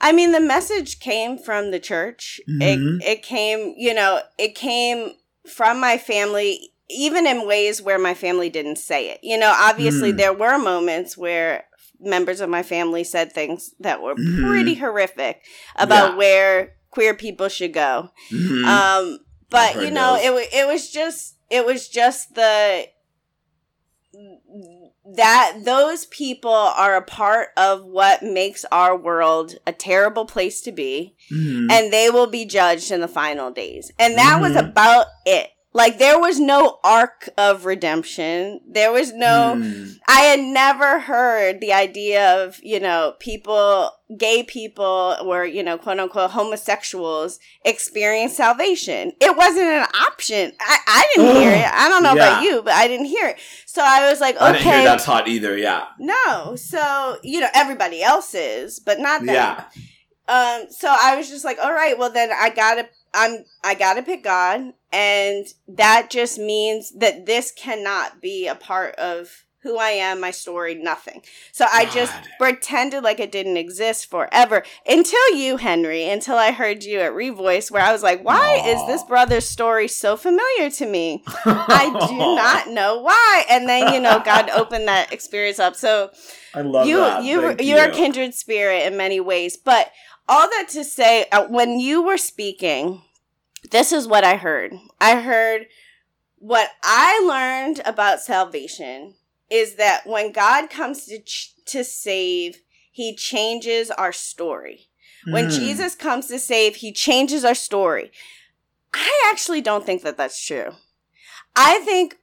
I 0.00 0.12
mean, 0.12 0.30
the 0.32 0.40
message 0.40 1.00
came 1.00 1.38
from 1.38 1.72
the 1.72 1.80
church. 1.80 2.40
Mhm. 2.48 2.62
It, 3.00 3.04
it 3.08 3.22
came, 3.24 3.74
you 3.76 3.92
know, 3.92 4.20
it 4.38 4.54
came 4.54 5.10
from 5.52 5.80
my 5.80 5.98
family, 5.98 6.70
even 6.88 7.26
in 7.26 7.48
ways 7.48 7.82
where 7.82 7.98
my 7.98 8.14
family 8.14 8.48
didn't 8.48 8.76
say 8.78 9.10
it. 9.10 9.18
You 9.24 9.36
know, 9.38 9.52
obviously, 9.56 10.12
Mm. 10.12 10.16
there 10.18 10.32
were 10.32 10.56
moments 10.56 11.16
where 11.18 11.64
members 11.98 12.40
of 12.40 12.48
my 12.48 12.62
family 12.62 13.02
said 13.02 13.32
things 13.32 13.74
that 13.80 14.00
were 14.00 14.14
Mhm. 14.14 14.46
pretty 14.48 14.74
horrific 14.74 15.42
about 15.74 16.10
Yeah. 16.12 16.16
where 16.16 16.74
queer 16.90 17.14
people 17.14 17.48
should 17.48 17.72
go. 17.72 18.10
Mhm. 18.30 18.64
Um, 18.64 19.18
but 19.50 19.76
you 19.82 19.90
know, 19.90 20.14
those. 20.16 20.42
it 20.42 20.48
it 20.54 20.66
was 20.66 20.90
just 20.90 21.36
it 21.50 21.64
was 21.64 21.88
just 21.88 22.34
the 22.34 22.86
that 25.16 25.58
those 25.64 26.06
people 26.06 26.50
are 26.50 26.96
a 26.96 27.02
part 27.02 27.48
of 27.56 27.84
what 27.84 28.22
makes 28.22 28.64
our 28.72 28.96
world 28.96 29.54
a 29.66 29.72
terrible 29.72 30.24
place 30.26 30.60
to 30.62 30.72
be 30.72 31.14
Mhm. 31.32 31.70
and 31.70 31.92
they 31.92 32.10
will 32.10 32.26
be 32.26 32.44
judged 32.44 32.90
in 32.90 33.00
the 33.00 33.08
final 33.08 33.50
days 33.50 33.92
and 33.98 34.16
that 34.18 34.40
was 34.40 34.52
Mhm. 34.52 34.70
about 34.70 35.06
it 35.24 35.50
Like 35.78 35.98
there 35.98 36.18
was 36.18 36.40
no 36.40 36.80
arc 36.82 37.28
of 37.38 37.64
redemption. 37.64 38.60
There 38.68 38.90
was 38.90 39.12
no 39.12 39.54
Hmm. 39.54 39.84
I 40.08 40.22
had 40.22 40.40
never 40.40 40.98
heard 40.98 41.60
the 41.60 41.72
idea 41.72 42.44
of, 42.44 42.58
you 42.64 42.80
know, 42.80 43.14
people, 43.20 43.92
gay 44.16 44.42
people 44.42 45.16
or, 45.22 45.46
you 45.46 45.62
know, 45.62 45.78
quote 45.78 46.00
unquote 46.00 46.32
homosexuals 46.32 47.38
experience 47.64 48.36
salvation. 48.36 49.12
It 49.20 49.36
wasn't 49.36 49.68
an 49.68 49.86
option. 50.06 50.52
I, 50.60 50.78
I 50.88 51.12
didn't 51.14 51.36
hear 51.42 51.52
it. 51.52 51.72
I 51.72 51.88
don't 51.88 52.02
know 52.02 52.12
about 52.12 52.42
you, 52.42 52.60
but 52.62 52.72
I 52.72 52.88
didn't 52.88 53.06
hear 53.06 53.28
it. 53.28 53.36
So 53.64 53.80
I 53.84 54.10
was 54.10 54.20
like, 54.20 54.34
okay. 54.34 54.44
I 54.46 54.52
didn't 54.52 54.64
hear 54.64 54.84
that 54.84 55.00
taught 55.00 55.28
either. 55.28 55.56
Yeah. 55.56 55.84
No. 56.00 56.56
So, 56.56 57.18
you 57.22 57.40
know, 57.40 57.48
everybody 57.54 58.02
else 58.02 58.34
is, 58.34 58.80
but 58.80 58.98
not 58.98 59.24
them. 59.24 59.34
Yeah. 59.36 59.64
Um, 60.26 60.66
so 60.70 60.94
I 61.00 61.14
was 61.16 61.28
just 61.28 61.44
like, 61.44 61.58
all 61.62 61.72
right, 61.72 61.96
well 61.96 62.10
then 62.10 62.30
I 62.32 62.50
gotta 62.50 62.88
I'm 63.14 63.44
I 63.64 63.74
gotta 63.74 64.02
pick 64.02 64.22
God, 64.22 64.74
and 64.92 65.46
that 65.66 66.08
just 66.10 66.38
means 66.38 66.92
that 66.92 67.26
this 67.26 67.52
cannot 67.52 68.20
be 68.20 68.46
a 68.46 68.54
part 68.54 68.94
of 68.96 69.44
who 69.62 69.76
I 69.76 69.90
am, 69.90 70.20
my 70.20 70.30
story, 70.30 70.76
nothing. 70.76 71.22
So 71.50 71.66
I 71.70 71.86
just 71.86 72.14
pretended 72.38 73.02
like 73.02 73.18
it 73.18 73.32
didn't 73.32 73.56
exist 73.56 74.08
forever 74.08 74.62
until 74.86 75.34
you, 75.34 75.56
Henry, 75.56 76.08
until 76.08 76.36
I 76.36 76.52
heard 76.52 76.84
you 76.84 77.00
at 77.00 77.12
Revoice, 77.12 77.68
where 77.68 77.82
I 77.82 77.92
was 77.92 78.02
like, 78.02 78.24
why 78.24 78.62
is 78.64 78.86
this 78.86 79.02
brother's 79.02 79.48
story 79.48 79.88
so 79.88 80.16
familiar 80.16 80.70
to 80.70 80.86
me? 80.86 81.24
I 81.44 82.06
do 82.08 82.16
not 82.18 82.68
know 82.68 83.02
why. 83.02 83.44
And 83.50 83.68
then, 83.68 83.92
you 83.92 84.00
know, 84.00 84.22
God 84.24 84.48
opened 84.54 84.86
that 84.86 85.12
experience 85.12 85.58
up. 85.58 85.74
So 85.74 86.12
I 86.54 86.62
love 86.62 86.86
you 86.86 86.96
that. 86.96 87.24
you 87.24 87.40
Thank 87.40 87.62
you're 87.62 87.84
a 87.84 87.92
kindred 87.92 88.34
spirit 88.34 88.86
in 88.86 88.96
many 88.96 89.20
ways 89.20 89.56
but 89.56 89.92
all 90.28 90.48
that 90.48 90.66
to 90.70 90.84
say 90.84 91.26
uh, 91.30 91.46
when 91.46 91.78
you 91.78 92.02
were 92.02 92.18
speaking 92.18 93.02
this 93.70 93.92
is 93.92 94.06
what 94.06 94.24
i 94.24 94.36
heard 94.36 94.72
i 95.00 95.20
heard 95.20 95.66
what 96.38 96.70
i 96.82 97.20
learned 97.26 97.80
about 97.84 98.20
salvation 98.20 99.14
is 99.50 99.74
that 99.76 100.06
when 100.06 100.32
god 100.32 100.68
comes 100.70 101.04
to 101.06 101.18
ch- 101.20 101.54
to 101.64 101.82
save 101.84 102.58
he 102.92 103.14
changes 103.14 103.90
our 103.92 104.12
story 104.12 104.88
when 105.30 105.44
Hmm. 105.44 105.50
jesus 105.50 105.94
comes 105.94 106.26
to 106.28 106.38
save 106.38 106.76
he 106.76 106.92
changes 106.92 107.44
our 107.44 107.54
story 107.54 108.10
i 108.94 109.30
actually 109.30 109.60
don't 109.60 109.84
think 109.84 110.02
that 110.02 110.16
that's 110.16 110.44
true 110.44 110.72
i 111.56 111.78
think 111.80 112.16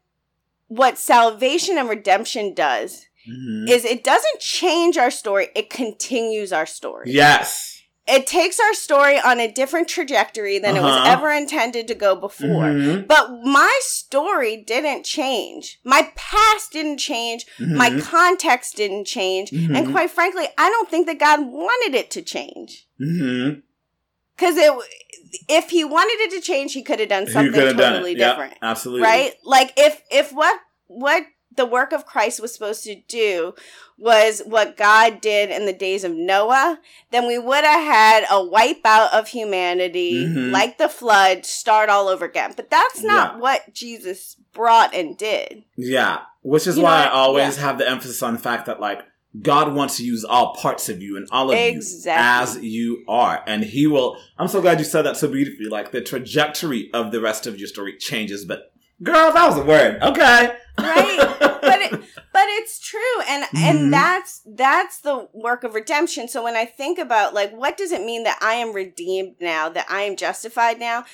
what 0.68 0.98
salvation 0.98 1.78
and 1.78 1.90
redemption 1.90 2.54
does 2.54 3.06
Mhm. 3.30 3.68
is 3.70 3.86
it 3.86 4.04
doesn't 4.04 4.40
change 4.40 4.98
our 4.98 5.10
story, 5.10 5.50
it 5.56 5.72
continues 5.72 6.54
our 6.54 6.68
story. 6.68 7.12
Yes. 7.12 7.75
It 8.08 8.28
takes 8.28 8.60
our 8.60 8.74
story 8.76 9.20
on 9.20 9.40
a 9.40 9.52
different 9.52 9.88
trajectory 9.88 10.60
than 10.60 10.76
it 10.78 10.82
was 10.84 10.94
Uh-huh. 10.96 11.12
ever 11.12 11.32
intended 11.32 11.88
to 11.88 11.96
go 11.96 12.16
before. 12.16 12.66
Mhm. 12.66 13.08
But 13.08 13.44
my 13.44 13.76
story 13.82 14.58
didn't 14.58 15.04
change. 15.06 15.80
My 15.84 16.12
past 16.16 16.72
didn't 16.72 17.00
change. 17.00 17.48
My 17.60 17.90
Mhm. 17.90 18.02
context 18.04 18.76
didn't 18.76 19.06
change. 19.06 19.52
And 19.52 19.88
Mhm. 19.88 19.92
quite 19.92 20.12
frankly, 20.12 20.48
I 20.58 20.70
don't 20.70 20.90
think 20.90 21.08
that 21.08 21.18
God 21.18 21.48
wanted 21.48 21.96
it 21.96 22.12
to 22.12 22.22
change. 22.22 22.86
Mhm. 23.02 23.64
Because 24.36 24.58
it, 24.58 24.72
if 25.50 25.70
he 25.72 25.84
wanted 25.84 26.20
it 26.26 26.32
to 26.32 26.42
change, 26.42 26.74
he 26.74 26.84
could 26.84 27.00
have 27.00 27.10
done 27.10 27.26
something 27.26 27.54
have 27.60 27.76
done 27.78 27.94
totally. 27.94 28.16
Yep, 28.18 28.32
different. 28.36 28.54
absolutely. 28.62 29.02
right 29.02 29.34
like 29.44 29.74
if 29.78 30.02
if 30.12 30.32
what 30.32 30.60
what 30.88 31.24
the 31.56 31.66
work 31.66 31.92
of 31.92 32.06
christ 32.06 32.40
was 32.42 32.54
supposed 32.54 32.84
to 32.84 32.96
do 33.08 33.54
was 33.98 34.42
what 34.46 34.76
god 34.78 35.22
did 35.22 35.50
in 35.50 35.66
the 35.66 35.74
days 35.74 36.04
of 36.04 36.12
noah 36.12 36.80
then 37.12 37.28
we 37.28 37.38
would 37.40 37.64
have 37.64 37.84
had 37.84 38.24
a 38.26 38.36
wipeout 38.44 39.12
of 39.14 39.28
humanity 39.30 40.26
Mhm. 40.26 40.52
like 40.52 40.78
the 40.78 40.90
flood 40.90 41.46
start 41.46 41.90
all 41.90 42.08
over 42.08 42.26
again 42.26 42.54
but 42.56 42.70
that's 42.70 43.02
not 43.04 43.34
Yeah. 43.36 43.40
what 43.40 43.74
jesus 43.74 44.36
brought 44.54 44.94
and 44.94 45.18
did 45.18 45.64
Yeah. 45.76 46.20
Which 46.42 46.68
is 46.68 46.78
You 46.78 46.84
why 46.84 47.06
I 47.06 47.10
always 47.10 47.58
Yeah. 47.58 47.64
have 47.64 47.78
the 47.80 47.90
emphasis 47.90 48.22
on 48.24 48.34
the 48.34 48.40
fact 48.40 48.68
that 48.68 48.80
like 48.80 49.02
God 49.42 49.74
wants 49.74 49.98
to 49.98 50.06
use 50.06 50.24
all 50.24 50.54
parts 50.56 50.88
of 50.88 51.02
you 51.02 51.18
and 51.18 51.28
all 51.32 51.52
of 51.52 51.58
Exactly. 51.58 52.62
you 52.62 52.64
as 52.64 52.74
you 52.74 53.04
are. 53.10 53.44
And 53.46 53.64
he 53.66 53.86
will 53.88 54.16
I'm 54.40 54.48
so 54.48 54.62
glad 54.62 54.80
you 54.80 54.86
said 54.86 55.02
that 55.02 55.18
so 55.18 55.28
beautifully. 55.28 55.66
Like 55.68 55.92
the 55.92 56.00
trajectory 56.02 56.90
of 56.94 57.12
the 57.12 57.20
rest 57.20 57.46
of 57.48 57.58
your 57.60 57.68
story 57.68 57.98
changes, 57.98 58.46
but 58.46 58.72
girl, 59.04 59.32
that 59.32 59.48
was 59.50 59.58
a 59.60 59.64
word. 59.64 60.02
Okay. 60.02 60.56
Right. 60.78 61.36
but 61.62 61.82
it, 61.82 61.92
but 62.34 62.44
it's 62.50 62.80
true 62.80 63.22
and 63.30 63.44
Mhm. 63.46 63.64
and 63.64 63.94
that's 63.94 64.42
that's 64.46 65.00
the 65.00 65.30
work 65.34 65.64
of 65.64 65.74
redemption 65.74 66.28
so 66.28 66.44
when 66.44 66.56
i 66.58 66.66
think 66.66 67.00
about 67.00 67.34
like 67.34 67.52
what 67.54 67.78
does 67.78 67.94
it 67.94 68.02
mean 68.04 68.24
that 68.24 68.38
i 68.42 68.56
am 68.56 68.74
redeemed 68.74 69.36
now 69.40 69.70
that 69.70 69.86
i 69.90 70.02
am 70.02 70.18
justified 70.18 70.78
now 70.78 71.06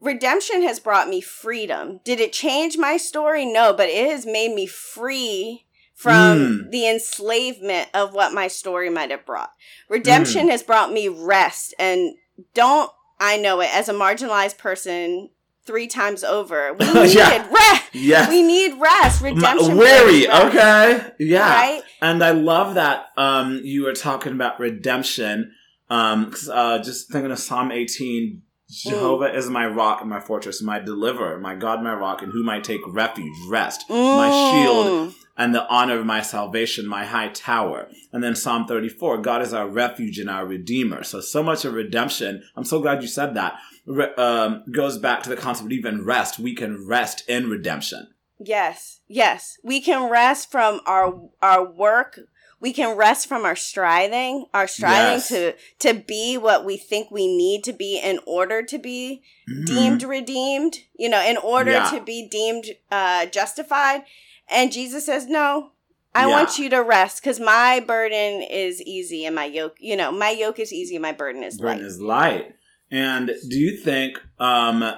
redemption 0.00 0.62
has 0.62 0.78
brought 0.78 1.08
me 1.08 1.22
freedom 1.22 2.00
did 2.04 2.20
it 2.20 2.32
change 2.32 2.76
my 2.76 2.98
story 2.98 3.46
no 3.46 3.72
but 3.72 3.88
it 3.88 4.10
has 4.10 4.26
made 4.26 4.54
me 4.54 4.66
free 4.66 5.64
from 5.94 6.38
Mm. 6.38 6.70
the 6.70 6.86
enslavement 6.88 7.88
of 7.94 8.12
what 8.12 8.34
my 8.34 8.48
story 8.48 8.90
might 8.90 9.10
have 9.10 9.24
brought 9.24 9.52
redemption 9.88 10.50
has 10.50 10.62
brought 10.62 10.92
me 10.92 11.08
rest 11.08 11.72
and 11.78 12.16
don't 12.52 12.90
i 13.18 13.38
know 13.38 13.60
it 13.62 13.74
as 13.74 13.88
a 13.88 13.94
marginalized 13.94 14.58
person 14.58 15.30
three 15.66 15.86
times 15.88 16.22
over 16.24 16.72
we 16.78 16.86
need 16.92 17.14
Yeah. 17.14 17.46
rest 17.52 17.82
yes. 17.92 18.28
we 18.30 18.42
need 18.42 18.74
rest. 18.80 19.22
Redemption. 19.22 19.76
Weary, 19.76 20.26
rest, 20.26 20.44
okay. 20.46 21.10
Yeah. 21.18 21.48
Right? 21.54 21.82
And 22.00 22.22
I 22.22 22.30
love 22.30 22.74
that 22.74 23.06
um, 23.16 23.60
you 23.64 23.82
were 23.84 23.94
talking 23.94 24.32
about 24.32 24.60
redemption. 24.60 25.52
Um, 25.88 26.30
'cause, 26.30 26.48
uh, 26.52 26.78
just 26.82 27.10
thinking 27.12 27.30
of 27.30 27.38
Psalm 27.38 27.70
18 27.72 28.42
Jehovah 28.68 29.32
is 29.32 29.48
my 29.48 29.64
rock 29.66 30.00
and 30.00 30.10
my 30.10 30.18
fortress, 30.18 30.60
my 30.60 30.80
deliverer, 30.80 31.38
my 31.38 31.54
God, 31.54 31.82
my 31.84 31.94
rock, 31.94 32.22
in 32.24 32.30
whom 32.30 32.48
I 32.48 32.58
take 32.58 32.80
refuge, 32.88 33.32
rest, 33.48 33.84
my 33.88 34.28
shield, 34.28 34.86
Mm. 35.10 35.14
and 35.38 35.54
the 35.54 35.64
honor 35.68 35.98
of 36.00 36.04
my 36.06 36.20
salvation, 36.20 36.84
my 36.88 37.04
high 37.04 37.28
tower. 37.28 37.88
And 38.12 38.24
then 38.24 38.34
Psalm 38.34 38.66
34 38.66 39.18
God 39.18 39.40
is 39.42 39.54
our 39.54 39.68
refuge 39.68 40.18
and 40.18 40.28
our 40.28 40.44
redeemer. 40.44 41.04
So, 41.04 41.20
so 41.20 41.44
much 41.44 41.64
of 41.64 41.74
redemption. 41.74 42.42
I'm 42.56 42.64
so 42.64 42.80
glad 42.80 43.02
you 43.02 43.08
said 43.08 43.34
that. 43.36 43.54
Re- 43.86 44.14
um, 44.16 44.64
goes 44.70 44.98
back 44.98 45.22
to 45.22 45.28
the 45.28 45.36
concept 45.36 45.66
of 45.66 45.72
even 45.72 46.04
rest. 46.04 46.38
We 46.38 46.54
can 46.54 46.86
rest 46.86 47.22
in 47.28 47.48
redemption. 47.48 48.08
Yes, 48.38 49.00
yes. 49.08 49.58
We 49.62 49.80
can 49.80 50.10
rest 50.10 50.50
from 50.50 50.80
our 50.86 51.30
our 51.40 51.64
work. 51.64 52.20
We 52.58 52.72
can 52.72 52.96
rest 52.96 53.28
from 53.28 53.44
our 53.44 53.54
striving, 53.56 54.46
our 54.52 54.66
striving 54.66 55.18
Yes. 55.20 55.28
to 55.28 55.54
to 55.80 55.94
be 55.94 56.36
what 56.36 56.64
we 56.64 56.76
think 56.76 57.10
we 57.10 57.26
need 57.28 57.64
to 57.64 57.72
be 57.72 57.98
in 58.02 58.18
order 58.26 58.62
to 58.62 58.78
be 58.78 59.22
deemed 59.64 60.02
redeemed. 60.02 60.78
You 60.98 61.08
know, 61.08 61.22
in 61.22 61.36
order 61.36 61.72
Yeah. 61.72 61.90
to 61.90 62.00
be 62.00 62.26
deemed 62.28 62.66
uh, 62.90 63.26
justified. 63.26 64.02
And 64.50 64.72
Jesus 64.72 65.06
says, 65.06 65.26
"No, 65.26 65.70
I 66.14 66.22
Yeah. 66.26 66.28
want 66.36 66.58
you 66.58 66.68
to 66.70 66.82
rest 66.82 67.22
because 67.22 67.38
my 67.40 67.80
burden 67.80 68.42
is 68.42 68.82
easy 68.82 69.24
and 69.24 69.34
my 69.34 69.44
yoke. 69.46 69.76
You 69.78 69.96
know, 69.96 70.10
my 70.12 70.30
yoke 70.30 70.58
is 70.58 70.72
easy, 70.72 70.96
and 70.96 71.02
my 71.02 71.12
burden 71.12 71.42
is 71.42 71.58
Burden 71.58 71.78
light." 71.78 71.86
is 71.86 72.00
light. 72.00 72.55
And 72.90 73.32
do 73.48 73.58
you 73.58 73.76
think, 73.76 74.18
um, 74.38 74.92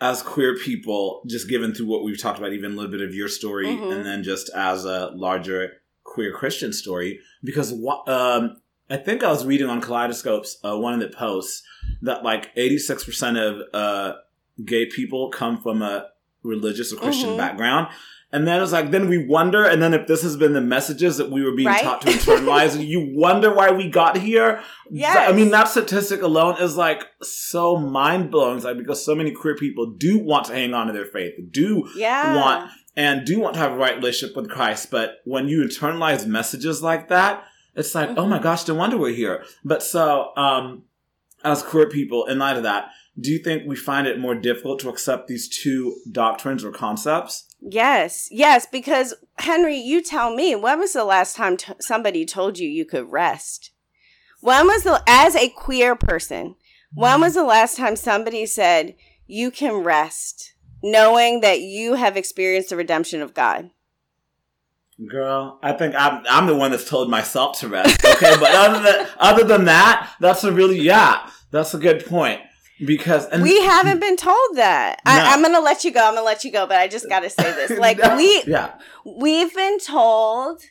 as 0.00 0.22
queer 0.22 0.56
people, 0.56 1.22
just 1.26 1.48
given 1.48 1.74
through 1.74 1.86
what 1.86 2.04
we've 2.04 2.20
talked 2.20 2.38
about, 2.38 2.52
even 2.52 2.72
a 2.72 2.74
little 2.74 2.90
bit 2.90 3.00
of 3.00 3.14
your 3.14 3.28
story, 3.28 3.66
Mhm. 3.66 3.92
and 3.96 4.06
then 4.06 4.22
just 4.22 4.48
as 4.54 4.84
a 4.84 5.10
larger 5.14 5.80
queer 6.04 6.32
Christian 6.32 6.72
story, 6.72 7.20
because 7.42 7.72
um, 8.06 8.60
I 8.90 8.96
think 8.96 9.22
I 9.24 9.30
was 9.30 9.44
reading 9.44 9.68
on 9.68 9.80
Kaleidoscope's 9.80 10.58
uh, 10.64 10.76
one 10.76 10.94
of 10.94 11.00
the 11.00 11.08
posts 11.16 11.62
that 12.02 12.22
like 12.24 12.54
86% 12.56 13.36
of 13.38 13.62
uh, 13.74 14.16
gay 14.64 14.86
people 14.86 15.30
come 15.30 15.60
from 15.60 15.82
a 15.82 16.06
religious 16.42 16.92
or 16.92 16.96
Christian 16.96 17.30
Mhm. 17.30 17.36
background. 17.38 17.88
And 18.30 18.46
then 18.46 18.62
it's 18.62 18.72
like, 18.72 18.90
then 18.90 19.08
we 19.08 19.26
wonder, 19.26 19.64
and 19.64 19.80
then 19.82 19.94
if 19.94 20.06
this 20.06 20.22
has 20.22 20.36
been 20.36 20.52
the 20.52 20.60
messages 20.60 21.16
that 21.16 21.30
we 21.30 21.42
were 21.42 21.52
being 21.56 21.68
Right? 21.68 21.82
taught 21.82 22.02
to 22.02 22.08
internalize, 22.08 22.86
you 22.86 23.10
wonder 23.14 23.54
why 23.54 23.70
we 23.70 23.88
got 23.88 24.18
here. 24.18 24.60
Yes. 24.90 25.16
I 25.16 25.32
mean, 25.32 25.50
that 25.52 25.68
statistic 25.68 26.20
alone 26.20 26.60
is 26.60 26.76
like 26.76 27.04
so 27.22 27.76
mind 27.78 28.30
blowing. 28.30 28.56
It's 28.56 28.66
like 28.66 28.76
because 28.76 29.02
so 29.02 29.14
many 29.14 29.30
queer 29.30 29.54
people 29.56 29.86
do 29.86 30.18
want 30.18 30.44
to 30.46 30.52
hang 30.52 30.74
on 30.74 30.88
to 30.88 30.92
their 30.92 31.06
faith, 31.06 31.34
do 31.50 31.88
Yeah. 31.96 32.36
want 32.36 32.70
and 32.96 33.24
do 33.24 33.38
want 33.40 33.54
to 33.54 33.60
have 33.60 33.72
a 33.72 33.76
right 33.76 33.96
relationship 33.96 34.36
with 34.36 34.50
Christ. 34.50 34.90
But 34.90 35.20
when 35.24 35.48
you 35.48 35.62
internalize 35.62 36.26
messages 36.26 36.82
like 36.82 37.08
that, 37.08 37.44
it's 37.76 37.94
like, 37.94 38.10
oh 38.18 38.26
my 38.26 38.38
Mhm. 38.38 38.42
gosh, 38.42 38.68
no 38.68 38.74
wonder 38.74 38.98
we're 38.98 39.14
here. 39.14 39.44
But 39.64 39.82
so, 39.82 40.32
um, 40.36 40.82
as 41.44 41.62
queer 41.62 41.88
people, 41.88 42.26
in 42.26 42.38
light 42.40 42.56
of 42.58 42.64
that, 42.64 42.90
do 43.18 43.30
you 43.30 43.38
think 43.38 43.62
we 43.66 43.74
find 43.76 44.06
it 44.06 44.18
more 44.18 44.34
difficult 44.34 44.80
to 44.80 44.88
accept 44.90 45.28
these 45.28 45.48
two 45.48 45.94
doctrines 46.12 46.62
or 46.62 46.72
concepts? 46.72 47.44
Yes, 47.60 48.28
yes, 48.30 48.66
because 48.70 49.14
Henry, 49.38 49.76
you 49.76 50.02
tell 50.02 50.34
me, 50.34 50.54
when 50.54 50.78
was 50.78 50.92
the 50.92 51.04
last 51.04 51.36
time 51.36 51.56
t- 51.56 51.72
somebody 51.80 52.24
told 52.24 52.58
you 52.58 52.68
you 52.68 52.84
could 52.84 53.10
rest? 53.10 53.72
When 54.40 54.66
was 54.66 54.84
the, 54.84 55.02
as 55.08 55.34
a 55.34 55.48
queer 55.48 55.96
person, 55.96 56.54
when 56.94 57.18
mm. 57.18 57.22
was 57.22 57.34
the 57.34 57.44
last 57.44 57.76
time 57.76 57.96
somebody 57.96 58.46
said 58.46 58.94
you 59.26 59.50
can 59.50 59.82
rest 59.82 60.54
knowing 60.82 61.40
that 61.40 61.60
you 61.60 61.94
have 61.94 62.16
experienced 62.16 62.70
the 62.70 62.76
redemption 62.76 63.20
of 63.20 63.34
God? 63.34 63.70
Girl, 65.06 65.60
I 65.62 65.72
think 65.74 65.94
I'm 65.96 66.24
I'm 66.28 66.46
the 66.48 66.56
one 66.56 66.72
that's 66.72 66.88
told 66.88 67.08
myself 67.08 67.60
to 67.60 67.68
rest. 67.68 68.04
Okay, 68.04 68.34
but 68.40 68.50
other 68.52 68.82
than 68.82 69.06
other 69.18 69.44
than 69.44 69.64
that, 69.66 70.12
that's 70.18 70.42
a 70.42 70.50
really 70.50 70.80
yeah, 70.80 71.30
that's 71.52 71.72
a 71.72 71.78
good 71.78 72.04
point. 72.04 72.40
Because 72.84 73.26
and 73.26 73.42
we 73.42 73.60
haven't 73.62 74.00
been 74.00 74.16
told 74.16 74.56
that. 74.56 75.00
No. 75.06 75.12
I, 75.12 75.32
I'm 75.34 75.42
gonna 75.42 75.60
let 75.60 75.84
you 75.84 75.90
go. 75.90 76.06
I'm 76.06 76.14
gonna 76.14 76.24
let 76.26 76.44
you 76.44 76.52
go, 76.52 76.66
but 76.66 76.76
I 76.76 76.88
just 76.88 77.08
gotta 77.08 77.30
say 77.30 77.50
this. 77.52 77.78
Like 77.78 77.98
No. 77.98 78.16
we 78.16 78.42
yeah 78.46 78.74
we've 79.04 79.54
been 79.54 79.78
told 79.80 80.62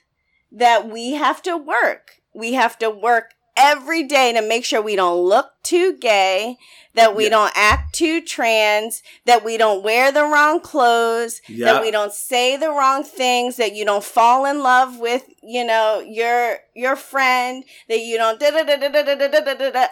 that 0.52 0.90
we 0.90 1.14
have 1.14 1.42
to 1.44 1.58
work. 1.58 2.12
We 2.34 2.54
have 2.54 2.78
to 2.80 2.90
work 2.90 3.32
every 3.56 4.04
day 4.04 4.34
to 4.34 4.42
make 4.42 4.64
sure 4.64 4.82
we 4.82 4.96
don't 4.96 5.18
look 5.26 5.48
too 5.64 5.98
gay, 5.98 6.58
that 6.94 7.16
we 7.16 7.24
Yeah. 7.24 7.30
don't 7.32 7.52
act 7.56 7.96
too 7.96 8.22
trans, 8.22 9.02
that 9.26 9.44
we 9.44 9.58
don't 9.58 9.84
wear 9.84 10.12
the 10.12 10.24
wrong 10.24 10.60
clothes, 10.62 11.42
yeah 11.48 11.74
that 11.74 11.82
we 11.82 11.90
don't 11.90 12.14
say 12.14 12.56
the 12.56 12.70
wrong 12.70 13.04
things, 13.04 13.56
that 13.58 13.74
you 13.74 13.84
don't 13.84 14.04
fall 14.04 14.46
in 14.46 14.62
love 14.62 15.00
with, 15.00 15.24
you 15.42 15.66
know, 15.66 16.00
your 16.00 16.60
your 16.76 16.96
friend, 16.96 17.64
that 17.90 18.00
you 18.00 18.18
don't 18.18 18.40
da 18.40 18.52
da 18.52 18.64
da 18.64 18.78
da 18.78 18.90
da 18.90 19.16
da 19.16 19.28
da 19.42 19.54
da 19.56 19.72
da 19.72 19.88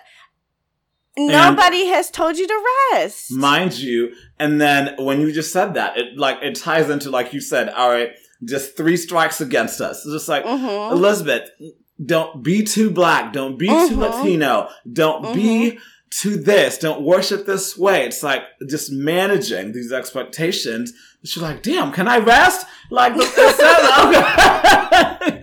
Nobody 1.18 1.86
has 1.88 2.11
told 2.11 2.38
you 2.38 2.47
to 2.47 2.63
rest. 2.93 3.32
mind 3.32 3.74
you 3.74 4.13
and 4.39 4.59
then 4.59 4.95
when 4.99 5.22
you 5.22 5.32
just 5.32 5.51
said 5.53 5.74
that 5.76 5.97
it 5.97 6.18
like 6.18 6.38
it 6.41 6.55
ties 6.55 6.89
into 6.89 7.09
like 7.09 7.34
you 7.34 7.39
said 7.39 7.70
all 7.70 7.89
right 7.89 8.09
just 8.43 8.76
three 8.76 8.97
strikes 8.97 9.39
against 9.41 9.80
us. 9.80 10.05
It's 10.05 10.13
just 10.13 10.28
like 10.28 10.43
Mhm. 10.43 10.91
elizabeth 10.91 11.49
don't 12.05 12.43
be 12.43 12.63
too 12.63 12.89
black. 12.91 13.32
Don't 13.32 13.57
be 13.57 13.68
too 13.68 13.95
Mhm. 13.95 13.97
latino. 13.97 14.70
Don't 14.91 15.34
be 15.34 15.80
to 16.22 16.36
this. 16.38 16.78
Don't 16.78 17.01
worship 17.01 17.45
this 17.45 17.78
way. 17.78 18.05
It's 18.05 18.22
like 18.22 18.41
just 18.70 18.91
managing 18.91 19.72
these 19.72 19.91
expectations. 19.93 20.91
You're 21.24 21.43
like 21.45 21.63
damn 21.63 21.91
can 21.93 22.07
i 22.09 22.18
rest? 22.18 22.68
Like 22.91 23.16
the, 23.16 23.24
it 23.24 23.55
says 23.55 23.89
okay 24.05 25.34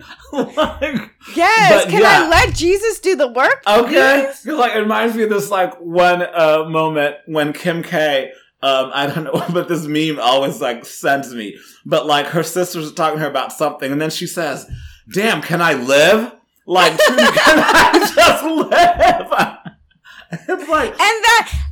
Yes. 1.43 1.83
But 1.83 1.91
Can 1.91 2.01
yeah. 2.01 2.23
I 2.23 2.27
let 2.27 2.55
Jesus 2.55 2.99
do 2.99 3.15
the 3.15 3.27
work? 3.27 3.63
Okay. 3.67 4.31
like 4.45 4.75
it 4.75 4.79
reminds 4.79 5.15
me 5.15 5.23
of 5.23 5.29
this 5.29 5.49
like 5.49 5.75
one 5.79 6.21
uh 6.21 6.65
moment 6.69 7.17
when 7.25 7.53
Kim 7.53 7.83
K 7.83 8.31
um 8.61 8.91
I 8.93 9.07
don't 9.07 9.23
know 9.25 9.43
but 9.51 9.67
this 9.67 9.85
meme 9.85 10.19
always 10.19 10.61
like 10.61 10.85
sends 10.85 11.33
me. 11.33 11.57
But 11.85 12.05
like 12.05 12.27
her 12.27 12.43
sisters 12.43 12.91
are 12.91 12.95
talking 12.95 13.17
to 13.17 13.23
her 13.23 13.29
about 13.29 13.51
something 13.51 13.91
and 13.91 14.01
then 14.01 14.09
she 14.09 14.27
says, 14.27 14.65
Damn, 15.13 15.41
can 15.41 15.61
I 15.61 15.73
live? 15.73 16.33
Like 16.65 16.97
can 17.07 17.17
I 17.19 18.11
just 18.15 18.43
live? 18.43 19.69
it's 20.49 20.69
like 20.69 20.89
And 20.91 20.97
that 20.99 21.63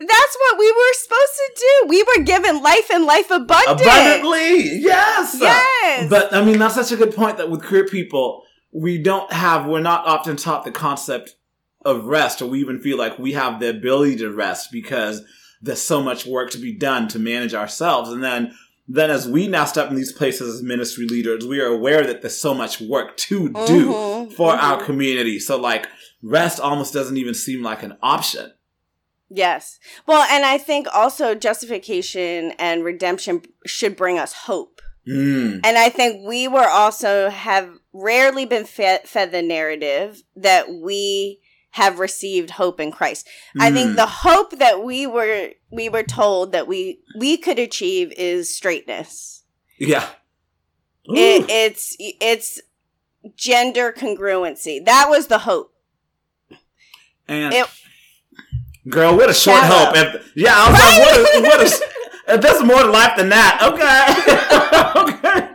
that's 0.00 0.36
what 0.40 0.58
we 0.58 0.70
were 0.70 0.92
supposed 0.94 1.32
to 1.36 1.52
do. 1.56 1.88
We 1.88 2.02
were 2.02 2.24
given 2.24 2.62
life 2.62 2.90
and 2.90 3.04
life 3.04 3.30
abundant. 3.30 3.80
abundantly. 3.80 4.78
Yes. 4.78 5.36
Yes. 5.40 6.10
But 6.10 6.34
I 6.34 6.44
mean, 6.44 6.58
that's 6.58 6.74
such 6.74 6.92
a 6.92 6.96
good 6.96 7.14
point 7.14 7.36
that 7.38 7.50
with 7.50 7.64
queer 7.64 7.86
people, 7.86 8.43
we 8.74 8.98
don't 8.98 9.32
have, 9.32 9.66
we're 9.66 9.80
not 9.80 10.04
often 10.06 10.36
taught 10.36 10.64
the 10.64 10.72
concept 10.72 11.36
of 11.84 12.06
rest, 12.06 12.42
or 12.42 12.46
we 12.46 12.60
even 12.60 12.80
feel 12.80 12.98
like 12.98 13.18
we 13.18 13.32
have 13.32 13.60
the 13.60 13.70
ability 13.70 14.16
to 14.16 14.30
rest 14.32 14.72
because 14.72 15.22
there's 15.62 15.80
so 15.80 16.02
much 16.02 16.26
work 16.26 16.50
to 16.50 16.58
be 16.58 16.74
done 16.74 17.06
to 17.08 17.18
manage 17.18 17.54
ourselves. 17.54 18.10
And 18.10 18.22
then, 18.22 18.54
then 18.88 19.10
as 19.10 19.28
we 19.28 19.46
now 19.46 19.64
step 19.64 19.88
in 19.88 19.96
these 19.96 20.12
places 20.12 20.56
as 20.56 20.62
ministry 20.62 21.06
leaders, 21.06 21.46
we 21.46 21.60
are 21.60 21.66
aware 21.66 22.04
that 22.04 22.20
there's 22.20 22.36
so 22.36 22.52
much 22.52 22.80
work 22.80 23.16
to 23.18 23.48
do 23.48 23.92
Mhm, 23.92 24.32
for 24.32 24.52
mhm. 24.52 24.62
our 24.62 24.84
community. 24.84 25.38
So 25.38 25.58
like, 25.58 25.86
rest 26.22 26.58
almost 26.58 26.92
doesn't 26.92 27.16
even 27.16 27.34
seem 27.34 27.62
like 27.62 27.82
an 27.82 27.96
option. 28.02 28.52
Yes. 29.30 29.78
Well, 30.06 30.26
and 30.30 30.44
I 30.44 30.58
think 30.58 30.86
also 30.92 31.34
justification 31.34 32.52
and 32.58 32.84
redemption 32.84 33.42
should 33.66 33.96
bring 33.96 34.18
us 34.18 34.32
hope. 34.32 34.73
Mm. 35.08 35.60
And 35.64 35.76
I 35.78 35.88
think 35.90 36.26
we 36.26 36.48
were 36.48 36.68
also 36.68 37.28
have 37.30 37.68
rarely 37.92 38.44
been 38.46 38.64
fed, 38.64 39.06
fed 39.08 39.32
the 39.32 39.42
narrative 39.42 40.22
that 40.36 40.72
we 40.72 41.40
have 41.70 41.98
received 41.98 42.50
hope 42.50 42.78
in 42.80 42.90
Christ. 42.92 43.28
I 43.58 43.70
think 43.72 43.90
Mm. 43.90 43.96
the 43.96 44.06
hope 44.06 44.58
that 44.58 44.82
we 44.84 45.06
were 45.06 45.50
we 45.70 45.88
were 45.88 46.04
told 46.04 46.52
that 46.52 46.66
we 46.68 47.00
we 47.18 47.36
could 47.36 47.58
achieve 47.58 48.12
is 48.16 48.54
straightness. 48.54 49.42
Yeah. 49.78 50.08
It, 51.06 51.44
it's 51.50 51.96
it's 51.98 52.60
gender 53.36 53.92
congruency. 53.92 54.84
That 54.84 55.08
was 55.10 55.26
the 55.26 55.38
hope. 55.40 55.74
And 57.28 57.52
It- 57.52 57.66
girl, 58.88 59.16
what 59.16 59.28
a 59.30 59.34
short 59.34 59.62
hope. 59.64 59.94
Yeah, 60.36 60.54
I 60.54 60.70
was 60.70 60.78
like, 60.78 60.98
what 61.00 61.16
a, 61.16 61.40
what 61.42 61.60
a, 61.60 61.93
there's 62.26 62.62
more 62.62 62.82
to 62.82 62.90
life 62.90 63.16
than 63.16 63.28
that. 63.30 63.60
Okay. 63.62 65.00
okay. 65.00 65.50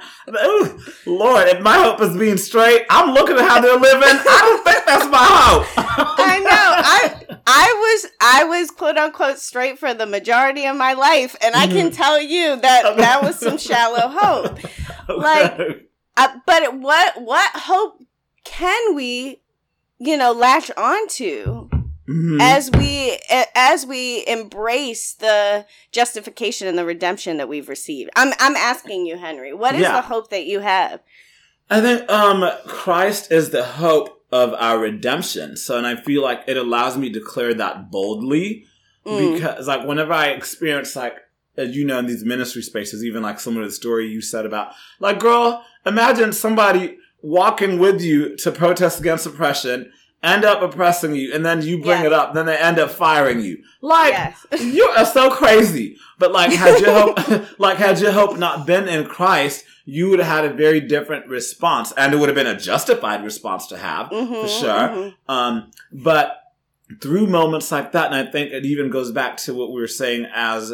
Ooh, 0.46 0.80
Lord, 1.08 1.48
if 1.48 1.60
my 1.62 1.74
hope 1.82 2.00
is 2.02 2.16
being 2.16 2.38
straight, 2.38 2.84
I'm 2.90 3.14
looking 3.14 3.36
at 3.38 3.48
how 3.50 3.60
they're 3.60 3.80
living. 3.80 4.04
I 4.04 4.40
don't 4.42 4.64
think 4.64 4.86
that's 4.86 5.06
my 5.10 5.18
hope. 5.18 5.66
I 6.20 6.40
know. 6.40 6.48
I 6.52 7.38
I 7.48 7.74
was 8.04 8.12
I 8.22 8.44
was 8.44 8.70
quote 8.70 8.98
unquote 8.98 9.40
straight 9.40 9.80
for 9.80 9.94
the 9.96 10.06
majority 10.06 10.66
of 10.68 10.76
my 10.78 10.94
life, 10.94 11.36
and 11.42 11.56
I 11.56 11.66
can 11.68 11.92
tell 11.92 12.22
you 12.22 12.56
that 12.62 12.98
that 12.98 13.24
was 13.24 13.40
some 13.40 13.58
shallow 13.58 14.08
hope. 14.08 14.60
like- 15.10 15.86
Uh, 16.18 16.28
but 16.46 16.76
what 16.80 17.22
what 17.22 17.50
hope 17.56 18.04
can 18.44 18.94
we, 18.94 19.42
you 20.00 20.16
know, 20.18 20.32
latch 20.34 20.70
onto 20.78 21.59
Mhm. 22.10 22.42
as 22.42 22.72
we 22.72 23.20
as 23.56 23.86
we 23.86 24.26
embrace 24.28 25.14
the 25.14 25.66
justification 25.92 26.68
and 26.68 26.78
the 26.78 26.86
redemption 26.86 27.38
that 27.38 27.48
we've 27.48 27.70
received? 27.70 28.10
I'm 28.16 28.34
I'm 28.40 28.56
asking 28.56 29.06
you, 29.06 29.18
Henry, 29.18 29.54
what 29.54 29.76
is 29.76 29.82
Yeah. 29.82 29.94
the 29.94 30.02
hope 30.02 30.30
that 30.32 30.46
you 30.46 30.60
have? 30.62 31.02
I 31.70 31.82
think 31.82 32.10
um 32.10 32.50
Christ 32.66 33.32
is 33.32 33.52
the 33.52 33.64
hope 33.64 34.24
of 34.32 34.54
our 34.56 34.80
redemption. 34.80 35.56
So 35.56 35.78
and 35.78 35.86
I 35.86 35.96
feel 35.98 36.24
like 36.24 36.42
it 36.48 36.58
allows 36.58 36.98
me 36.98 37.10
to 37.12 37.20
declare 37.20 37.54
that 37.54 37.92
boldly 37.92 38.66
Mm. 39.06 39.34
because 39.36 39.68
like 39.68 39.86
whenever 39.88 40.12
I 40.14 40.28
experience 40.30 40.96
like 40.96 41.16
as 41.58 41.76
you 41.76 41.86
know 41.86 42.00
in 42.00 42.06
these 42.08 42.24
ministry 42.26 42.62
spaces, 42.62 43.04
even 43.04 43.22
like 43.22 43.40
some 43.40 43.56
of 43.58 43.64
the 43.64 43.72
story 43.72 44.08
you 44.08 44.22
said 44.22 44.46
about 44.46 44.74
like 45.00 45.20
girl, 45.20 45.64
imagine 45.86 46.32
somebody 46.34 46.98
walking 47.22 47.78
with 47.80 48.02
you 48.02 48.36
to 48.38 48.52
protest 48.52 49.00
against 49.00 49.26
oppression, 49.26 49.92
end 50.24 50.44
up 50.46 50.62
oppressing 50.62 51.16
you, 51.16 51.34
and 51.34 51.46
then 51.46 51.62
you 51.62 51.78
bring 51.78 52.02
Yeah. 52.02 52.08
it 52.08 52.14
up, 52.14 52.34
then 52.34 52.46
they 52.46 52.58
end 52.58 52.78
up 52.80 52.92
firing 52.92 53.40
you. 53.42 53.64
Like 53.82 54.12
yes. 54.14 54.46
you 54.62 54.84
are 54.86 55.06
so 55.06 55.30
crazy. 55.30 55.98
But 56.18 56.32
like, 56.34 56.52
had 56.52 56.82
your 56.82 56.92
hope, 56.94 57.48
like, 57.60 57.78
had 57.78 58.00
your 58.00 58.12
hope 58.12 58.38
not 58.38 58.68
been 58.68 58.88
in 58.90 59.06
Christ, 59.08 59.64
you 59.86 60.10
would 60.10 60.20
have 60.20 60.44
had 60.44 60.52
a 60.52 60.54
very 60.54 60.82
different 60.82 61.28
response, 61.28 61.94
and 61.94 62.14
it 62.14 62.18
would 62.18 62.28
have 62.30 62.36
been 62.36 62.46
a 62.48 62.60
justified 62.60 63.24
response 63.24 63.68
to 63.68 63.78
have, 63.78 64.10
Mhm, 64.10 64.42
for 64.42 64.48
sure. 64.48 64.70
mhm. 64.90 65.14
Um, 65.30 65.72
but 65.94 66.36
through 67.02 67.28
moments 67.28 67.72
like 67.72 67.94
that, 67.94 68.08
and 68.12 68.16
I 68.16 68.30
think 68.30 68.52
it 68.52 68.66
even 68.66 68.90
goes 68.90 69.12
back 69.12 69.38
to 69.38 69.54
what 69.54 69.72
we 69.72 69.80
were 69.80 69.88
saying 69.88 70.28
as 70.34 70.74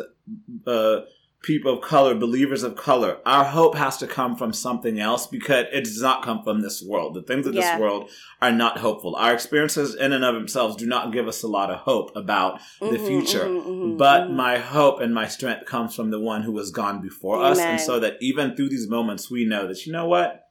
uh, 0.66 1.02
people 1.46 1.72
of 1.76 1.82
color, 1.82 2.16
believers 2.16 2.64
of 2.64 2.76
color, 2.76 3.20
our 3.24 3.44
hope 3.46 3.76
has 3.76 3.98
to 3.98 4.08
come 4.08 4.36
from 4.36 4.52
something 4.52 5.00
else 5.00 5.28
because 5.28 5.68
it 5.72 5.84
does 5.84 6.02
not 6.02 6.24
come 6.24 6.44
from 6.44 6.62
this 6.62 6.82
world. 6.82 7.14
The 7.14 7.22
things 7.22 7.46
of 7.46 7.54
Yeah. 7.54 7.62
this 7.62 7.80
world 7.80 8.10
are 8.42 8.52
not 8.52 8.80
hopeful. 8.80 9.16
Our 9.16 9.32
experiences 9.32 9.94
in 9.94 10.12
and 10.12 10.26
of 10.26 10.34
themselves 10.34 10.76
do 10.76 10.88
not 10.88 11.14
give 11.14 11.28
us 11.28 11.44
a 11.44 11.48
lot 11.48 11.70
of 11.70 11.78
hope 11.82 12.16
about 12.16 12.60
the 12.82 12.98
Mhm, 12.98 13.06
future. 13.08 13.46
mhm, 13.48 13.64
mhm, 13.66 13.98
But 13.98 14.30
mhm. 14.30 14.36
my 14.36 14.58
hope 14.58 15.00
and 15.02 15.14
my 15.14 15.28
strength 15.28 15.66
comes 15.68 15.94
from 15.96 16.10
the 16.10 16.20
one 16.20 16.42
who 16.42 16.58
has 16.58 16.72
gone 16.72 17.00
before 17.00 17.40
us. 17.40 17.60
And 17.60 17.80
so 17.80 18.00
that 18.00 18.18
even 18.22 18.56
through 18.56 18.70
these 18.70 18.90
moments, 18.90 19.30
we 19.30 19.46
know 19.46 19.68
that, 19.68 19.86
you 19.86 19.94
know 19.94 20.08
what? 20.08 20.50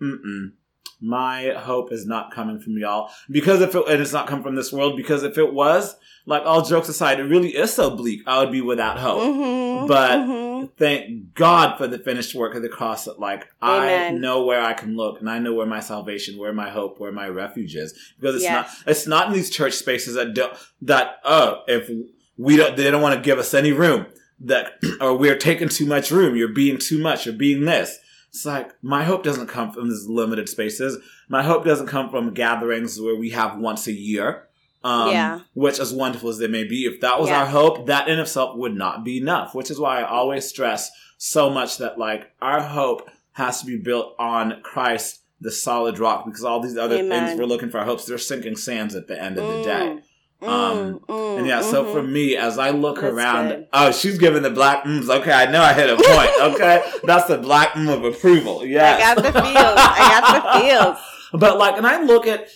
Mm-mm. 0.00 0.52
My 1.00 1.50
hope 1.56 1.92
is 1.92 2.06
not 2.06 2.32
coming 2.32 2.58
from 2.60 2.78
y'all. 2.78 3.10
Because 3.30 3.60
if 3.60 3.74
it, 3.74 3.84
it 3.88 3.96
does 3.98 4.12
not 4.12 4.26
come 4.26 4.42
from 4.42 4.54
this 4.54 4.72
world, 4.72 4.96
because 4.96 5.22
if 5.22 5.36
it 5.38 5.52
was, 5.52 5.96
like 6.26 6.44
all 6.46 6.62
jokes 6.62 6.88
aside, 6.88 7.20
it 7.20 7.24
really 7.24 7.54
is 7.54 7.72
so 7.72 7.94
bleak, 7.94 8.22
I 8.26 8.40
would 8.40 8.50
be 8.52 8.62
without 8.62 8.98
hope. 8.98 9.20
Mhm, 9.20 9.88
But- 9.88 10.18
mhm. 10.20 10.54
Thank 10.78 11.34
God 11.34 11.76
for 11.76 11.86
the 11.86 11.98
finished 11.98 12.34
work 12.34 12.54
of 12.54 12.62
the 12.62 12.70
cross 12.70 13.04
that 13.04 13.20
like 13.20 13.46
I 13.60 14.08
know 14.20 14.44
where 14.44 14.62
I 14.62 14.72
can 14.72 14.96
look 14.96 15.20
and 15.20 15.28
I 15.28 15.38
know 15.38 15.52
where 15.52 15.66
my 15.66 15.80
salvation, 15.80 16.38
where 16.38 16.54
my 16.54 16.70
hope, 16.70 16.98
where 16.98 17.12
my 17.12 17.28
refuge 17.28 17.76
is. 17.76 17.92
Because 18.18 18.36
it's 18.36 18.44
not 18.54 18.68
it's 18.86 19.06
not 19.06 19.26
in 19.26 19.34
these 19.34 19.50
church 19.50 19.74
spaces 19.74 20.14
that 20.14 20.32
don't 20.32 20.54
that 20.80 21.18
uh 21.22 21.56
if 21.68 21.90
we 22.38 22.56
don't 22.56 22.78
they 22.78 22.90
don't 22.90 23.02
want 23.02 23.14
to 23.14 23.20
give 23.20 23.38
us 23.38 23.52
any 23.52 23.72
room 23.72 24.06
that 24.40 24.78
or 25.02 25.18
we're 25.18 25.36
taking 25.36 25.68
too 25.68 25.84
much 25.84 26.10
room, 26.10 26.34
you're 26.34 26.48
being 26.48 26.78
too 26.78 26.98
much, 26.98 27.26
you're 27.26 27.34
being 27.34 27.66
this. 27.66 27.98
It's 28.34 28.44
like 28.44 28.72
my 28.82 29.04
hope 29.04 29.22
doesn't 29.22 29.46
come 29.46 29.70
from 29.72 29.88
these 29.88 30.06
limited 30.08 30.48
spaces. 30.48 30.98
My 31.28 31.44
hope 31.44 31.64
doesn't 31.64 31.86
come 31.86 32.10
from 32.10 32.34
gatherings 32.34 33.00
where 33.00 33.14
we 33.14 33.30
have 33.30 33.56
once 33.58 33.86
a 33.86 33.92
year. 33.92 34.48
Um, 34.82 35.10
Yeah. 35.10 35.40
Which, 35.54 35.78
as 35.78 35.92
wonderful 35.92 36.30
as 36.30 36.38
they 36.38 36.48
may 36.48 36.64
be, 36.64 36.84
if 36.84 37.00
that 37.00 37.20
was 37.20 37.30
Yeah. 37.30 37.40
our 37.40 37.46
hope, 37.46 37.86
that 37.86 38.08
in 38.08 38.18
itself 38.18 38.56
would 38.56 38.74
not 38.74 39.04
be 39.04 39.18
enough. 39.18 39.54
Which 39.54 39.70
is 39.70 39.78
why 39.78 40.00
I 40.00 40.08
always 40.08 40.46
stress 40.48 40.90
so 41.16 41.48
much 41.48 41.78
that 41.78 41.96
like 41.96 42.32
our 42.42 42.60
hope 42.60 43.08
has 43.32 43.60
to 43.60 43.66
be 43.66 43.76
built 43.76 44.14
on 44.18 44.60
Christ, 44.62 45.20
the 45.40 45.52
solid 45.52 46.00
rock, 46.00 46.24
because 46.26 46.42
all 46.44 46.58
these 46.60 46.76
other 46.76 46.96
Amen. 46.98 47.26
things 47.28 47.38
we're 47.38 47.46
looking 47.46 47.70
for 47.70 47.78
our 47.78 47.84
hopes, 47.84 48.04
they're 48.04 48.18
sinking 48.18 48.56
sands 48.56 48.96
at 48.96 49.06
the 49.06 49.20
end 49.20 49.38
of 49.38 49.46
the 49.46 49.54
Mm, 49.54 49.62
day. 49.64 49.98
Mm, 50.44 50.48
Um, 50.48 51.00
mm, 51.08 51.38
And 51.38 51.46
yeah, 51.46 51.60
so 51.62 51.84
mhm. 51.84 51.92
for 51.92 52.02
me, 52.02 52.36
as 52.36 52.58
I 52.58 52.70
look 52.70 53.00
That's 53.00 53.12
around, 53.14 53.48
good. 53.48 53.66
oh, 53.72 53.92
she's 53.92 54.18
giving 54.18 54.42
the 54.42 54.50
black 54.50 54.84
mms. 54.84 55.08
Okay, 55.20 55.32
I 55.32 55.50
know 55.50 55.62
I 55.62 55.72
hit 55.72 55.90
a 55.90 55.96
point. 55.96 56.30
Okay, 56.54 56.82
that's 57.04 57.26
the 57.28 57.38
black 57.38 57.70
mm 57.72 57.92
of 57.92 58.04
approval. 58.04 58.64
Yeah, 58.64 58.96
I 58.96 59.14
got 59.14 59.16
the 59.22 59.32
feels. 59.32 59.44
I 59.56 60.20
got 60.20 60.52
the 60.54 60.60
feels. 60.68 60.98
But 61.32 61.58
like, 61.58 61.76
and 61.76 61.86
I 61.86 62.02
look 62.02 62.26
at, 62.26 62.48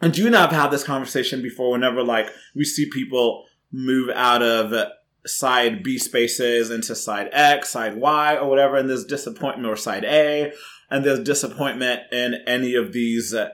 and 0.00 0.16
you 0.16 0.26
and 0.26 0.36
I 0.36 0.40
have 0.42 0.50
had 0.52 0.70
this 0.70 0.82
conversation 0.84 1.42
before. 1.42 1.70
Whenever 1.72 2.02
like 2.02 2.28
we 2.54 2.64
see 2.64 2.88
people 2.90 3.44
move 3.72 4.10
out 4.14 4.42
of 4.42 4.72
side 5.26 5.82
B 5.82 5.98
spaces 5.98 6.70
into 6.70 6.94
side 6.94 7.28
X, 7.32 7.70
side 7.70 7.96
Y, 7.96 8.36
or 8.36 8.48
whatever, 8.48 8.76
and 8.76 8.88
there's 8.88 9.04
disappointment 9.04 9.66
or 9.68 9.76
side 9.76 10.04
A, 10.04 10.52
and 10.90 11.04
there's 11.04 11.20
disappointment 11.20 12.00
in 12.12 12.34
any 12.46 12.74
of 12.74 12.92
these, 12.92 13.34
uh, 13.34 13.48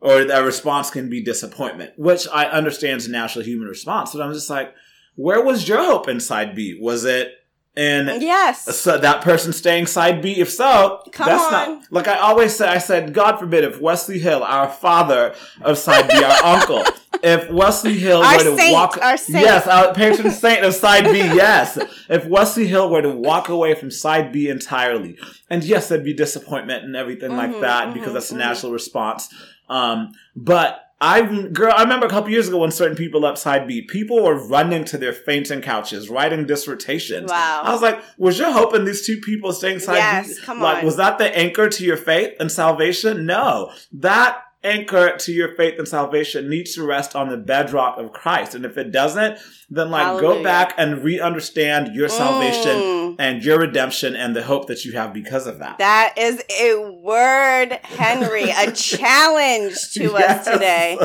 or 0.00 0.24
that 0.24 0.40
response 0.40 0.90
can 0.90 1.08
be 1.10 1.22
disappointment, 1.22 1.92
which 1.96 2.26
I 2.32 2.44
understand 2.46 2.98
is 2.98 3.06
a 3.06 3.10
natural 3.10 3.44
human 3.44 3.68
response. 3.68 4.12
But 4.12 4.22
I'm 4.22 4.32
just 4.32 4.50
like, 4.50 4.74
where 5.16 5.42
was 5.44 5.68
your 5.68 5.78
hope 5.84 6.08
in 6.08 6.20
side 6.20 6.54
B? 6.54 6.78
Was 6.80 7.04
it 7.04 7.34
in 7.76 8.20
Yes. 8.20 8.64
so 8.76 8.98
that 8.98 9.22
person 9.22 9.52
staying 9.52 9.86
side 9.86 10.22
B? 10.22 10.40
If 10.40 10.50
so, 10.50 11.02
Come 11.12 11.26
that's 11.28 11.44
on. 11.44 11.52
not 11.80 11.92
like 11.92 12.08
I 12.08 12.18
always 12.18 12.54
say. 12.56 12.66
I 12.66 12.78
said, 12.78 13.12
God 13.14 13.38
forbid 13.38 13.64
if 13.64 13.80
Wesley 13.80 14.18
Hill, 14.18 14.42
our 14.42 14.68
father 14.68 15.34
of 15.62 15.76
side 15.78 16.08
B, 16.08 16.22
our 16.24 16.44
uncle, 16.56 16.82
if 17.22 17.50
Wesley 17.50 17.98
Hill 17.98 18.22
Our 18.22 18.38
were 18.38 18.44
to 18.44 18.56
saint, 18.56 18.72
walk, 18.72 18.98
our 19.02 19.16
saint. 19.18 19.44
yes, 19.44 19.66
our 19.66 19.92
patron 19.92 20.30
saint 20.44 20.64
of 20.64 20.72
side 20.74 21.04
B, 21.04 21.18
yes, 21.18 21.78
if 22.08 22.24
Wesley 22.24 22.66
Hill 22.66 22.88
were 22.90 23.02
to 23.02 23.10
walk 23.10 23.50
away 23.50 23.74
from 23.74 23.90
side 23.90 24.32
B 24.32 24.48
entirely, 24.48 25.18
and 25.50 25.62
yes, 25.62 25.88
there'd 25.90 26.02
be 26.04 26.14
disappointment 26.14 26.84
and 26.84 26.96
everything 26.96 27.36
like 27.36 27.50
Mhm, 27.50 27.60
that 27.60 27.88
mhm, 27.88 27.94
because 27.94 28.14
that's 28.14 28.30
a 28.30 28.34
mhm. 28.34 28.38
natural 28.38 28.72
response. 28.72 29.28
Um, 29.70 30.12
but 30.36 30.90
I, 31.00 31.22
girl, 31.22 31.72
I 31.74 31.82
remember 31.82 32.04
a 32.04 32.10
couple 32.10 32.28
years 32.30 32.48
ago 32.48 32.58
when 32.58 32.70
certain 32.70 32.96
people 32.96 33.24
upside 33.24 33.66
B, 33.66 33.80
people 33.80 34.22
were 34.22 34.34
running 34.34 34.84
to 34.86 34.98
their 34.98 35.14
fainting 35.14 35.62
couches, 35.62 36.10
writing 36.10 36.44
dissertations. 36.44 37.30
Wow. 37.30 37.62
I 37.64 37.72
was 37.72 37.80
like, 37.80 38.02
was 38.18 38.38
your 38.38 38.52
hope 38.52 38.74
in 38.74 38.84
these 38.84 39.06
two 39.06 39.18
people 39.18 39.52
staying 39.54 39.78
side 39.78 39.96
Yes, 39.96 40.28
B? 40.28 40.42
come 40.44 40.60
like, 40.60 40.78
on. 40.78 40.84
was 40.84 40.96
that 40.96 41.16
the 41.16 41.34
anchor 41.34 41.70
to 41.70 41.84
your 41.84 41.96
faith 41.96 42.34
and 42.38 42.52
salvation? 42.52 43.24
No. 43.24 43.72
That 43.92 44.42
anchor 44.62 45.16
to 45.16 45.32
your 45.32 45.54
faith 45.54 45.78
and 45.78 45.88
salvation 45.88 46.48
needs 46.50 46.74
to 46.74 46.82
rest 46.84 47.16
on 47.16 47.28
the 47.30 47.36
bedrock 47.36 47.98
of 47.98 48.12
Christ. 48.12 48.54
And 48.54 48.64
if 48.64 48.76
it 48.76 48.92
doesn't, 48.92 49.38
then 49.70 49.90
like 49.90 50.20
go 50.20 50.42
back 50.42 50.74
and 50.76 51.02
re-understand 51.02 51.94
your 51.94 52.08
salvation 52.08 52.76
Mm. 52.76 53.16
and 53.18 53.42
your 53.44 53.58
redemption 53.58 54.14
and 54.16 54.34
the 54.36 54.42
hope 54.42 54.66
that 54.66 54.84
you 54.84 54.92
have 54.92 55.12
because 55.14 55.46
of 55.46 55.58
that. 55.60 55.78
That 55.78 56.14
is 56.18 56.42
a 56.60 56.90
word, 57.02 57.72
Henry, 57.84 58.50
a 58.50 58.70
challenge 58.74 59.92
to 59.92 60.14
us 60.16 60.44
today. 60.44 60.98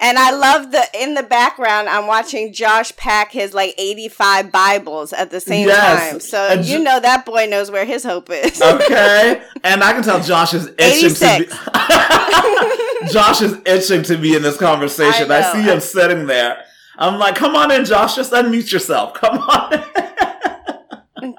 And 0.00 0.16
I 0.16 0.30
love 0.30 0.70
the 0.70 0.84
in 0.94 1.14
the 1.14 1.24
background. 1.24 1.88
I'm 1.88 2.06
watching 2.06 2.52
Josh 2.52 2.94
pack 2.96 3.32
his 3.32 3.52
like 3.52 3.74
85 3.76 4.52
Bibles 4.52 5.12
at 5.12 5.30
the 5.30 5.40
same 5.40 5.66
Yes. 5.66 6.10
time. 6.12 6.20
So 6.20 6.38
And 6.38 6.64
you 6.64 6.78
know 6.78 7.00
that 7.00 7.26
boy 7.26 7.46
knows 7.46 7.70
where 7.70 7.84
his 7.84 8.04
hope 8.04 8.30
is. 8.30 8.62
okay. 8.62 9.42
And 9.64 9.82
I 9.82 9.92
can 9.92 10.02
tell 10.04 10.20
Josh 10.22 10.54
is 10.54 10.68
itching 10.78 11.14
to 11.14 11.26
86. 11.26 11.46
be. 11.46 11.52
Josh 13.12 13.42
is 13.42 13.56
itching 13.66 14.02
to 14.04 14.16
be 14.16 14.34
in 14.34 14.42
this 14.42 14.56
conversation. 14.56 15.30
I 15.30 15.38
I, 15.38 15.52
see 15.52 15.62
him 15.62 15.80
sitting 15.80 16.26
there. 16.26 16.64
I'm 16.96 17.18
like, 17.18 17.36
come 17.36 17.54
on 17.54 17.70
in, 17.70 17.84
Josh. 17.84 18.16
Just 18.16 18.32
unmute 18.32 18.72
yourself. 18.72 19.14
Come 19.14 19.38
on. 19.38 19.70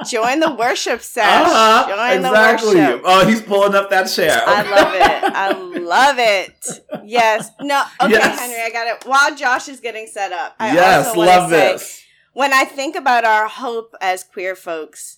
Join 0.09 0.39
the 0.39 0.53
worship 0.53 1.01
set. 1.01 1.25
Uh-huh, 1.25 1.87
Join 1.87 2.17
exactly. 2.17 2.73
the 2.73 2.79
worship. 2.79 3.01
Oh, 3.05 3.27
he's 3.27 3.41
pulling 3.41 3.75
up 3.75 3.89
that 3.89 4.05
chair. 4.05 4.41
I 4.45 4.61
love 4.63 4.93
it. 4.93 5.33
I 5.35 5.51
love 5.79 6.15
it. 6.19 7.03
Yes. 7.05 7.49
No. 7.61 7.83
Okay, 8.01 8.11
Yes. 8.11 8.39
Henry, 8.39 8.61
I 8.61 8.69
got 8.71 8.87
it. 8.87 9.05
While 9.07 9.35
Josh 9.35 9.67
is 9.69 9.79
getting 9.79 10.07
set 10.07 10.31
up, 10.31 10.55
I 10.59 10.73
yes, 10.73 11.07
also 11.07 11.19
love 11.21 11.49
say, 11.49 11.71
this. 11.73 12.01
when 12.33 12.53
I 12.53 12.65
think 12.65 12.95
about 12.95 13.23
our 13.25 13.47
hope 13.47 13.93
as 14.01 14.23
queer 14.23 14.55
folks, 14.55 15.17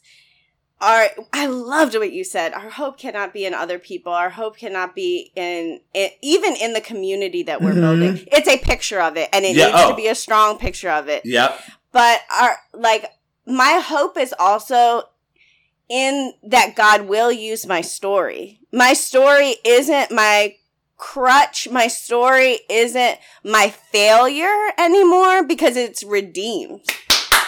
our 0.82 1.08
I 1.32 1.46
loved 1.46 1.96
what 1.96 2.12
you 2.12 2.24
said. 2.24 2.54
Our 2.54 2.70
hope 2.70 2.98
cannot 2.98 3.34
be 3.34 3.46
in 3.46 3.54
other 3.54 3.78
people. 3.80 4.12
Our 4.12 4.30
hope 4.32 4.58
cannot 4.58 4.96
be 4.96 5.32
in, 5.36 5.80
in 5.94 6.10
even 6.22 6.56
in 6.56 6.74
the 6.74 6.82
community 6.82 7.44
that 7.44 7.62
we're 7.62 7.74
Mhm. 7.74 7.82
building. 7.82 8.28
It's 8.32 8.48
a 8.50 8.58
picture 8.58 9.00
of 9.00 9.16
it, 9.18 9.30
and 9.32 9.46
it 9.46 9.56
Yeah, 9.56 9.68
needs 9.68 9.78
oh. 9.82 9.90
to 9.92 9.96
be 9.96 10.08
a 10.08 10.16
strong 10.16 10.58
picture 10.58 10.90
of 10.90 11.08
it. 11.08 11.26
Yep. 11.26 11.60
But 11.92 12.22
our 12.40 12.58
like 12.74 13.12
my 13.46 13.82
hope 13.84 14.18
is 14.18 14.34
also 14.38 15.04
in 15.90 16.34
that 16.44 16.76
God 16.76 17.02
will 17.04 17.32
use 17.32 17.66
my 17.66 17.82
story. 17.82 18.60
My 18.72 18.94
story 18.94 19.58
isn't 19.66 20.10
my 20.12 20.56
crutch. 20.98 21.68
My 21.70 21.88
story 21.88 22.60
isn't 22.70 23.18
my 23.44 23.70
failure 23.92 24.72
anymore 24.78 25.44
because 25.44 25.76
it's 25.76 26.04
redeemed. 26.04 26.82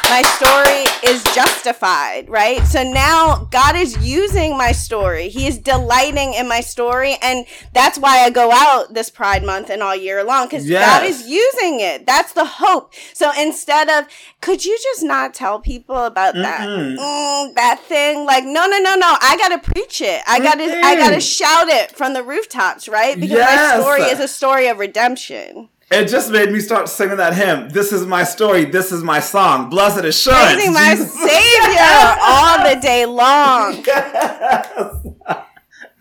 My 0.10 0.22
story 0.22 1.12
is 1.12 1.24
justified, 1.34 2.30
right? 2.30 2.62
So 2.68 2.84
now 2.84 3.48
God 3.52 3.76
is 3.76 3.98
using 4.06 4.56
my 4.58 4.72
story. 4.72 5.30
He 5.30 5.48
is 5.48 5.58
delighting 5.58 6.36
in 6.36 6.48
my 6.48 6.62
story. 6.62 7.16
And 7.22 7.46
that's 7.74 7.98
why 7.98 8.20
I 8.20 8.30
go 8.30 8.52
out 8.52 8.94
this 8.94 9.10
Pride 9.10 9.44
Month 9.44 9.70
and 9.72 9.82
all 9.82 9.96
year 9.96 10.24
long 10.24 10.46
because 10.46 10.70
God 10.70 11.04
is 11.06 11.28
using 11.28 11.80
it. 11.80 12.06
That's 12.06 12.34
the 12.34 12.46
hope. 12.46 12.94
So 13.14 13.32
instead 13.40 13.90
of, 13.90 14.06
could 14.42 14.64
you 14.66 14.78
just 14.84 15.04
not 15.04 15.34
tell 15.34 15.60
people 15.60 15.98
about 16.06 16.36
that? 16.36 16.62
Mm-mm. 16.68 16.98
Mm, 17.00 17.56
that 17.56 17.80
thing 17.82 18.26
like 18.26 18.44
no 18.44 18.66
no 18.68 18.78
no 18.80 18.96
no 18.96 19.16
i 19.22 19.36
gotta 19.38 19.58
preach 19.60 20.02
it 20.02 20.22
i 20.28 20.40
gotta 20.40 20.64
i 20.86 20.96
gotta 20.96 21.20
shout 21.20 21.68
it 21.68 21.92
from 21.96 22.14
the 22.14 22.24
rooftops 22.24 22.88
right 22.88 23.16
because 23.16 23.38
Yes. 23.38 23.78
my 23.78 23.82
story 23.82 24.02
is 24.04 24.20
a 24.20 24.28
story 24.28 24.68
of 24.68 24.80
redemption 24.80 25.70
It 25.94 26.08
just 26.08 26.32
made 26.32 26.52
me 26.52 26.60
start 26.60 26.90
singing 26.90 27.18
that 27.18 27.34
hymn. 27.36 27.70
This 27.70 27.92
is 27.92 28.06
my 28.06 28.24
story. 28.24 28.66
This 28.66 28.92
is 28.92 29.04
my 29.04 29.20
song. 29.20 29.70
Blessed 29.70 30.04
assurance. 30.06 30.54
praising 30.54 30.74
my 30.74 30.96
Jesus- 30.96 31.14
savior 31.14 32.18
all 32.22 32.58
the 32.76 32.80
day 32.82 33.06
long 33.06 33.84
Yes. 33.86 35.08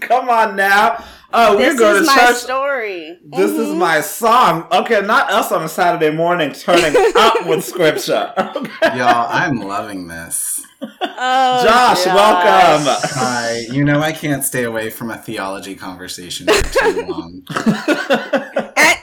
Come 0.00 0.28
on 0.28 0.56
now. 0.56 1.04
Oh, 1.34 1.56
this 1.56 1.74
we're 1.74 1.78
going 1.78 2.02
is 2.02 2.08
to 2.08 2.14
my 2.14 2.26
church. 2.26 2.36
story 2.36 3.18
This 3.24 3.50
is 3.52 3.68
Mhm. 3.68 3.76
my 3.78 4.00
song. 4.02 4.66
Okay, 4.70 5.00
not 5.02 5.30
us 5.30 5.50
on 5.52 5.62
a 5.62 5.68
Saturday 5.68 6.10
morning 6.14 6.52
turning 6.52 6.94
up 7.16 7.46
with 7.46 7.64
scripture. 7.64 8.32
Okay. 8.36 8.98
Y'all, 8.98 9.28
I'm 9.30 9.60
loving 9.60 10.08
this. 10.08 10.60
oh, 10.82 10.88
Josh, 11.64 12.04
welcome. 12.06 12.84
Hi. 13.14 13.64
You 13.70 13.84
know 13.84 14.00
I 14.00 14.12
can't 14.12 14.44
stay 14.44 14.64
away 14.64 14.90
from 14.90 15.10
a 15.10 15.16
theology 15.16 15.74
conversation 15.74 16.46
for 16.48 16.62
too 16.78 17.06
long. 17.06 17.42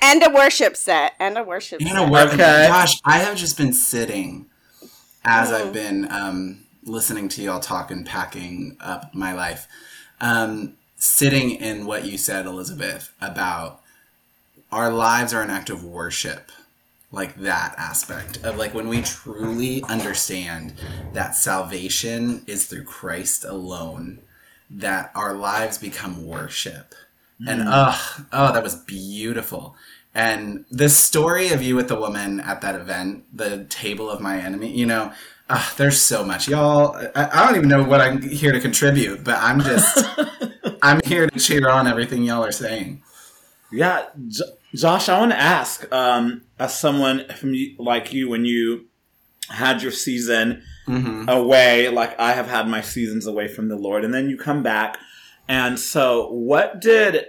and, 0.10 0.24
and 0.24 0.32
a 0.32 0.36
worship 0.36 0.76
set 0.76 1.14
and 1.20 1.38
a 1.38 1.44
worship 1.44 1.82
You 1.82 1.88
set 1.88 1.96
know 1.96 2.08
what? 2.08 2.28
Okay. 2.30 2.68
Gosh, 2.68 3.02
I 3.06 3.20
have 3.20 3.38
just 3.38 3.58
been 3.58 3.74
sitting 3.74 4.48
as 5.24 5.50
Mm. 5.50 5.54
I've 5.54 5.74
been 5.74 6.12
um, 6.12 6.66
listening 6.84 7.30
to 7.30 7.42
y'all 7.42 7.60
talk 7.60 7.92
and 7.92 8.06
packing 8.06 8.78
up 8.80 9.14
my 9.14 9.34
life. 9.34 9.68
Um, 10.22 10.76
sitting 10.98 11.52
in 11.52 11.86
what 11.86 12.06
you 12.06 12.18
said, 12.18 12.46
Elizabeth, 12.46 13.14
about 13.22 13.82
our 14.72 14.92
lives 14.92 15.34
are 15.34 15.42
an 15.42 15.50
act 15.50 15.70
of 15.70 15.84
worship. 15.84 16.52
Like 17.12 17.38
that 17.38 17.74
aspect 17.76 18.44
of 18.44 18.58
like 18.58 18.76
when 18.76 18.88
we 18.88 19.02
truly 19.02 19.82
understand 19.90 20.76
that 21.14 21.36
salvation 21.36 22.44
is 22.46 22.68
through 22.68 22.84
Christ 22.84 23.44
alone, 23.44 24.20
that 24.70 25.12
our 25.16 25.34
lives 25.34 25.80
become 25.80 26.28
worship. 26.28 26.94
And 27.48 27.64
oh, 27.66 28.26
oh, 28.34 28.54
that 28.54 28.64
was 28.64 28.76
beautiful. 28.76 29.76
And 30.20 30.66
this 30.70 30.98
story 30.98 31.48
of 31.52 31.62
you 31.64 31.78
with 31.78 31.88
the 31.88 31.96
woman 31.96 32.42
at 32.42 32.60
that 32.60 32.76
event, 32.76 33.24
the 33.34 33.64
table 33.70 34.10
of 34.10 34.20
my 34.20 34.38
enemy, 34.38 34.70
you 34.70 34.86
know, 34.86 35.14
ah, 35.50 35.74
there's 35.78 36.02
so 36.02 36.26
much. 36.26 36.50
Y'all, 36.50 36.94
I, 37.16 37.30
I 37.32 37.46
don't 37.46 37.56
even 37.56 37.70
know 37.70 37.86
what 37.86 38.02
I'm 38.02 38.22
here 38.22 38.52
to 38.52 38.60
contribute, 38.60 39.24
but 39.24 39.38
I'm 39.38 39.62
just, 39.62 40.06
I'm 40.82 41.00
here 41.06 41.30
to 41.30 41.40
cheer 41.40 41.70
on 41.70 41.88
everything 41.88 42.24
y'all 42.24 42.44
are 42.44 42.52
saying. 42.52 43.02
Yeah, 43.72 44.08
J- 44.28 44.44
Josh, 44.76 45.08
I 45.08 45.20
want 45.20 45.32
to 45.32 45.40
ask, 45.40 45.90
um, 45.94 46.42
as 46.60 46.78
someone 46.78 47.26
from 47.38 47.54
you, 47.54 47.76
like 47.80 48.12
you, 48.12 48.28
when 48.28 48.44
you 48.44 48.88
had 49.48 49.82
your 49.82 49.94
season 49.94 50.64
hmm 50.86 51.30
away, 51.30 51.88
like 51.88 52.20
I 52.20 52.34
have 52.34 52.48
had 52.48 52.68
my 52.68 52.82
seasons 52.82 53.26
away 53.26 53.48
from 53.48 53.70
the 53.70 53.78
Lord, 53.78 54.04
and 54.04 54.14
then 54.14 54.30
you 54.30 54.36
come 54.36 54.64
back, 54.64 54.98
and 55.48 55.80
so 55.80 56.30
what 56.30 56.82
did 56.82 57.26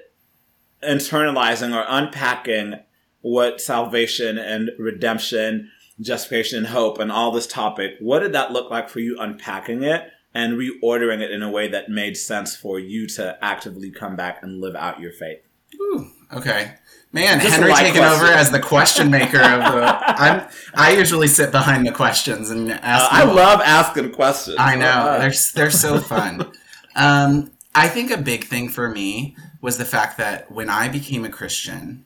internalizing 0.82 1.74
or 1.74 1.84
unpacking 1.88 2.74
what 3.22 3.60
salvation 3.60 4.38
and 4.38 4.70
redemption, 4.78 5.70
justification 6.00 6.58
and 6.58 6.66
hope, 6.68 6.98
and 6.98 7.12
all 7.12 7.30
this 7.32 7.46
topic, 7.46 7.94
what 8.00 8.20
did 8.20 8.32
that 8.32 8.52
look 8.52 8.70
like 8.70 8.88
for 8.88 9.00
you 9.00 9.16
unpacking 9.18 9.82
it? 9.82 10.10
And 10.32 10.52
reordering 10.56 11.20
it 11.20 11.32
in 11.32 11.42
a 11.42 11.50
way 11.50 11.66
that 11.68 11.88
made 11.88 12.16
sense 12.16 12.54
for 12.54 12.78
you 12.78 13.08
to 13.08 13.36
actively 13.42 13.90
come 13.90 14.14
back 14.14 14.38
and 14.44 14.60
live 14.60 14.76
out 14.76 15.00
your 15.00 15.10
faith. 15.12 15.40
Ooh, 15.74 16.08
okay. 16.32 16.74
Man, 17.12 17.40
Just 17.40 17.54
Henry 17.56 17.74
taking 17.74 17.94
question. 18.00 18.22
over 18.22 18.32
as 18.32 18.52
the 18.52 18.60
question 18.60 19.10
maker 19.10 19.40
of 19.40 19.58
the. 19.72 19.82
I'm. 20.20 20.46
I 20.72 20.92
usually 20.92 21.26
sit 21.26 21.50
behind 21.50 21.84
the 21.84 21.90
questions 21.90 22.48
and 22.50 22.70
Uh, 22.70 22.78
ask. 22.80 23.12
I 23.12 23.26
them- 23.26 23.34
love 23.34 23.60
asking 23.64 24.12
questions. 24.12 24.54
I 24.60 24.76
know 24.76 24.86
Uh, 24.86 25.18
they're 25.18 25.32
they're 25.56 25.70
so 25.72 25.98
fun. 26.14 26.52
um, 26.94 27.50
I 27.74 27.88
think 27.88 28.12
a 28.12 28.16
big 28.18 28.44
thing 28.44 28.68
for 28.68 28.88
me 28.88 29.34
was 29.60 29.78
the 29.78 29.84
fact 29.84 30.16
that 30.18 30.50
when 30.50 30.68
I 30.70 30.88
became 30.88 31.24
a 31.24 31.28
Christian, 31.30 32.04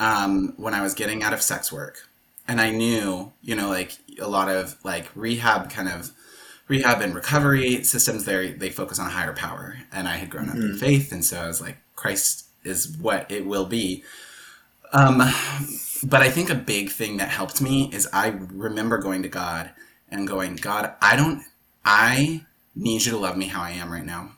um, 0.00 0.54
when 0.56 0.74
I 0.74 0.82
was 0.82 0.94
getting 0.94 1.22
out 1.22 1.32
of 1.32 1.42
sex 1.42 1.72
work, 1.72 2.08
and 2.48 2.60
I 2.60 2.70
knew, 2.70 3.32
you 3.42 3.54
know, 3.56 3.68
like 3.68 3.98
a 4.20 4.28
lot 4.28 4.48
of 4.48 4.76
like 4.84 5.08
rehab 5.14 5.70
kind 5.70 5.88
of 5.88 6.12
rehab 6.68 7.00
and 7.02 7.14
recovery 7.14 7.82
systems, 7.84 8.24
they 8.24 8.52
they 8.52 8.70
focus 8.70 8.98
on 8.98 9.10
higher 9.10 9.32
power, 9.32 9.76
and 9.92 10.08
I 10.08 10.16
had 10.16 10.30
grown 10.30 10.48
up 10.48 10.56
in 10.56 10.72
Mm. 10.74 10.78
faith, 10.80 11.12
and 11.12 11.24
so 11.24 11.40
I 11.40 11.46
was 11.46 11.60
like, 11.60 11.76
Christ 11.96 12.44
is 12.64 12.96
what 12.98 13.30
it 13.30 13.46
will 13.46 13.66
be. 13.66 14.02
Um, 14.92 15.18
but 16.04 16.22
I 16.22 16.30
think 16.30 16.50
a 16.50 16.54
big 16.54 16.90
thing 16.90 17.16
that 17.18 17.28
helped 17.28 17.60
me 17.60 17.90
is 17.92 18.08
I 18.12 18.28
remember 18.28 18.98
going 18.98 19.22
to 19.22 19.28
God 19.28 19.70
and 20.10 20.26
going, 20.28 20.56
God, 20.56 20.92
I 21.02 21.16
don't, 21.16 21.42
I 21.84 22.42
need 22.74 23.04
you 23.04 23.12
to 23.12 23.18
love 23.18 23.36
me 23.36 23.46
how 23.46 23.62
I 23.62 23.70
am 23.72 23.90
right 23.92 24.04
now. 24.04 24.30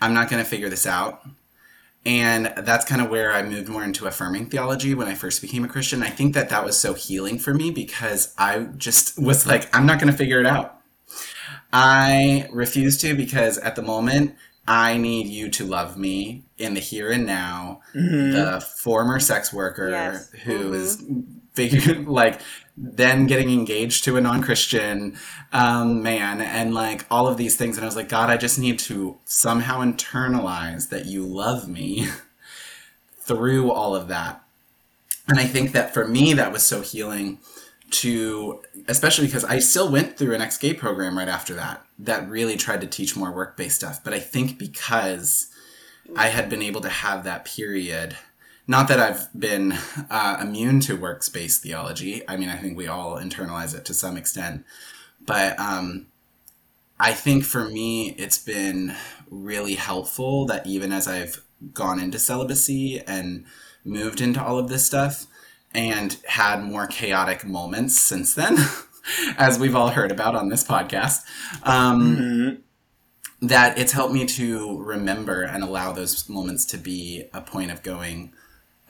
I'm 0.00 0.14
not 0.14 0.30
going 0.30 0.42
to 0.42 0.48
figure 0.48 0.68
this 0.68 0.86
out. 0.86 1.22
And 2.06 2.52
that's 2.58 2.84
kind 2.84 3.02
of 3.02 3.10
where 3.10 3.32
I 3.32 3.42
moved 3.42 3.68
more 3.68 3.84
into 3.84 4.06
affirming 4.06 4.46
theology 4.48 4.94
when 4.94 5.08
I 5.08 5.14
first 5.14 5.42
became 5.42 5.64
a 5.64 5.68
Christian. 5.68 6.02
I 6.02 6.08
think 6.10 6.34
that 6.34 6.48
that 6.48 6.64
was 6.64 6.78
so 6.78 6.94
healing 6.94 7.38
for 7.38 7.52
me 7.52 7.70
because 7.70 8.32
I 8.38 8.60
just 8.76 9.20
was 9.20 9.46
like, 9.46 9.74
I'm 9.76 9.84
not 9.84 9.98
going 10.00 10.10
to 10.10 10.16
figure 10.16 10.40
it 10.40 10.46
out. 10.46 10.80
I 11.72 12.48
refuse 12.50 12.96
to 13.02 13.14
because 13.14 13.58
at 13.58 13.76
the 13.76 13.82
moment, 13.82 14.36
I 14.66 14.96
need 14.98 15.26
you 15.28 15.48
to 15.50 15.64
love 15.64 15.96
me 15.96 16.44
in 16.56 16.74
the 16.74 16.80
here 16.80 17.10
and 17.10 17.26
now. 17.26 17.80
Mm-hmm. 17.94 18.32
The 18.32 18.60
former 18.60 19.18
sex 19.20 19.52
worker 19.52 19.90
Yes. 19.90 20.30
who 20.44 20.72
is 20.72 21.02
like 22.06 22.40
then 22.76 23.26
getting 23.26 23.50
engaged 23.50 24.04
to 24.04 24.16
a 24.16 24.20
non-christian 24.20 25.16
um, 25.52 26.02
man 26.02 26.40
and 26.40 26.74
like 26.74 27.04
all 27.10 27.26
of 27.26 27.36
these 27.36 27.56
things. 27.56 27.76
And 27.76 27.84
i 27.84 27.88
was 27.88 27.96
like 27.96 28.08
god 28.08 28.30
i 28.30 28.36
just 28.36 28.58
need 28.58 28.78
to 28.80 29.18
somehow 29.24 29.80
internalize 29.80 30.88
that 30.90 31.06
you 31.06 31.24
love 31.24 31.68
me 31.68 32.08
through 33.20 33.70
all 33.70 33.94
of 33.94 34.08
that. 34.08 34.42
And 35.26 35.38
i 35.38 35.44
think 35.44 35.72
that 35.72 35.92
for 35.92 36.06
me 36.06 36.32
that 36.34 36.52
was 36.52 36.62
so 36.62 36.80
healing 36.80 37.38
to 37.90 38.62
especially 38.86 39.26
because 39.26 39.44
i 39.44 39.58
still 39.58 39.90
went 39.90 40.18
through 40.18 40.34
an 40.34 40.42
ex-gay 40.42 40.74
program 40.74 41.16
right 41.16 41.28
after 41.28 41.54
that 41.54 41.82
that 41.98 42.28
really 42.28 42.56
tried 42.56 42.82
to 42.82 42.86
teach 42.86 43.16
more 43.16 43.32
work-based 43.32 43.76
stuff. 43.76 44.04
But 44.04 44.12
i 44.14 44.20
think 44.20 44.58
because 44.58 45.48
i 46.16 46.28
had 46.28 46.48
been 46.48 46.62
able 46.62 46.80
to 46.82 46.88
have 46.88 47.24
that 47.24 47.44
period 47.44 48.16
not 48.68 48.86
that 48.88 49.00
I've 49.00 49.28
been 49.38 49.72
uh, 50.08 50.38
immune 50.40 50.78
to 50.80 50.96
works-based 50.96 51.62
theology. 51.62 52.22
I 52.28 52.36
mean, 52.36 52.48
I 52.48 52.56
think 52.56 52.76
we 52.76 52.86
all 52.86 53.16
internalize 53.16 53.74
it 53.76 53.84
to 53.86 53.94
some 53.94 54.16
extent, 54.16 54.64
but 55.26 55.58
um, 55.58 56.06
I 57.00 57.12
think 57.12 57.44
for 57.44 57.64
me, 57.64 58.10
it's 58.10 58.38
been 58.38 58.94
really 59.30 59.74
helpful 59.74 60.46
that 60.46 60.66
even 60.66 60.92
as 60.92 61.08
I've 61.08 61.42
gone 61.74 61.98
into 61.98 62.18
celibacy 62.20 63.00
and 63.00 63.44
moved 63.84 64.20
into 64.20 64.40
all 64.42 64.58
of 64.58 64.68
this 64.68 64.86
stuff, 64.86 65.26
and 65.74 66.16
had 66.26 66.62
more 66.62 66.86
chaotic 66.86 67.44
moments 67.44 67.98
since 67.98 68.34
then, 68.34 68.56
as 69.38 69.58
we've 69.58 69.76
all 69.76 69.88
heard 69.88 70.10
about 70.10 70.34
on 70.34 70.48
this 70.48 70.64
podcast. 70.64 71.20
Um, 71.62 72.62
that 73.40 73.78
it's 73.78 73.92
helped 73.92 74.12
me 74.12 74.26
to 74.26 74.82
remember 74.82 75.42
and 75.42 75.62
allow 75.62 75.92
those 75.92 76.28
moments 76.28 76.64
to 76.64 76.76
be 76.76 77.24
a 77.32 77.40
point 77.40 77.70
of 77.70 77.84
going, 77.84 78.32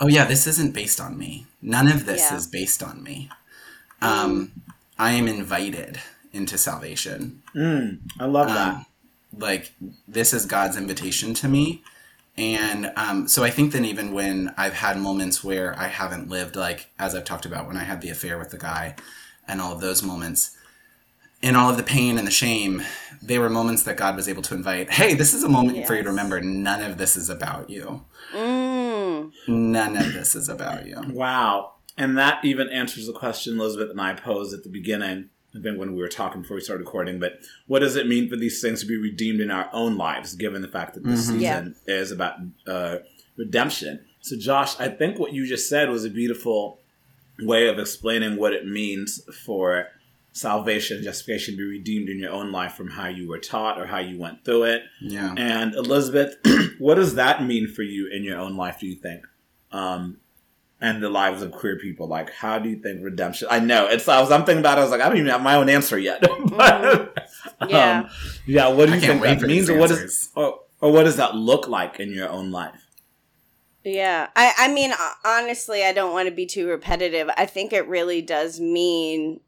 oh 0.01 0.09
yeah, 0.09 0.25
this 0.25 0.47
isn't 0.47 0.75
based 0.75 1.01
on 1.01 1.19
me. 1.19 1.47
None 1.63 1.89
of 1.89 2.07
this 2.07 2.21
Yeah. 2.31 2.37
is 2.37 2.47
based 2.47 2.83
on 2.83 3.03
me. 3.03 3.31
Um, 4.01 4.53
I 4.99 5.13
am 5.13 5.27
invited 5.29 6.01
into 6.33 6.59
salvation. 6.59 7.43
I 8.21 8.25
love 8.27 8.49
that. 8.49 8.75
Um, 8.75 8.87
like 9.37 9.73
this 10.07 10.33
is 10.33 10.47
God's 10.47 10.77
invitation 10.77 11.35
to 11.35 11.49
me. 11.49 11.83
And 12.37 12.93
um, 12.97 13.27
so 13.27 13.43
I 13.43 13.51
think 13.51 13.73
that 13.73 13.85
even 13.85 14.13
when 14.13 14.55
I've 14.57 14.75
had 14.75 14.97
moments 14.99 15.43
where 15.43 15.77
I 15.77 15.89
haven't 15.89 16.29
lived, 16.29 16.55
like 16.55 16.91
as 16.99 17.15
I've 17.15 17.25
talked 17.25 17.47
about 17.47 17.67
when 17.67 17.77
I 17.77 17.83
had 17.83 18.01
the 18.01 18.11
affair 18.11 18.39
with 18.39 18.51
the 18.51 18.59
guy 18.59 18.95
and 19.49 19.61
all 19.61 19.73
of 19.73 19.81
those 19.81 20.03
moments, 20.03 20.57
and 21.43 21.57
all 21.57 21.71
of 21.71 21.77
the 21.77 21.83
pain 21.85 22.19
and 22.19 22.27
the 22.27 22.33
shame, 22.33 22.83
they 23.23 23.39
were 23.39 23.49
moments 23.49 23.85
that 23.85 23.97
God 23.97 24.17
was 24.17 24.29
able 24.29 24.43
to 24.43 24.55
invite, 24.55 24.91
hey, 24.91 25.15
this 25.15 25.33
is 25.35 25.45
a 25.45 25.49
moment 25.49 25.87
for 25.87 25.95
you 25.95 26.03
to 26.03 26.09
remember 26.09 26.41
none 26.41 26.83
of 26.83 26.99
this 26.99 27.17
is 27.17 27.31
about 27.31 27.71
you. 27.71 28.05
Mm. 28.35 28.58
None 29.49 29.97
of 29.97 30.13
this 30.13 30.35
is 30.35 30.49
about 30.49 30.87
you. 30.87 31.01
Wow. 31.11 31.73
And 31.97 32.17
that 32.19 32.45
even 32.45 32.69
answers 32.69 33.07
the 33.07 33.13
question 33.13 33.59
Elizabeth 33.59 33.91
and 33.91 34.01
I 34.01 34.15
posed 34.15 34.55
at 34.55 34.63
the 34.63 34.69
beginning, 34.71 35.31
I 35.57 35.61
think 35.61 35.79
when 35.79 35.95
we 35.95 36.01
were 36.01 36.09
talking 36.09 36.43
before 36.43 36.55
we 36.57 36.61
started 36.61 36.85
recording. 36.85 37.19
But 37.19 37.41
what 37.67 37.81
does 37.81 37.97
it 37.97 38.07
mean 38.07 38.29
for 38.29 38.37
these 38.37 38.61
things 38.61 38.81
to 38.83 38.87
be 38.87 38.97
redeemed 38.97 39.41
in 39.41 39.51
our 39.51 39.69
own 39.73 39.97
lives, 39.97 40.35
given 40.35 40.63
the 40.63 40.69
fact 40.69 40.95
that 40.95 41.05
this 41.05 41.27
season 41.27 41.41
Yeah. 41.41 41.69
is 41.87 42.13
about 42.13 42.35
uh, 42.67 42.99
redemption? 43.37 44.05
So, 44.21 44.37
Josh, 44.37 44.79
I 44.79 44.89
think 44.89 45.19
what 45.19 45.33
you 45.33 45.47
just 45.47 45.69
said 45.69 45.89
was 45.91 46.05
a 46.05 46.11
beautiful 46.11 46.81
way 47.41 47.69
of 47.69 47.79
explaining 47.79 48.37
what 48.37 48.53
it 48.53 48.67
means 48.67 49.21
for 49.45 49.87
salvation, 50.33 51.03
justification 51.03 51.55
to 51.55 51.59
be 51.59 51.65
redeemed 51.65 52.09
in 52.09 52.19
your 52.19 52.31
own 52.33 52.53
life 52.53 52.75
from 52.75 52.91
how 52.91 53.09
you 53.09 53.29
were 53.29 53.39
taught 53.39 53.81
or 53.81 53.87
how 53.87 53.99
you 53.99 54.19
went 54.19 54.45
through 54.45 54.65
it. 54.65 54.83
Yeah. 55.01 55.35
And 55.37 55.75
Elizabeth, 55.75 56.37
what 56.79 56.95
does 56.95 57.15
that 57.17 57.43
mean 57.45 57.67
for 57.69 57.83
you 57.83 58.09
in 58.09 58.23
your 58.23 58.39
own 58.39 58.57
life? 58.57 58.79
Do 58.81 58.87
you 58.87 58.95
think, 58.97 59.25
um, 59.73 60.19
and 60.81 61.03
the 61.03 61.09
lives 61.11 61.43
of 61.43 61.53
queer 61.53 61.77
people? 61.79 62.07
Like, 62.07 62.31
how 62.33 62.59
do 62.59 62.69
you 62.69 62.77
think 62.77 63.03
redemption? 63.03 63.49
I 63.51 63.61
know 63.61 63.87
it's. 63.87 64.07
I 64.09 64.21
was. 64.21 64.31
I'm 64.31 64.45
thinking 64.45 64.61
about. 64.61 64.79
it. 64.79 64.83
I 64.83 64.85
was 64.85 64.91
like, 64.91 65.01
I 65.01 65.09
don't 65.09 65.19
even 65.19 65.31
have 65.31 65.43
my 65.43 65.55
own 65.57 65.69
answer 65.69 65.99
yet. 65.99 66.21
but, 66.51 67.29
Yeah. 67.69 68.01
um, 68.01 68.11
yeah. 68.47 68.69
What 68.69 68.89
do 68.89 68.95
you 68.95 69.01
think 69.01 69.23
wait 69.23 69.41
that 69.41 69.47
means, 69.47 69.69
or 69.69 69.79
what 69.79 69.91
answers. 69.91 70.11
is, 70.13 70.31
or, 70.35 70.61
or 70.81 70.93
what 70.93 71.05
does 71.05 71.17
that 71.17 71.35
look 71.35 71.69
like 71.69 71.99
in 72.01 72.13
your 72.13 72.29
own 72.29 72.51
life? 72.51 72.87
Yeah. 73.85 74.29
I, 74.37 74.53
I 74.59 74.73
mean, 74.73 74.93
honestly, 75.25 75.85
I 75.85 75.93
don't 75.93 76.13
want 76.13 76.29
to 76.29 76.35
be 76.35 76.47
too 76.47 76.69
repetitive. 76.69 77.31
I 77.37 77.47
think 77.47 77.73
it 77.73 77.87
really 77.89 78.23
does 78.23 78.61
mean 78.61 79.41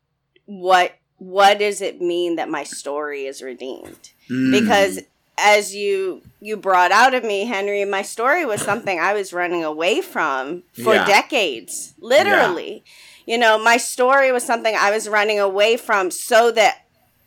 what 0.46 0.94
what 1.18 1.58
does 1.58 1.82
it 1.82 2.00
mean 2.00 2.36
that 2.36 2.48
my 2.48 2.64
story 2.64 3.26
is 3.26 3.42
redeemed? 3.42 4.10
Mm. 4.30 4.50
Because 4.58 5.00
as 5.40 5.74
you 5.74 6.22
you 6.40 6.56
brought 6.56 6.90
out 6.90 7.14
of 7.14 7.22
me, 7.22 7.44
Henry, 7.44 7.84
my 7.84 8.02
story 8.02 8.46
was 8.46 8.62
something 8.62 8.98
I 8.98 9.12
was 9.12 9.32
running 9.32 9.62
away 9.62 10.00
from 10.00 10.62
for 10.72 10.94
Yeah. 10.94 11.04
decades. 11.06 11.94
Literally. 12.00 12.84
You 13.26 13.36
know, 13.38 13.58
my 13.58 13.76
story 13.76 14.32
was 14.32 14.42
something 14.44 14.74
I 14.74 14.90
was 14.90 15.08
running 15.08 15.38
away 15.38 15.76
from 15.76 16.10
so 16.10 16.50
that 16.52 16.78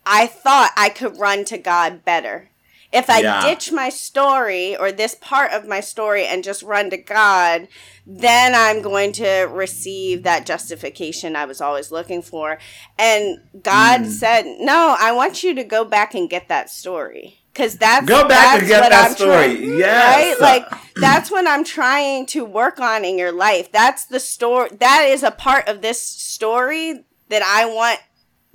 I 0.04 0.26
thought 0.26 0.72
I 0.76 0.88
could 0.88 1.18
run 1.18 1.44
to 1.46 1.58
God 1.58 2.04
better. 2.04 2.50
If 2.92 3.08
I 3.08 3.22
Yeah. 3.22 3.40
ditch 3.40 3.72
my 3.72 3.88
story 3.88 4.76
or 4.76 4.92
this 4.92 5.14
part 5.14 5.52
of 5.52 5.66
my 5.66 5.80
story 5.80 6.26
and 6.26 6.44
just 6.44 6.62
run 6.62 6.90
to 6.90 6.96
God, 6.96 7.68
then 8.06 8.54
I'm 8.54 8.82
going 8.82 9.12
to 9.12 9.48
receive 9.50 10.22
that 10.24 10.46
justification 10.46 11.34
I 11.36 11.44
was 11.44 11.60
always 11.60 11.90
looking 11.90 12.22
for. 12.22 12.58
And 12.98 13.38
God 13.62 14.02
Mm. 14.02 14.10
said, 14.10 14.46
"No, 14.60 14.96
I 14.98 15.12
want 15.12 15.42
you 15.42 15.54
to 15.54 15.64
go 15.64 15.84
back 15.84 16.14
and 16.14 16.28
get 16.30 16.48
that 16.48 16.70
story." 16.70 17.43
Cuz 17.54 17.76
that's 17.76 18.06
Go 18.06 18.26
back 18.26 18.28
that's 18.28 18.58
and 18.60 18.68
get 18.68 18.90
that 18.90 19.06
I'm 19.10 19.14
story. 19.14 19.30
trying- 19.56 19.78
Yes. 19.78 20.40
Right? 20.40 20.40
Like 20.40 20.78
that's 20.96 21.30
what 21.30 21.46
I'm 21.46 21.64
trying 21.64 22.26
to 22.26 22.44
work 22.44 22.80
on 22.80 23.04
in 23.04 23.16
your 23.18 23.32
life. 23.32 23.70
That's 23.72 24.04
the 24.04 24.20
story 24.20 24.70
that 24.80 25.06
is 25.08 25.22
a 25.22 25.30
part 25.30 25.68
of 25.68 25.80
this 25.82 26.00
story 26.02 27.04
that 27.28 27.42
I 27.42 27.64
want 27.66 28.00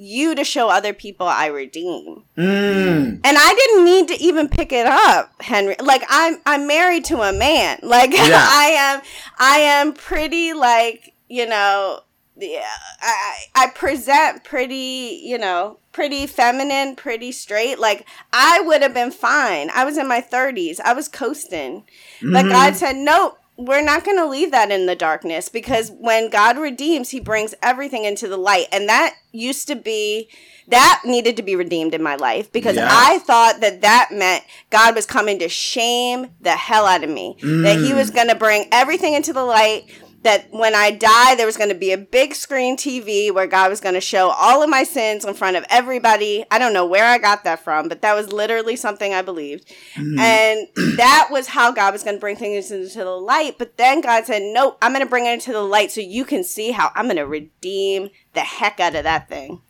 you 0.02 0.34
to 0.36 0.46
show 0.46 0.70
other 0.70 0.94
people 0.94 1.28
I 1.28 1.48
redeem. 1.48 2.24
Mm. 2.38 3.20
And 3.22 3.38
I 3.38 3.54
didn't 3.54 3.84
need 3.86 4.08
to 4.10 4.22
even 4.24 4.48
pick 4.48 4.72
it 4.72 4.86
up, 4.86 5.34
Henry. 5.42 5.76
Like 5.82 6.04
I'm 6.10 6.38
I'm 6.46 6.68
married 6.68 7.04
to 7.06 7.22
a 7.22 7.34
man. 7.34 7.80
Like 7.84 8.12
Yeah. 8.14 8.30
I 8.34 8.66
am 8.78 9.02
I 9.40 9.58
am 9.60 9.94
pretty 9.94 10.54
like, 10.54 11.14
you 11.28 11.46
know, 11.48 12.02
yeah, 12.40 12.66
I 13.02 13.36
I 13.56 13.68
present 13.70 14.44
pretty, 14.44 15.22
you 15.24 15.38
know, 15.38 15.78
pretty 15.92 16.28
feminine, 16.28 16.96
pretty 16.96 17.32
straight. 17.32 17.80
Like 17.80 18.06
I 18.34 18.62
would 18.62 18.82
have 18.82 18.94
been 18.94 19.12
fine. 19.12 19.70
I 19.74 19.86
was 19.86 19.98
in 19.98 20.08
my 20.08 20.22
30s. 20.22 20.80
I 20.80 20.94
was 20.94 21.08
coasting. 21.08 21.84
But 22.22 22.46
Mhm. 22.46 22.50
God 22.52 22.76
said, 22.76 22.96
"Nope, 22.96 23.38
we're 23.58 23.82
not 23.82 24.06
going 24.06 24.18
to 24.18 24.26
leave 24.26 24.52
that 24.52 24.72
in 24.72 24.86
the 24.86 24.96
darkness 24.96 25.50
because 25.50 25.92
when 25.92 26.30
God 26.30 26.58
redeems, 26.58 27.10
he 27.10 27.20
brings 27.20 27.54
everything 27.62 28.06
into 28.06 28.28
the 28.28 28.38
light." 28.38 28.68
And 28.72 28.88
that 28.90 29.16
used 29.32 29.68
to 29.68 29.76
be 29.76 30.30
that 30.68 31.02
needed 31.04 31.36
to 31.36 31.42
be 31.42 31.56
redeemed 31.56 31.96
in 31.96 32.04
my 32.04 32.16
life 32.16 32.52
because 32.52 32.76
Yeah. 32.76 32.88
I 32.92 33.18
thought 33.20 33.60
that 33.62 33.82
that 33.82 34.10
meant 34.12 34.44
God 34.70 34.94
was 34.96 35.08
coming 35.08 35.40
to 35.40 35.50
shame 35.50 36.28
the 36.40 36.52
hell 36.52 36.86
out 36.86 37.04
of 37.04 37.10
me. 37.10 37.38
That 37.42 37.80
he 37.80 37.92
Mm. 37.92 37.96
was 37.96 38.12
going 38.12 38.28
to 38.28 38.36
bring 38.36 38.68
everything 38.72 39.16
into 39.16 39.34
the 39.34 39.44
light 39.44 39.86
that 40.24 40.52
when 40.52 40.76
I 40.76 40.92
die, 40.92 41.36
there 41.36 41.46
was 41.46 41.56
going 41.56 41.70
to 41.70 41.76
be 41.76 41.92
a 41.92 41.98
big 41.98 42.36
screen 42.36 42.76
TV 42.76 43.34
where 43.34 43.48
God 43.48 43.70
was 43.70 43.80
going 43.80 43.96
to 43.96 44.02
show 44.02 44.30
all 44.30 44.62
of 44.62 44.70
my 44.70 44.84
sins 44.84 45.24
in 45.24 45.34
front 45.34 45.56
of 45.56 45.66
everybody. 45.70 46.44
I 46.52 46.60
don't 46.60 46.74
know 46.74 46.86
where 46.86 47.06
I 47.06 47.18
got 47.18 47.46
that 47.46 47.64
from, 47.64 47.88
but 47.88 48.02
that 48.02 48.16
was 48.16 48.34
literally 48.34 48.76
something 48.76 49.14
I 49.14 49.22
believed. 49.22 49.68
Mm-hmm. 49.96 50.20
And 50.20 50.98
that 50.98 51.30
was 51.32 51.48
how 51.48 51.72
God 51.72 51.94
was 51.94 52.04
going 52.04 52.18
to 52.18 52.20
bring 52.20 52.36
things 52.36 52.70
into 52.70 53.00
the 53.00 53.12
light. 53.12 53.58
But 53.58 53.78
then 53.78 54.02
God 54.02 54.26
said, 54.26 54.42
Nope, 54.44 54.78
I'm 54.82 54.92
going 54.92 55.06
to 55.06 55.10
bring 55.10 55.26
it 55.26 55.34
into 55.34 55.54
the 55.54 55.64
light 55.64 55.92
so 55.92 56.02
you 56.02 56.26
can 56.26 56.44
see 56.44 56.72
how 56.72 56.92
I'm 56.96 57.06
going 57.06 57.16
to 57.18 57.26
redeem 57.26 58.10
the 58.34 58.42
heck 58.42 58.80
out 58.80 58.96
of 58.96 59.04
that 59.04 59.30
thing. 59.30 59.62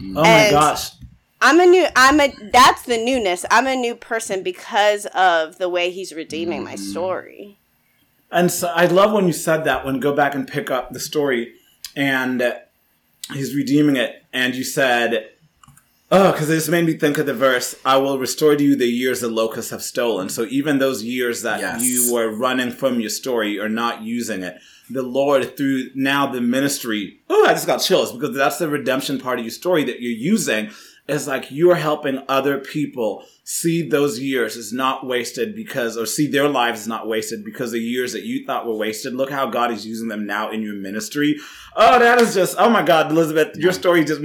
Oh 0.00 0.22
my 0.22 0.28
And- 0.28 0.52
gosh. 0.52 0.90
I'm 1.38 1.60
a 1.60 1.66
new, 1.66 1.86
I'm 1.94 2.18
a, 2.18 2.32
that's 2.50 2.82
the 2.84 2.96
newness. 2.96 3.44
I'm 3.50 3.66
a 3.66 3.76
new 3.76 3.94
person 3.94 4.42
because 4.42 5.04
of 5.14 5.58
the 5.58 5.68
way 5.68 5.90
he's 5.90 6.14
redeeming 6.14 6.64
my 6.64 6.76
mm-hmm. 6.76 6.82
story. 6.82 7.58
And 8.30 8.50
so 8.50 8.68
I 8.68 8.86
love 8.86 9.12
when 9.12 9.26
you 9.26 9.32
said 9.32 9.64
that 9.64 9.84
when 9.84 10.00
go 10.00 10.14
back 10.14 10.34
and 10.34 10.46
pick 10.48 10.70
up 10.70 10.92
the 10.92 11.00
story 11.00 11.54
and 11.94 12.42
he's 13.32 13.54
redeeming 13.54 13.96
it 13.96 14.24
and 14.32 14.54
you 14.54 14.64
said 14.64 15.30
Oh, 16.08 16.30
because 16.30 16.46
this 16.46 16.68
made 16.68 16.84
me 16.86 16.94
think 16.94 17.18
of 17.18 17.26
the 17.26 17.34
verse, 17.34 17.74
I 17.84 17.96
will 17.96 18.16
restore 18.20 18.54
to 18.54 18.62
you 18.62 18.76
the 18.76 18.86
years 18.86 19.20
the 19.20 19.28
locusts 19.28 19.72
have 19.72 19.82
stolen. 19.82 20.28
So 20.28 20.44
even 20.44 20.78
those 20.78 21.02
years 21.02 21.42
that 21.42 21.58
Yes. 21.58 21.82
you 21.82 22.12
were 22.14 22.30
running 22.30 22.70
from 22.70 23.00
your 23.00 23.10
story 23.10 23.58
or 23.58 23.68
not 23.68 24.02
using 24.02 24.44
it, 24.44 24.56
the 24.88 25.02
Lord 25.02 25.56
through 25.56 25.90
now 25.96 26.26
the 26.30 26.40
ministry, 26.40 27.18
oh, 27.28 27.46
I 27.48 27.54
just 27.54 27.66
got 27.66 27.78
chills 27.78 28.12
because 28.12 28.36
that's 28.36 28.58
the 28.58 28.68
redemption 28.68 29.18
part 29.18 29.40
of 29.40 29.44
your 29.44 29.50
story 29.50 29.82
that 29.82 30.00
you're 30.00 30.12
using 30.12 30.70
is 31.08 31.26
like 31.26 31.50
you're 31.50 31.74
helping 31.74 32.22
other 32.28 32.58
people 32.58 33.24
see 33.48 33.88
those 33.88 34.18
years 34.18 34.56
is 34.56 34.72
not 34.72 35.06
wasted 35.06 35.54
because, 35.54 35.96
or 35.96 36.04
see 36.04 36.26
their 36.26 36.48
lives 36.48 36.80
is 36.80 36.88
not 36.88 37.06
wasted 37.06 37.44
because 37.44 37.70
the 37.70 37.78
years 37.78 38.12
that 38.12 38.24
you 38.24 38.44
thought 38.44 38.66
were 38.66 38.74
wasted. 38.74 39.14
Look 39.14 39.30
how 39.30 39.46
God 39.46 39.70
is 39.70 39.86
using 39.86 40.08
them 40.08 40.26
now 40.26 40.50
in 40.50 40.62
your 40.62 40.74
ministry. 40.74 41.36
Oh, 41.76 41.96
that 42.00 42.20
is 42.20 42.34
just, 42.34 42.56
oh 42.58 42.68
my 42.68 42.82
God, 42.82 43.08
Elizabeth, 43.12 43.56
your 43.56 43.72
story 43.72 44.04
just, 44.04 44.20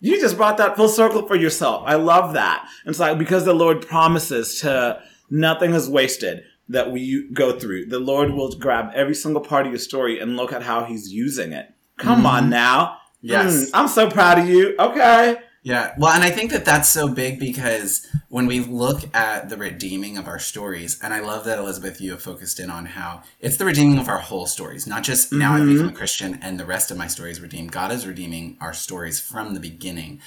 you 0.00 0.20
just 0.20 0.36
brought 0.36 0.56
that 0.56 0.74
full 0.74 0.88
circle 0.88 1.24
for 1.24 1.36
yourself. 1.36 1.84
I 1.86 1.94
love 1.94 2.34
that. 2.34 2.68
It's 2.84 2.98
like 2.98 3.16
because 3.16 3.44
the 3.44 3.54
Lord 3.54 3.86
promises 3.86 4.60
to 4.62 5.00
nothing 5.30 5.72
is 5.72 5.88
wasted 5.88 6.42
that 6.68 6.90
we 6.90 7.30
go 7.32 7.56
through. 7.56 7.86
The 7.86 8.00
Lord 8.00 8.32
will 8.32 8.50
grab 8.58 8.90
every 8.92 9.14
single 9.14 9.42
part 9.42 9.66
of 9.66 9.72
your 9.72 9.78
story 9.78 10.18
and 10.18 10.36
look 10.36 10.52
at 10.52 10.64
how 10.64 10.82
He's 10.82 11.12
using 11.12 11.52
it. 11.52 11.72
Come 11.96 12.26
on 12.26 12.50
now. 12.50 12.98
Yes. 13.20 13.66
Mm, 13.66 13.70
I'm 13.72 13.88
so 13.88 14.10
proud 14.10 14.40
of 14.40 14.48
you. 14.48 14.74
Okay. 14.80 15.36
Yeah, 15.64 15.94
well, 15.96 16.12
and 16.12 16.22
I 16.22 16.28
think 16.28 16.50
that 16.50 16.66
that's 16.66 16.90
so 16.90 17.08
big 17.08 17.40
because 17.40 18.06
when 18.28 18.46
we 18.46 18.60
look 18.60 19.02
at 19.16 19.48
the 19.48 19.56
redeeming 19.56 20.18
of 20.18 20.28
our 20.28 20.38
stories, 20.38 21.00
and 21.02 21.14
I 21.14 21.20
love 21.20 21.46
that 21.46 21.58
Elizabeth, 21.58 22.02
you 22.02 22.10
have 22.10 22.20
focused 22.20 22.60
in 22.60 22.68
on 22.68 22.84
how 22.84 23.22
it's 23.40 23.56
the 23.56 23.64
redeeming 23.64 23.96
of 23.96 24.06
our 24.06 24.18
whole 24.18 24.44
stories, 24.44 24.86
not 24.86 25.04
just 25.04 25.32
now 25.32 25.54
I've 25.54 25.66
become 25.66 25.86
a 25.86 25.88
mm-hmm. 25.88 25.96
Christian 25.96 26.38
and 26.42 26.60
the 26.60 26.66
rest 26.66 26.90
of 26.90 26.98
my 26.98 27.06
story 27.06 27.30
is 27.30 27.40
redeemed. 27.40 27.72
God 27.72 27.92
is 27.92 28.06
redeeming 28.06 28.58
our 28.60 28.74
stories 28.74 29.18
from 29.18 29.54
the 29.54 29.60
beginning. 29.60 30.20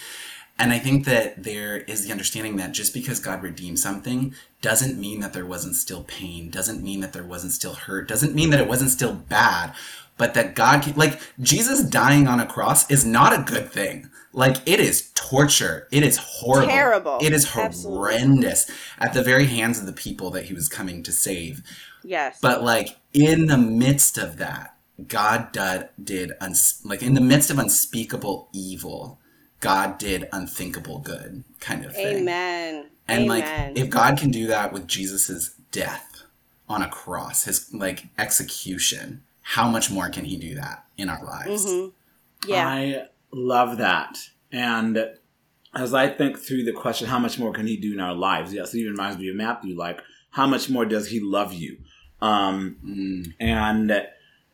And 0.58 0.74
I 0.74 0.80
think 0.80 1.06
that 1.06 1.44
there 1.44 1.78
is 1.78 2.04
the 2.04 2.12
understanding 2.12 2.56
that 2.56 2.72
just 2.72 2.92
because 2.92 3.20
God 3.20 3.44
redeemed 3.44 3.78
something 3.78 4.34
doesn't 4.64 5.00
mean 5.00 5.20
that 5.20 5.34
there 5.34 5.46
wasn't 5.46 5.76
still 5.76 6.02
pain, 6.02 6.50
doesn't 6.50 6.82
mean 6.82 7.02
that 7.02 7.14
there 7.14 7.24
wasn't 7.24 7.54
still 7.54 7.76
hurt, 7.76 8.08
doesn't 8.08 8.34
mean 8.34 8.50
that 8.50 8.60
it 8.60 8.68
wasn't 8.68 8.90
still 8.90 9.14
bad, 9.14 9.76
but 10.18 10.34
that 10.34 10.56
God, 10.56 10.82
can, 10.82 10.96
like 10.96 11.22
Jesus 11.40 11.84
dying 11.84 12.28
on 12.28 12.40
a 12.40 12.48
cross 12.48 12.90
is 12.90 13.06
not 13.06 13.40
a 13.40 13.44
good 13.44 13.72
thing. 13.72 14.10
Like 14.34 14.58
it 14.66 14.80
is 14.80 15.12
torture. 15.16 15.88
It 15.92 16.04
is 16.04 16.18
horrible. 16.18 16.68
Terrible. 16.68 17.20
It 17.22 17.34
is 17.34 17.56
Absolutely. 17.56 17.98
horrendous 17.98 18.70
at 19.00 19.14
the 19.14 19.24
very 19.24 19.46
hands 19.46 19.80
of 19.80 19.86
the 19.86 19.94
people 19.94 20.30
that 20.32 20.46
he 20.46 20.54
was 20.54 20.70
coming 20.70 21.04
to 21.04 21.12
save. 21.12 21.64
Yes. 22.04 22.40
But 22.42 22.64
like 22.64 22.98
in 23.14 23.48
the 23.48 23.58
midst 23.58 24.18
of 24.18 24.38
that, 24.38 24.76
God 25.08 25.52
did, 25.52 25.90
did 26.04 26.32
uns- 26.42 26.82
like 26.84 27.02
in 27.02 27.14
the 27.14 27.22
midst 27.22 27.50
of 27.50 27.60
unspeakable 27.60 28.50
evil, 28.54 29.20
God 29.60 29.98
did 29.98 30.28
unthinkable 30.32 31.00
good 31.00 31.44
kind 31.60 31.86
of 31.86 31.94
thing. 31.94 32.18
Amen. 32.18 32.90
And 33.08 33.24
Amen. 33.24 33.28
like 33.28 33.78
if 33.78 33.90
God 33.90 34.18
can 34.18 34.32
do 34.32 34.48
that 34.48 34.74
with 34.74 34.88
Jesus's 34.88 35.56
death 35.72 36.24
on 36.70 36.82
a 36.82 36.90
cross, 36.90 37.46
his 37.46 37.74
like 37.74 38.08
execution, 38.18 39.24
how 39.42 39.70
much 39.70 39.90
more 39.90 40.10
can 40.10 40.26
he 40.26 40.38
do 40.38 40.56
that 40.56 40.86
in 40.98 41.10
our 41.10 41.24
lives? 41.24 41.66
Mm-hmm. 41.66 42.50
yeah. 42.50 42.68
I 42.68 43.08
love 43.32 43.78
that. 43.78 44.18
And 44.52 45.06
as 45.74 45.94
I 45.94 46.08
think 46.10 46.40
through 46.40 46.64
the 46.64 46.72
question, 46.72 47.08
how 47.08 47.20
much 47.20 47.38
more 47.38 47.52
can 47.54 47.68
he 47.68 47.78
do 47.78 47.94
in 47.94 48.00
our 48.00 48.14
lives? 48.16 48.54
Yes, 48.54 48.74
it 48.74 48.80
even 48.80 48.94
reminds 48.94 49.18
me 49.20 49.30
of 49.30 49.36
Matthew, 49.36 49.78
like, 49.78 50.02
how 50.32 50.48
much 50.48 50.70
more 50.70 50.86
does 50.86 51.10
he 51.10 51.20
love 51.20 51.54
you? 51.54 51.78
Um, 52.22 52.78
Mm. 52.84 53.34
and 53.40 54.08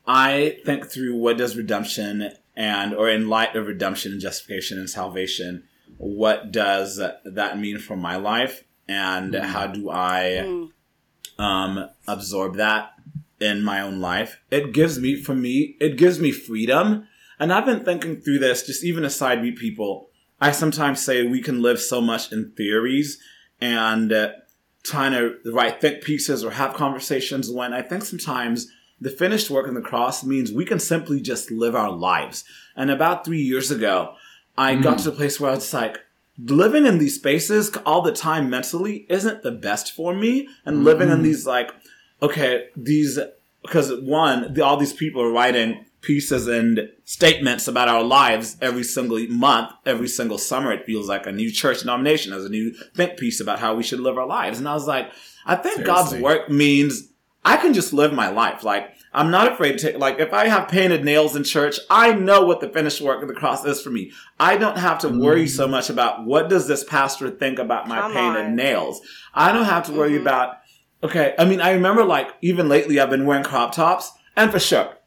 I 0.05 0.57
think 0.65 0.87
through 0.87 1.15
what 1.17 1.37
does 1.37 1.55
redemption 1.55 2.29
and, 2.55 2.93
or 2.93 3.09
in 3.09 3.29
light 3.29 3.55
of 3.55 3.67
redemption 3.67 4.11
and 4.11 4.19
justification 4.21 4.77
and 4.77 4.89
salvation, 4.89 5.63
what 5.97 6.51
does 6.51 6.99
that 7.23 7.57
mean 7.59 7.79
for 7.79 7.95
my 7.95 8.15
life? 8.17 8.63
And 8.87 9.33
how 9.35 9.67
do 9.67 9.89
I 9.89 10.43
Mm. 10.45 10.69
um, 11.39 11.89
absorb 12.07 12.57
that 12.57 12.91
in 13.39 13.61
my 13.63 13.81
own 13.81 13.99
life. 13.99 14.39
It 14.51 14.73
gives 14.73 14.99
me, 14.99 15.15
for 15.15 15.33
me, 15.35 15.75
it 15.79 15.97
gives 15.97 16.19
me 16.19 16.31
freedom. 16.31 17.07
And 17.43 17.51
I've 17.51 17.65
been 17.65 17.83
thinking 17.83 18.21
through 18.21 18.39
this, 18.39 18.65
just 18.65 18.85
even 18.85 19.03
aside 19.03 19.41
meet 19.41 19.57
people. 19.57 20.09
I 20.39 20.51
sometimes 20.51 21.03
say 21.03 21.27
we 21.27 21.41
can 21.41 21.61
live 21.61 21.77
so 21.77 21.99
much 21.99 22.31
in 22.31 22.53
theories 22.55 23.21
and 23.59 24.13
uh, 24.13 24.29
trying 24.81 25.11
to 25.11 25.35
write 25.51 25.81
think 25.81 26.05
pieces 26.05 26.45
or 26.45 26.51
have 26.51 26.73
conversations 26.73 27.51
when 27.51 27.73
I 27.73 27.81
think 27.81 28.05
sometimes 28.05 28.71
the 29.01 29.09
finished 29.09 29.49
work 29.49 29.67
on 29.67 29.73
the 29.73 29.81
cross 29.81 30.23
means 30.23 30.53
we 30.53 30.63
can 30.63 30.79
simply 30.79 31.19
just 31.19 31.51
live 31.51 31.75
our 31.75 31.91
lives. 31.91 32.45
And 32.77 32.89
about 32.89 33.25
three 33.25 33.41
years 33.41 33.71
ago, 33.71 34.15
I 34.57 34.75
got 34.75 34.99
to 34.99 35.11
the 35.11 35.17
place 35.17 35.37
where 35.37 35.51
I 35.51 35.55
was 35.55 35.73
like, 35.73 35.97
living 36.37 36.85
in 36.85 36.97
these 36.97 37.15
spaces 37.15 37.75
all 37.85 38.01
the 38.01 38.13
time 38.13 38.49
mentally 38.49 39.05
isn't 39.09 39.43
the 39.43 39.51
best 39.51 39.91
for 39.91 40.13
me. 40.13 40.47
And 40.63 40.85
living 40.85 41.09
in 41.09 41.23
these 41.23 41.45
like, 41.45 41.73
okay, 42.21 42.69
these, 42.77 43.19
because 43.63 43.91
one, 43.99 44.53
the, 44.53 44.61
all 44.63 44.77
these 44.77 44.93
people 44.93 45.21
are 45.21 45.29
writing 45.29 45.87
pieces 46.03 46.47
and 46.47 46.89
statements 47.05 47.67
about 47.67 47.87
our 47.87 48.03
lives 48.03 48.57
every 48.61 48.83
single 48.83 49.19
month, 49.29 49.71
every 49.85 50.07
single 50.07 50.37
summer. 50.37 50.71
It 50.71 50.85
feels 50.85 51.07
like 51.09 51.25
a 51.25 51.31
new 51.31 51.49
church 51.51 51.79
denomination 51.79 52.31
has 52.33 52.45
a 52.45 52.49
new 52.49 52.73
think 52.95 53.17
piece 53.17 53.39
about 53.39 53.59
how 53.59 53.73
we 53.73 53.83
should 53.83 53.99
live 54.01 54.17
our 54.17 54.27
lives. 54.27 54.59
And 54.59 54.67
I 54.67 54.73
was 54.73 54.85
like, 54.87 55.11
I 55.45 55.55
think 55.55 55.83
God's 55.85 56.13
work 56.15 56.49
means 56.49 57.09
I 57.43 57.57
can 57.57 57.73
just 57.73 57.91
live 57.93 58.13
my 58.13 58.29
life. 58.29 58.63
Like, 58.63 58.91
I'm 59.13 59.29
not 59.31 59.51
afraid 59.51 59.77
to, 59.79 59.97
like, 59.97 60.19
if 60.19 60.33
I 60.33 60.47
have 60.47 60.69
painted 60.69 61.03
nails 61.05 61.35
in 61.35 61.43
church, 61.43 61.77
I 61.89 62.13
know 62.13 62.45
what 62.45 62.61
the 62.61 62.69
finished 62.69 62.99
work 63.01 63.21
of 63.21 63.27
the 63.27 63.33
cross 63.35 63.63
is 63.65 63.81
for 63.81 63.89
me. 63.91 64.11
I 64.39 64.57
don't 64.57 64.77
have 64.77 64.99
to 64.99 65.09
worry 65.09 65.47
so 65.47 65.67
much 65.67 65.89
about 65.89 66.25
what 66.25 66.49
does 66.49 66.67
this 66.67 66.83
pastor 66.83 67.29
think 67.29 67.59
about 67.59 67.87
my 67.87 67.99
Come 67.99 68.13
painted 68.13 68.45
on. 68.45 68.55
nails. 68.55 69.01
I 69.33 69.51
don't 69.51 69.65
have 69.65 69.85
to 69.87 69.91
worry 69.91 70.13
Mhm. 70.17 70.21
about, 70.21 70.55
okay, 71.03 71.35
I 71.37 71.45
mean, 71.45 71.61
I 71.61 71.71
remember, 71.73 72.03
like, 72.03 72.29
even 72.41 72.67
lately 72.69 72.99
I've 72.99 73.09
been 73.11 73.25
wearing 73.25 73.43
crop 73.43 73.73
tops, 73.75 74.11
and 74.35 74.51
for 74.51 74.59
sure, 74.59 74.97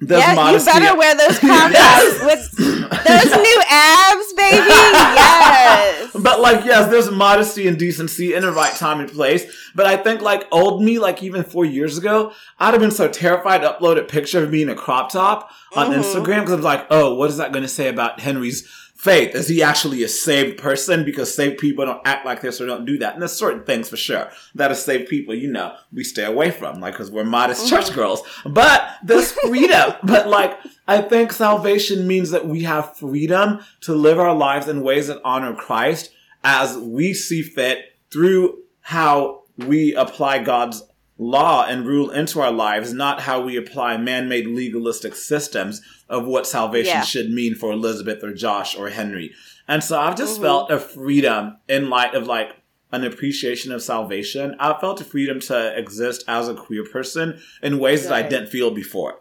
there's 0.00 0.22
yeah, 0.22 0.50
you 0.50 0.64
better 0.64 0.96
wear 0.98 1.14
those 1.14 1.42
Yes. 1.42 2.18
tops 2.18 2.24
with 2.24 2.56
those 2.56 3.36
new 3.36 3.62
abs, 3.68 4.32
baby. 4.34 4.66
Yes. 4.66 5.96
But 6.20 6.40
like, 6.40 6.64
yes, 6.64 6.90
there's 6.90 7.10
modesty 7.10 7.66
and 7.68 7.78
decency 7.78 8.34
in 8.34 8.42
the 8.42 8.50
right 8.52 8.74
time 8.74 9.00
and 9.00 9.10
place. 9.10 9.44
But 9.74 9.86
I 9.86 9.96
think 9.96 10.20
like 10.20 10.46
old 10.52 10.82
me, 10.82 10.98
like 10.98 11.22
even 11.22 11.44
four 11.44 11.64
years 11.64 11.96
ago, 11.96 12.32
I'd 12.58 12.72
have 12.72 12.80
been 12.80 12.90
so 12.90 13.08
terrified 13.08 13.62
to 13.62 13.68
upload 13.68 13.98
a 13.98 14.02
picture 14.02 14.42
of 14.42 14.50
me 14.50 14.62
in 14.62 14.68
a 14.68 14.74
crop 14.74 15.10
top 15.12 15.50
on 15.74 15.90
Mhm. 15.92 16.02
Instagram 16.02 16.40
because 16.40 16.52
I'm 16.54 16.62
like, 16.62 16.86
oh, 16.90 17.14
what 17.14 17.30
is 17.30 17.36
that 17.38 17.52
going 17.52 17.62
to 17.62 17.68
say 17.68 17.88
about 17.88 18.20
Henry's 18.20 18.68
faith? 19.00 19.34
Is 19.34 19.48
he 19.48 19.62
actually 19.62 20.02
a 20.02 20.08
saved 20.08 20.58
person? 20.58 21.06
Because 21.06 21.34
saved 21.34 21.58
people 21.58 21.86
don't 21.86 22.02
act 22.04 22.26
like 22.26 22.42
this 22.42 22.60
or 22.60 22.66
don't 22.66 22.84
do 22.84 22.98
that. 22.98 23.14
And 23.14 23.22
there's 23.22 23.32
certain 23.32 23.64
things 23.64 23.88
for 23.88 23.96
sure 23.96 24.30
that 24.54 24.70
is 24.70 24.84
saved 24.84 25.08
people, 25.08 25.34
you 25.34 25.50
know, 25.50 25.74
we 25.90 26.04
stay 26.04 26.24
away 26.24 26.50
from, 26.50 26.80
like, 26.80 26.92
because 26.92 27.10
we're 27.10 27.24
modest 27.24 27.64
mm-hmm. 27.64 27.76
church 27.76 27.94
girls. 27.94 28.22
But 28.44 28.96
there's 29.02 29.32
freedom. 29.32 29.94
but 30.02 30.28
like, 30.28 30.58
I 30.86 31.00
think 31.00 31.32
salvation 31.32 32.06
means 32.06 32.30
that 32.30 32.46
we 32.46 32.64
have 32.64 32.94
freedom 32.98 33.60
to 33.82 33.94
live 33.94 34.18
our 34.18 34.34
lives 34.34 34.68
in 34.68 34.82
ways 34.82 35.06
that 35.06 35.22
honor 35.24 35.54
Christ 35.54 36.12
as 36.44 36.76
we 36.76 37.14
see 37.14 37.40
fit 37.40 37.96
through 38.10 38.58
how 38.82 39.44
we 39.56 39.94
apply 39.94 40.42
God's 40.42 40.82
law 41.22 41.66
and 41.66 41.86
rule 41.86 42.10
into 42.10 42.40
our 42.40 42.50
lives, 42.50 42.94
not 42.94 43.20
how 43.20 43.38
we 43.42 43.54
apply 43.54 43.98
man-made 43.98 44.46
legalistic 44.46 45.14
systems 45.14 45.82
of 46.08 46.24
what 46.26 46.46
salvation 46.46 46.94
Yeah. 46.94 47.02
should 47.02 47.30
mean 47.30 47.54
for 47.54 47.72
Elizabeth 47.72 48.24
or 48.24 48.32
Josh 48.32 48.74
or 48.74 48.88
Henry. 48.88 49.34
And 49.68 49.84
so 49.84 50.00
I've 50.00 50.16
just 50.16 50.38
Mhm. 50.38 50.42
felt 50.42 50.70
a 50.70 50.80
freedom 50.80 51.58
in 51.68 51.90
light 51.90 52.14
of 52.14 52.26
like 52.26 52.56
an 52.90 53.04
appreciation 53.04 53.70
of 53.70 53.82
salvation. 53.82 54.56
I 54.58 54.72
felt 54.80 55.00
a 55.02 55.04
freedom 55.04 55.40
to 55.40 55.78
exist 55.78 56.24
as 56.26 56.48
a 56.48 56.54
queer 56.54 56.84
person 56.84 57.38
in 57.62 57.78
ways 57.78 58.04
that 58.04 58.12
I 58.14 58.22
didn't 58.22 58.48
feel 58.48 58.70
before. 58.70 59.20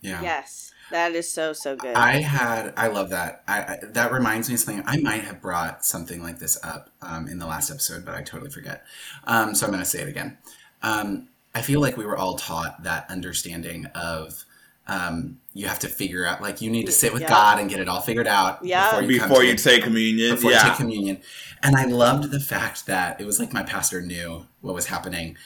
Yeah. 0.00 0.22
Yes. 0.22 0.70
That 0.90 1.12
is 1.16 1.30
so 1.32 1.52
so 1.52 1.74
good. 1.74 1.96
I 1.96 2.20
had, 2.20 2.72
I 2.76 2.86
love 2.88 3.10
that. 3.10 3.42
I, 3.48 3.58
I 3.60 3.78
that 3.82 4.12
reminds 4.12 4.48
me 4.48 4.54
of 4.54 4.60
something. 4.60 4.84
I 4.86 4.98
might 4.98 5.22
have 5.24 5.40
brought 5.42 5.84
something 5.84 6.22
like 6.22 6.38
this 6.38 6.58
up 6.62 6.90
um, 7.02 7.26
in 7.26 7.38
the 7.38 7.46
last 7.46 7.70
episode, 7.70 8.04
but 8.04 8.14
I 8.14 8.22
totally 8.22 8.50
forget. 8.50 8.84
Um, 9.26 9.54
so 9.54 9.66
I'm 9.66 9.72
going 9.72 9.82
to 9.82 9.88
say 9.88 10.00
it 10.02 10.08
again. 10.08 10.38
Um, 10.84 11.28
I 11.54 11.62
feel 11.62 11.80
like 11.80 11.96
we 11.96 12.04
were 12.04 12.16
all 12.16 12.36
taught 12.36 12.82
that 12.84 13.10
understanding 13.10 13.86
of 13.94 14.44
um, 14.86 15.40
you 15.54 15.66
have 15.66 15.78
to 15.78 15.88
figure 15.88 16.26
out, 16.26 16.42
like 16.42 16.60
you 16.60 16.70
need 16.70 16.84
to 16.86 16.92
sit 16.92 17.12
with 17.12 17.22
Yeah. 17.22 17.30
God 17.30 17.58
and 17.58 17.70
get 17.70 17.80
it 17.80 17.88
all 17.88 18.02
figured 18.02 18.26
out 18.26 18.62
Yeah. 18.62 18.90
before 18.90 19.02
you 19.10 19.20
Before 19.20 19.42
you 19.44 19.54
take 19.56 19.82
communion, 19.82 20.34
before 20.34 20.50
you 20.50 20.56
yeah. 20.56 20.68
take 20.68 20.76
communion. 20.76 21.22
And 21.62 21.74
I 21.74 21.86
loved 21.86 22.30
the 22.30 22.40
fact 22.40 22.84
that 22.86 23.18
it 23.20 23.24
was 23.24 23.40
like 23.40 23.52
my 23.52 23.62
pastor 23.62 24.02
knew 24.02 24.46
what 24.60 24.74
was 24.74 24.86
happening. 24.86 25.36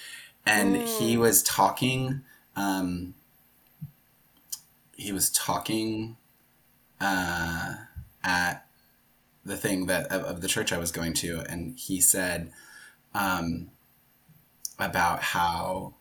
And 0.44 0.76
he 0.76 1.14
Mm. 1.14 1.20
was 1.20 1.42
talking, 1.44 2.22
um, 2.56 3.14
he 4.96 5.12
was 5.12 5.30
talking 5.30 6.16
uh, 7.00 7.74
at 8.24 8.66
the 9.44 9.56
thing 9.56 9.86
that 9.86 10.10
of, 10.10 10.24
of 10.24 10.40
the 10.40 10.48
church 10.48 10.72
I 10.72 10.78
was 10.78 10.90
going 10.90 11.12
to, 11.14 11.44
and 11.48 11.78
he 11.78 12.00
said 12.00 12.50
um, 13.14 13.70
about 14.78 15.22
how 15.22 15.94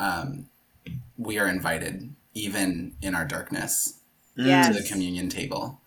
um, 0.00 0.46
we 1.16 1.38
are 1.38 1.48
invited, 1.48 2.14
even 2.34 2.94
in 3.02 3.14
our 3.14 3.24
darkness, 3.24 3.94
Yes. 4.36 4.68
to 4.76 4.80
the 4.82 4.88
communion 4.88 5.28
table 5.28 5.80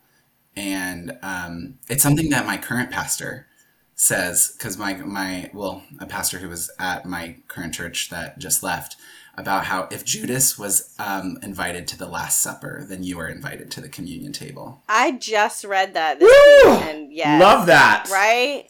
and 0.57 1.17
um, 1.21 1.77
it's 1.87 2.03
something 2.03 2.29
that 2.31 2.45
my 2.45 2.57
current 2.57 2.91
pastor 2.91 3.47
says 3.95 4.53
because 4.57 4.77
my 4.77 4.95
my 4.95 5.49
well 5.53 5.83
a 5.99 6.05
pastor 6.05 6.39
who 6.39 6.49
was 6.49 6.69
at 6.77 7.05
my 7.05 7.37
current 7.47 7.73
church 7.73 8.09
that 8.09 8.37
just 8.39 8.61
left 8.63 8.97
about 9.37 9.65
how 9.65 9.87
if 9.91 10.03
Judas 10.03 10.59
was 10.59 10.93
um, 10.99 11.37
invited 11.41 11.87
to 11.87 11.97
the 11.97 12.07
Last 12.07 12.41
Supper, 12.41 12.83
then 12.85 13.03
you 13.03 13.17
are 13.19 13.29
invited 13.29 13.71
to 13.71 13.79
the 13.79 13.87
communion 13.87 14.33
table. 14.33 14.81
I 14.89 15.13
just 15.13 15.63
read 15.63 15.93
that 15.93 16.19
this 16.19 16.29
Woo! 16.65 17.07
yeah, 17.09 17.39
Love 17.39 17.67
that. 17.67 18.09
right? 18.11 18.65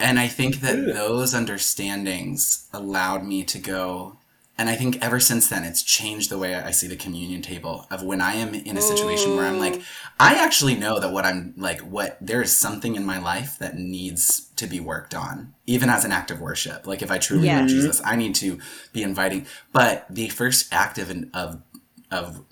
And 0.00 0.18
I 0.18 0.28
think 0.28 0.60
that 0.60 0.76
Good. 0.76 0.94
those 0.94 1.34
understandings 1.34 2.68
allowed 2.72 3.24
me 3.24 3.44
to 3.44 3.58
go. 3.58 4.18
And 4.56 4.68
I 4.68 4.74
think 4.74 4.98
ever 5.00 5.20
since 5.20 5.48
then, 5.48 5.62
it's 5.64 5.82
changed 5.82 6.30
the 6.30 6.38
way 6.38 6.54
I 6.54 6.72
see 6.72 6.88
the 6.88 6.96
communion 6.96 7.42
table. 7.42 7.86
Of 7.90 8.02
when 8.02 8.20
I 8.20 8.34
am 8.34 8.54
in 8.54 8.76
a 8.76 8.82
situation 8.82 9.36
where 9.36 9.46
I'm 9.46 9.60
like, 9.60 9.74
mm. 9.74 9.84
I 10.18 10.34
actually 10.34 10.74
know 10.74 10.98
that 10.98 11.12
what 11.12 11.24
I'm 11.24 11.54
like, 11.56 11.80
what 11.80 12.16
there 12.20 12.42
is 12.42 12.52
something 12.52 12.96
in 12.96 13.04
my 13.06 13.18
life 13.18 13.56
that 13.60 13.78
needs 13.78 14.48
to 14.56 14.66
be 14.66 14.80
worked 14.80 15.14
on, 15.14 15.54
even 15.66 15.88
as 15.88 16.04
an 16.04 16.10
act 16.10 16.32
of 16.32 16.40
worship. 16.40 16.88
Like 16.88 17.02
if 17.02 17.10
I 17.10 17.18
truly 17.18 17.46
Yeah. 17.46 17.60
love 17.60 17.68
Jesus, 17.68 18.00
I 18.04 18.16
need 18.16 18.34
to 18.36 18.58
be 18.92 19.04
inviting. 19.04 19.46
But 19.72 20.06
the 20.10 20.28
first 20.28 20.72
act 20.72 20.98
of 20.98 21.12
of 21.32 21.62
of 22.10 22.44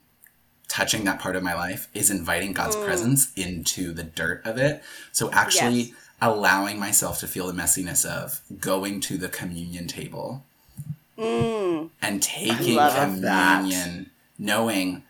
touching 0.69 1.05
that 1.05 1.19
part 1.21 1.37
of 1.37 1.43
my 1.43 1.55
life 1.55 1.89
is 1.95 2.11
inviting 2.11 2.53
God's 2.53 2.77
mm. 2.77 2.85
presence 2.85 3.33
into 3.35 3.93
the 3.93 4.03
dirt 4.03 4.45
of 4.45 4.59
it. 4.59 4.83
So 5.13 5.31
actually 5.33 5.79
Yes. 5.81 5.93
Allowing 6.21 6.79
myself 6.79 7.21
to 7.21 7.27
feel 7.27 7.47
the 7.47 7.53
messiness 7.53 8.05
of 8.05 8.41
going 8.61 9.01
to 9.01 9.19
the 9.19 9.29
communion 9.29 9.87
table 9.87 10.45
mm. 11.19 11.91
and 12.01 12.23
taking 12.23 12.77
love 12.77 13.21
that. 13.21 13.59
communion, 13.59 14.11
knowing 14.39 15.03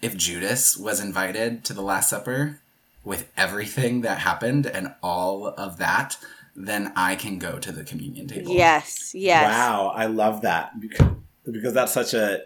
if 0.00 0.16
Judas 0.16 0.76
was 0.76 1.00
invited 1.00 1.64
to 1.64 1.74
the 1.74 1.82
Last 1.82 2.10
Supper 2.10 2.60
with 3.04 3.30
everything 3.36 4.02
that 4.02 4.18
happened 4.18 4.66
and 4.66 4.94
all 5.02 5.48
of 5.48 5.78
that, 5.78 6.16
then 6.54 6.92
I 6.94 7.16
can 7.16 7.38
go 7.38 7.58
to 7.58 7.72
the 7.72 7.82
communion 7.84 8.28
table. 8.28 8.52
Yes, 8.52 9.12
yes. 9.14 9.44
Wow, 9.44 9.92
I 9.94 10.06
love 10.06 10.42
that 10.42 10.78
because, 10.80 11.08
because 11.50 11.72
that's 11.74 11.92
such 11.92 12.14
a 12.14 12.42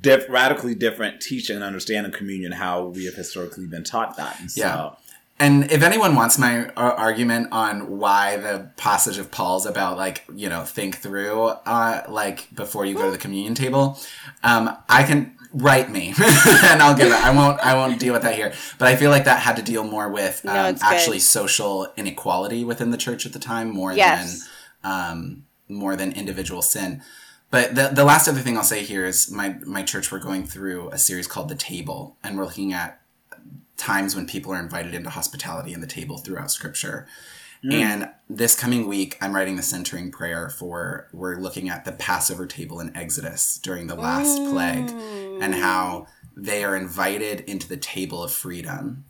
diff, 0.00 0.28
radically 0.28 0.74
different 0.74 1.20
teaching 1.20 1.56
and 1.56 1.64
understanding 1.64 2.12
communion, 2.12 2.52
how 2.52 2.86
we 2.86 3.04
have 3.04 3.14
historically 3.14 3.66
been 3.66 3.84
taught 3.84 4.16
that. 4.16 4.40
And 4.40 4.50
so, 4.50 4.60
Yeah. 4.60 4.90
And 5.40 5.72
if 5.72 5.82
anyone 5.82 6.14
wants 6.14 6.38
my 6.38 6.66
uh, 6.76 6.94
argument 6.98 7.48
on 7.50 7.98
why 7.98 8.36
the 8.36 8.70
passage 8.76 9.16
of 9.18 9.30
Paul's 9.30 9.64
about 9.66 9.96
like 9.96 10.24
you 10.34 10.48
know 10.50 10.62
think 10.64 10.98
through 10.98 11.44
uh, 11.66 12.02
like 12.08 12.54
before 12.54 12.84
you 12.84 12.94
go 12.94 13.06
to 13.06 13.10
the 13.10 13.18
communion 13.18 13.54
table, 13.54 13.98
um, 14.44 14.76
I 14.88 15.02
can 15.02 15.34
write 15.52 15.90
me 15.90 16.08
and 16.22 16.82
I'll 16.82 16.94
give 16.96 17.08
it. 17.08 17.24
I 17.24 17.34
won't. 17.34 17.58
I 17.60 17.74
won't 17.74 17.98
deal 17.98 18.12
with 18.12 18.22
that 18.22 18.34
here. 18.34 18.52
But 18.78 18.88
I 18.88 18.96
feel 18.96 19.10
like 19.10 19.24
that 19.24 19.40
had 19.40 19.56
to 19.56 19.62
deal 19.62 19.82
more 19.82 20.08
with 20.10 20.44
No, 20.44 20.52
um, 20.52 20.74
good. 20.74 20.82
actually 20.82 21.18
social 21.20 21.88
inequality 21.96 22.62
within 22.62 22.90
the 22.90 22.98
church 22.98 23.24
at 23.24 23.32
the 23.32 23.38
time 23.38 23.70
more 23.70 23.92
Yes. 23.94 24.46
than 24.82 24.92
um, 24.92 25.44
more 25.68 25.96
than 25.96 26.12
individual 26.12 26.60
sin. 26.60 27.00
But 27.50 27.74
the 27.74 27.88
the 27.88 28.04
last 28.04 28.28
other 28.28 28.40
thing 28.40 28.58
I'll 28.58 28.62
say 28.62 28.84
here 28.84 29.06
is 29.06 29.30
my 29.30 29.56
my 29.64 29.82
church 29.82 30.12
we're 30.12 30.20
going 30.20 30.46
through 30.46 30.90
a 30.90 30.98
series 30.98 31.26
called 31.26 31.48
The 31.48 31.54
Table, 31.56 32.16
and 32.22 32.36
we're 32.36 32.44
looking 32.44 32.72
at 32.74 32.99
times 33.80 34.14
when 34.14 34.26
people 34.26 34.52
are 34.52 34.60
invited 34.60 34.94
into 34.94 35.10
hospitality 35.10 35.72
and 35.72 35.82
the 35.82 35.86
table 35.86 36.18
throughout 36.18 36.50
scripture. 36.50 37.06
Mm. 37.64 37.72
And 37.72 38.10
this 38.28 38.58
coming 38.58 38.86
week, 38.86 39.18
I'm 39.20 39.34
writing 39.34 39.56
the 39.56 39.62
centering 39.62 40.10
prayer 40.10 40.48
for, 40.48 41.08
we're 41.12 41.36
looking 41.36 41.68
at 41.68 41.84
the 41.84 41.92
Passover 41.92 42.46
table 42.46 42.80
in 42.80 42.96
Exodus 42.96 43.58
during 43.58 43.86
the 43.86 43.94
last 43.94 44.36
plague 44.50 44.90
and 45.42 45.54
how 45.54 46.06
they 46.36 46.64
are 46.64 46.76
invited 46.76 47.40
into 47.40 47.68
the 47.68 47.76
table 47.76 48.22
of 48.22 48.32
freedom. 48.32 49.04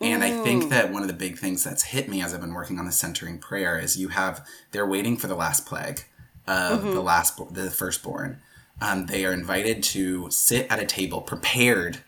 And 0.00 0.24
I 0.24 0.42
think 0.42 0.64
mm. 0.64 0.68
that 0.70 0.92
one 0.92 1.02
of 1.02 1.08
the 1.08 1.14
big 1.14 1.38
things 1.38 1.62
that's 1.62 1.84
hit 1.84 2.08
me 2.08 2.22
as 2.22 2.34
I've 2.34 2.40
been 2.40 2.54
working 2.54 2.80
on 2.80 2.86
the 2.86 2.92
centering 2.92 3.38
prayer 3.38 3.78
is 3.78 3.96
you 3.96 4.08
have, 4.08 4.44
they're 4.72 4.86
waiting 4.86 5.16
for 5.16 5.28
the 5.28 5.36
last 5.36 5.64
plague 5.64 6.04
of 6.48 6.80
mm-hmm. 6.80 6.90
the 6.90 7.00
last, 7.00 7.40
the 7.54 7.70
firstborn. 7.70 8.40
Um, 8.80 9.06
they 9.06 9.24
are 9.24 9.32
invited 9.32 9.84
to 9.84 10.28
sit 10.30 10.66
at 10.70 10.80
a 10.80 10.86
table 10.86 11.20
prepared 11.20 11.98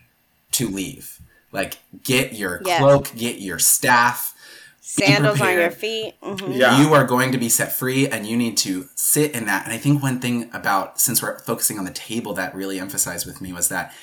to 0.52 0.68
leave. 0.68 1.20
Like, 1.54 1.78
get 2.02 2.34
your 2.34 2.60
Yes. 2.66 2.80
cloak, 2.80 3.12
get 3.16 3.38
your 3.40 3.58
staff. 3.58 4.32
Sandals 4.80 5.40
on 5.40 5.54
your 5.54 5.70
feet. 5.70 6.14
Mhm. 6.22 6.56
yeah. 6.56 6.80
You 6.82 6.92
are 6.94 7.04
going 7.04 7.32
to 7.32 7.38
be 7.38 7.48
set 7.48 7.74
free 7.74 8.06
and 8.06 8.26
you 8.26 8.36
need 8.36 8.56
to 8.58 8.88
sit 8.94 9.32
in 9.32 9.46
that. 9.46 9.64
And 9.64 9.72
I 9.72 9.78
think 9.78 10.02
one 10.02 10.20
thing 10.20 10.50
about, 10.52 11.00
since 11.00 11.22
we're 11.22 11.38
focusing 11.40 11.78
on 11.78 11.84
the 11.84 11.90
table, 11.90 12.34
that 12.34 12.54
really 12.54 12.78
emphasized 12.78 13.24
with 13.26 13.40
me 13.40 13.52
was 13.52 13.68
that 13.68 13.94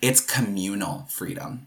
it's 0.00 0.20
communal 0.20 1.06
freedom. 1.10 1.66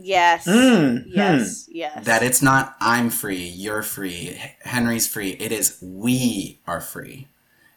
Yes, 0.00 0.46
Mm, 0.46 1.04
yes, 1.08 1.66
yes. 1.72 2.04
That 2.04 2.22
it's 2.22 2.40
not, 2.40 2.76
I'm 2.80 3.10
free, 3.10 3.44
you're 3.48 3.82
free, 3.82 4.38
Henry's 4.62 5.08
free. 5.08 5.30
It 5.30 5.50
is, 5.50 5.76
we 5.82 6.60
are 6.68 6.80
free. 6.80 7.26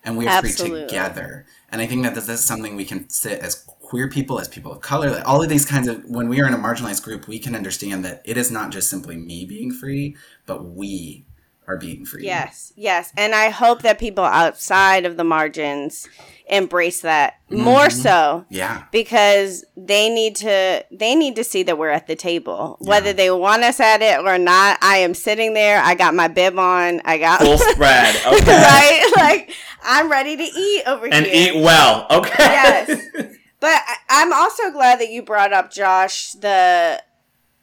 And 0.03 0.17
we 0.17 0.27
are 0.27 0.37
Absolutely. 0.37 0.81
free 0.81 0.87
together. 0.87 1.45
And 1.71 1.81
I 1.81 1.87
think 1.87 2.03
that 2.03 2.15
this 2.15 2.27
is 2.29 2.45
something 2.45 2.75
we 2.75 2.85
can 2.85 3.09
sit 3.09 3.39
as 3.39 3.65
queer 3.91 4.07
people, 4.07 4.39
as 4.39 4.47
people 4.47 4.71
of 4.71 4.79
color, 4.79 5.11
like 5.11 5.27
all 5.27 5.43
of 5.43 5.49
these 5.49 5.65
kinds 5.65 5.85
of, 5.85 6.01
when 6.05 6.29
we 6.29 6.39
are 6.39 6.47
in 6.47 6.53
a 6.53 6.57
marginalized 6.57 7.03
group, 7.03 7.27
we 7.27 7.37
can 7.37 7.53
understand 7.53 8.05
that 8.05 8.21
it 8.23 8.37
is 8.37 8.49
not 8.49 8.71
just 8.71 8.89
simply 8.89 9.17
me 9.17 9.43
being 9.43 9.69
free, 9.69 10.15
but 10.45 10.63
we 10.63 11.25
are 11.67 11.75
being 11.75 12.05
free. 12.05 12.23
Yes, 12.23 12.71
yes. 12.77 13.11
And 13.17 13.35
I 13.35 13.49
hope 13.49 13.81
that 13.81 13.99
people 13.99 14.23
outside 14.23 15.05
of 15.05 15.17
the 15.17 15.25
margins 15.25 16.07
embrace 16.47 17.01
that 17.01 17.41
more 17.49 17.87
mm-hmm. 17.87 17.99
so 17.99 18.45
Yeah. 18.49 18.85
because 18.93 19.65
they 19.75 20.09
need 20.09 20.37
to 20.37 20.85
they 20.89 21.13
need 21.13 21.35
to 21.35 21.43
see 21.43 21.63
that 21.63 21.77
we're 21.77 21.89
at 21.89 22.07
the 22.07 22.15
table. 22.15 22.77
Whether 22.79 23.11
they 23.11 23.29
want 23.29 23.63
us 23.63 23.81
at 23.81 24.01
it 24.01 24.19
or 24.25 24.37
not, 24.37 24.77
I 24.81 24.97
am 24.99 25.13
sitting 25.13 25.53
there. 25.53 25.81
I 25.81 25.95
got 25.95 26.15
my 26.15 26.29
bib 26.29 26.57
on. 26.57 27.01
I 27.03 27.17
got 27.17 27.41
Full 27.41 27.57
spread. 27.73 28.15
Okay. 28.25 28.51
right? 28.51 29.11
Like 29.17 29.53
I'm 29.83 30.09
ready 30.09 30.37
to 30.37 30.43
eat 30.43 30.83
over 30.87 31.07
And 31.07 31.25
here. 31.25 31.49
And 31.49 31.57
eat 31.57 31.61
well. 31.61 32.07
Okay. 32.09 32.35
Yes. 32.39 33.35
But 33.61 33.81
I- 33.87 33.97
I'm 34.09 34.33
also 34.33 34.69
glad 34.71 34.99
that 34.99 35.09
you 35.09 35.21
brought 35.21 35.53
up 35.53 35.71
Josh 35.71 36.33
the 36.33 37.01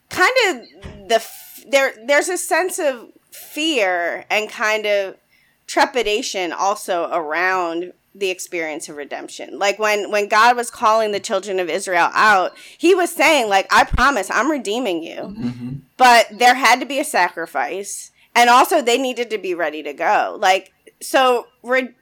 kind 0.09 0.32
of 0.49 1.09
the 1.09 1.16
f- 1.16 1.62
there 1.68 1.92
there's 2.07 2.30
a 2.30 2.38
sense 2.38 2.78
of 2.78 3.09
fear 3.30 4.24
and 4.30 4.49
kind 4.49 4.86
of 4.86 5.16
trepidation 5.66 6.51
also 6.53 7.11
around 7.12 7.92
the 8.14 8.30
experience 8.30 8.88
of 8.88 8.96
redemption. 8.96 9.59
Like 9.59 9.78
when 9.78 10.11
when 10.11 10.28
God 10.28 10.57
was 10.57 10.70
calling 10.70 11.12
the 11.12 11.20
children 11.20 11.61
of 11.61 11.68
Israel 11.68 12.11
out, 12.14 12.57
he 12.78 12.94
was 12.94 13.12
saying 13.12 13.49
like 13.49 13.66
I 13.70 13.84
promise 13.84 14.30
I'm 14.30 14.51
redeeming 14.51 15.03
you. 15.03 15.16
Mm-hmm. 15.20 15.74
But 15.99 16.28
there 16.32 16.55
had 16.55 16.80
to 16.80 16.86
be 16.86 17.01
a 17.01 17.05
sacrifice 17.05 18.11
and 18.34 18.49
also 18.49 18.80
they 18.80 18.99
needed 18.99 19.30
to 19.30 19.38
be 19.38 19.53
ready 19.55 19.82
to 19.82 19.92
go. 19.92 20.36
Like 20.40 20.72
so 21.01 21.49
re- 21.62 21.94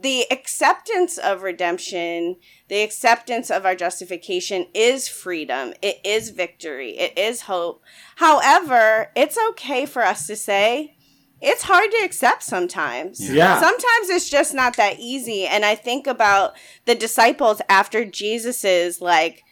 the 0.00 0.26
acceptance 0.30 1.18
of 1.18 1.42
redemption, 1.42 2.36
the 2.68 2.82
acceptance 2.82 3.50
of 3.50 3.66
our 3.66 3.74
justification 3.74 4.66
is 4.72 5.08
freedom. 5.08 5.74
It 5.82 5.98
is 6.04 6.30
victory. 6.30 6.96
It 6.98 7.18
is 7.18 7.42
hope. 7.42 7.82
However, 8.16 9.10
it's 9.14 9.36
okay 9.50 9.84
for 9.84 10.02
us 10.02 10.26
to 10.28 10.36
say 10.36 10.96
it's 11.42 11.64
hard 11.64 11.90
to 11.90 12.04
accept 12.04 12.44
sometimes. 12.44 13.20
Yeah. 13.20 13.60
Sometimes 13.60 14.08
it's 14.08 14.30
just 14.30 14.54
not 14.54 14.76
that 14.76 14.98
easy. 14.98 15.44
And 15.44 15.64
I 15.64 15.74
think 15.74 16.06
about 16.06 16.54
the 16.86 16.94
disciples 16.94 17.60
after 17.68 18.04
Jesus's 18.04 19.00
like 19.00 19.42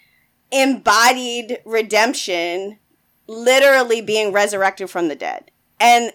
embodied 0.53 1.59
redemption 1.65 2.79
literally 3.27 4.01
being 4.01 4.33
resurrected 4.33 4.89
from 4.89 5.09
the 5.09 5.17
dead. 5.17 5.51
And 5.79 6.13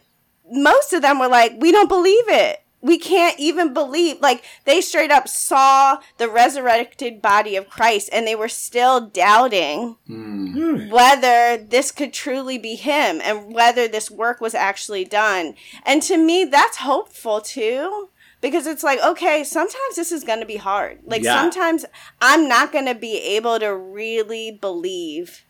most 0.50 0.94
of 0.94 1.02
them 1.02 1.20
were 1.20 1.28
like, 1.28 1.54
we 1.60 1.72
don't 1.72 1.90
believe 1.90 2.28
it. 2.28 2.65
We 2.86 3.00
can't 3.00 3.40
even 3.40 3.74
believe. 3.74 4.22
Like, 4.22 4.44
they 4.66 4.80
straight 4.80 5.10
up 5.10 5.28
saw 5.28 5.98
the 6.18 6.30
resurrected 6.30 7.20
body 7.20 7.56
of 7.56 7.68
Christ 7.68 8.10
and 8.14 8.28
they 8.28 8.36
were 8.36 8.48
still 8.48 9.02
doubting 9.02 9.96
Mm. 10.08 10.92
whether 10.92 11.58
this 11.58 11.92
could 11.92 12.14
truly 12.14 12.60
be 12.60 12.76
him 12.76 13.20
and 13.24 13.52
whether 13.54 13.88
this 13.88 14.12
work 14.12 14.40
was 14.40 14.54
actually 14.54 15.04
done. 15.04 15.56
And 15.84 16.04
to 16.04 16.16
me, 16.18 16.44
that's 16.46 16.78
hopeful 16.78 17.42
too. 17.42 18.10
Because 18.40 18.68
it's 18.68 18.84
like, 18.84 19.00
okay, 19.04 19.44
sometimes 19.44 19.96
this 19.96 20.12
is 20.12 20.24
going 20.24 20.42
to 20.42 20.46
be 20.46 20.58
hard. 20.58 21.00
Like, 21.08 21.24
Yeah. 21.24 21.42
sometimes 21.42 21.86
I'm 22.22 22.48
not 22.48 22.72
going 22.72 22.86
to 22.86 22.94
be 22.94 23.18
able 23.18 23.58
to 23.60 23.76
really 23.76 24.52
believe 24.52 25.44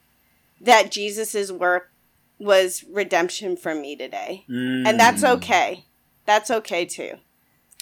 that 0.62 0.92
Jesus's 0.92 1.52
work 1.52 1.92
was 2.40 2.86
redemption 2.90 3.58
for 3.58 3.76
me 3.76 3.98
today. 3.98 4.46
And 4.48 4.98
that's 4.98 5.24
Mm. 5.24 5.32
okay. 5.36 5.84
That's 6.26 6.50
okay 6.50 6.86
too. 6.86 7.18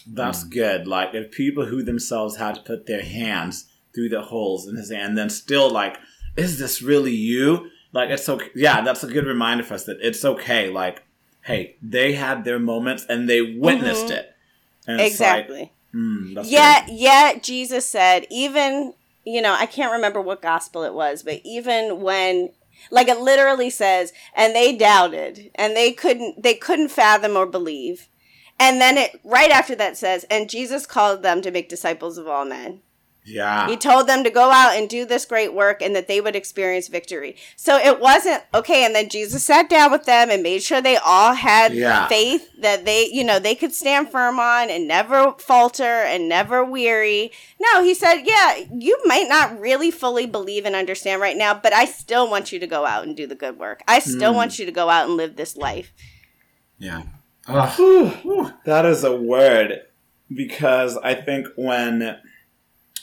That's 0.08 0.44
good. 0.44 0.88
Like 0.88 1.14
if 1.14 1.32
people 1.32 1.66
who 1.66 1.84
themselves 1.84 2.38
had 2.38 2.56
to 2.56 2.62
put 2.62 2.86
their 2.88 3.04
hands 3.04 3.66
through 3.94 4.10
the 4.10 4.22
holes 4.22 4.68
in 4.68 4.76
his 4.76 4.90
hand, 4.92 5.10
and 5.10 5.18
then 5.18 5.30
still 5.30 5.70
like, 5.70 5.98
is 6.36 6.58
this 6.60 6.82
really 6.82 7.14
you? 7.16 7.70
Like 7.92 8.10
it's 8.10 8.28
okay. 8.28 8.50
Yeah, 8.56 8.82
that's 8.82 9.04
a 9.04 9.08
good 9.08 9.26
reminder 9.26 9.64
for 9.64 9.76
us 9.76 9.86
that 9.86 9.98
it's 10.02 10.26
okay. 10.26 10.70
Like, 10.70 11.04
hey, 11.42 11.76
they 11.82 12.14
had 12.14 12.44
their 12.44 12.60
moments 12.60 13.06
and 13.08 13.30
they 13.30 13.42
witnessed 13.42 14.08
Mhm. 14.08 14.16
it. 14.18 14.36
And 14.88 15.00
Exactly. 15.02 15.60
Like, 15.60 15.72
mm, 15.94 16.50
yet 16.52 16.88
good. 16.88 16.96
yet 16.96 17.44
jesus 17.44 17.86
said 17.88 18.26
even 18.32 18.94
you 19.24 19.42
know 19.42 19.54
i 19.58 19.66
can't 19.68 19.92
remember 19.94 20.20
what 20.20 20.42
gospel 20.42 20.84
it 20.84 20.94
was 20.94 21.22
but 21.24 21.40
even 21.46 22.02
when 22.02 22.50
Like 22.92 23.08
it 23.08 23.20
literally 23.20 23.70
says, 23.70 24.12
and 24.36 24.54
they 24.56 24.76
doubted, 24.76 25.52
and 25.56 25.74
they 25.76 25.94
couldn't 25.94 26.42
they 26.44 26.56
couldn't 26.56 26.90
fathom 26.90 27.38
or 27.38 27.46
believe. 27.46 28.10
And 28.60 28.80
then 28.80 28.98
it 28.98 29.20
right 29.24 29.52
after 29.52 29.76
that 29.76 29.98
says, 29.98 30.26
and 30.30 30.50
Jesus 30.50 30.86
called 30.86 31.22
them 31.24 31.42
to 31.42 31.52
make 31.52 31.70
disciples 31.70 32.18
of 32.18 32.28
all 32.28 32.46
men. 32.46 32.82
Yeah. 33.26 33.70
He 33.70 33.78
told 33.78 34.08
them 34.08 34.24
to 34.24 34.30
go 34.30 34.52
out 34.52 34.76
and 34.76 34.90
do 34.90 35.06
this 35.06 35.26
great 35.26 35.54
work 35.54 35.82
and 35.82 35.96
that 35.96 36.08
they 36.08 36.20
would 36.20 36.36
experience 36.36 36.88
victory. 36.88 37.38
So 37.56 37.78
it 37.78 38.00
wasn't 38.00 38.44
okay. 38.54 38.86
And 38.86 38.94
then 38.94 39.10
Jesus 39.10 39.44
sat 39.44 39.70
down 39.70 39.92
with 39.92 40.06
them 40.06 40.30
and 40.30 40.44
made 40.44 40.62
sure 40.62 40.82
they 40.82 40.98
all 40.98 41.34
had 41.34 41.74
Yeah. 41.74 42.08
faith 42.08 42.50
that 42.60 42.86
they, 42.86 43.08
you 43.10 43.24
know, 43.24 43.40
they 43.40 43.56
could 43.56 43.74
stand 43.74 44.10
firm 44.10 44.40
on 44.40 44.70
and 44.70 44.88
never 44.88 45.36
falter 45.40 45.84
and 45.84 46.28
never 46.28 46.64
weary. 46.64 47.32
No, 47.60 47.82
he 47.82 47.94
said, 47.94 48.24
yeah, 48.24 48.60
you 48.78 49.00
might 49.06 49.30
not 49.30 49.60
really 49.60 49.92
fully 49.92 50.26
believe 50.26 50.66
and 50.66 50.76
understand 50.76 51.22
right 51.22 51.38
now, 51.38 51.54
but 51.54 51.74
I 51.74 51.86
still 51.86 52.30
want 52.30 52.52
you 52.52 52.60
to 52.60 52.68
go 52.68 52.86
out 52.86 53.06
and 53.06 53.16
do 53.16 53.26
the 53.26 53.36
good 53.36 53.58
work. 53.58 53.84
I 53.88 54.00
still 54.00 54.32
hmm. 54.32 54.38
want 54.38 54.60
you 54.60 54.66
to 54.66 54.72
go 54.72 54.90
out 54.90 55.08
and 55.08 55.16
live 55.16 55.38
this 55.38 55.56
life. 55.56 55.94
Yeah. 56.78 57.04
Oh, 57.48 58.14
Whew, 58.24 58.54
that 58.66 58.86
is 58.86 59.04
a 59.04 59.16
word 59.16 59.82
because 60.34 60.98
I 60.98 61.14
think 61.14 61.48
when 61.56 62.18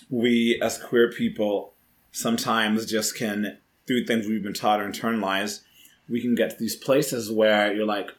we 0.08 0.60
as 0.62 0.78
queer 0.78 1.10
people 1.10 1.74
sometimes 2.12 2.86
just 2.86 3.16
can 3.16 3.58
through 3.86 4.04
things 4.04 4.26
we've 4.26 4.42
been 4.42 4.52
taught 4.52 4.80
or 4.80 4.88
internalized 4.88 5.60
we 6.08 6.20
can 6.20 6.34
get 6.34 6.50
to 6.50 6.56
these 6.56 6.74
places 6.74 7.30
where 7.30 7.72
you're 7.72 7.86
like 7.86 8.10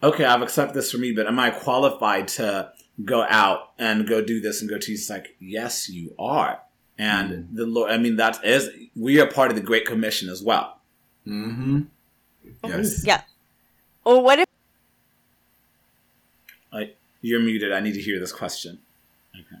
okay 0.00 0.24
i've 0.24 0.40
accepted 0.42 0.74
this 0.74 0.92
for 0.92 0.98
me 0.98 1.12
but 1.12 1.26
am 1.26 1.36
i 1.36 1.50
qualified 1.50 2.28
to 2.28 2.70
go 3.04 3.24
out 3.28 3.72
and 3.76 4.06
go 4.06 4.22
do 4.22 4.40
this 4.40 4.60
and 4.60 4.70
go 4.70 4.78
teach 4.78 5.00
it's 5.00 5.10
like 5.10 5.34
yes 5.40 5.88
you 5.88 6.14
are 6.16 6.60
and 6.96 7.48
the 7.52 7.66
lord 7.66 7.90
i 7.90 7.98
mean 7.98 8.14
that 8.14 8.38
is 8.44 8.70
we 8.94 9.20
are 9.20 9.26
part 9.26 9.50
of 9.50 9.56
the 9.56 9.62
great 9.62 9.84
commission 9.84 10.28
as 10.28 10.40
well 10.40 10.78
mm-hmm. 11.26 11.80
Yes. 12.64 13.04
Yeah. 13.04 13.22
Or 14.04 14.22
what 14.22 14.38
if 14.38 14.48
like 16.72 16.96
you're 17.22 17.40
muted 17.40 17.72
i 17.72 17.80
need 17.80 17.94
to 17.94 18.00
hear 18.02 18.18
this 18.18 18.32
question 18.32 18.78
Okay. 19.34 19.56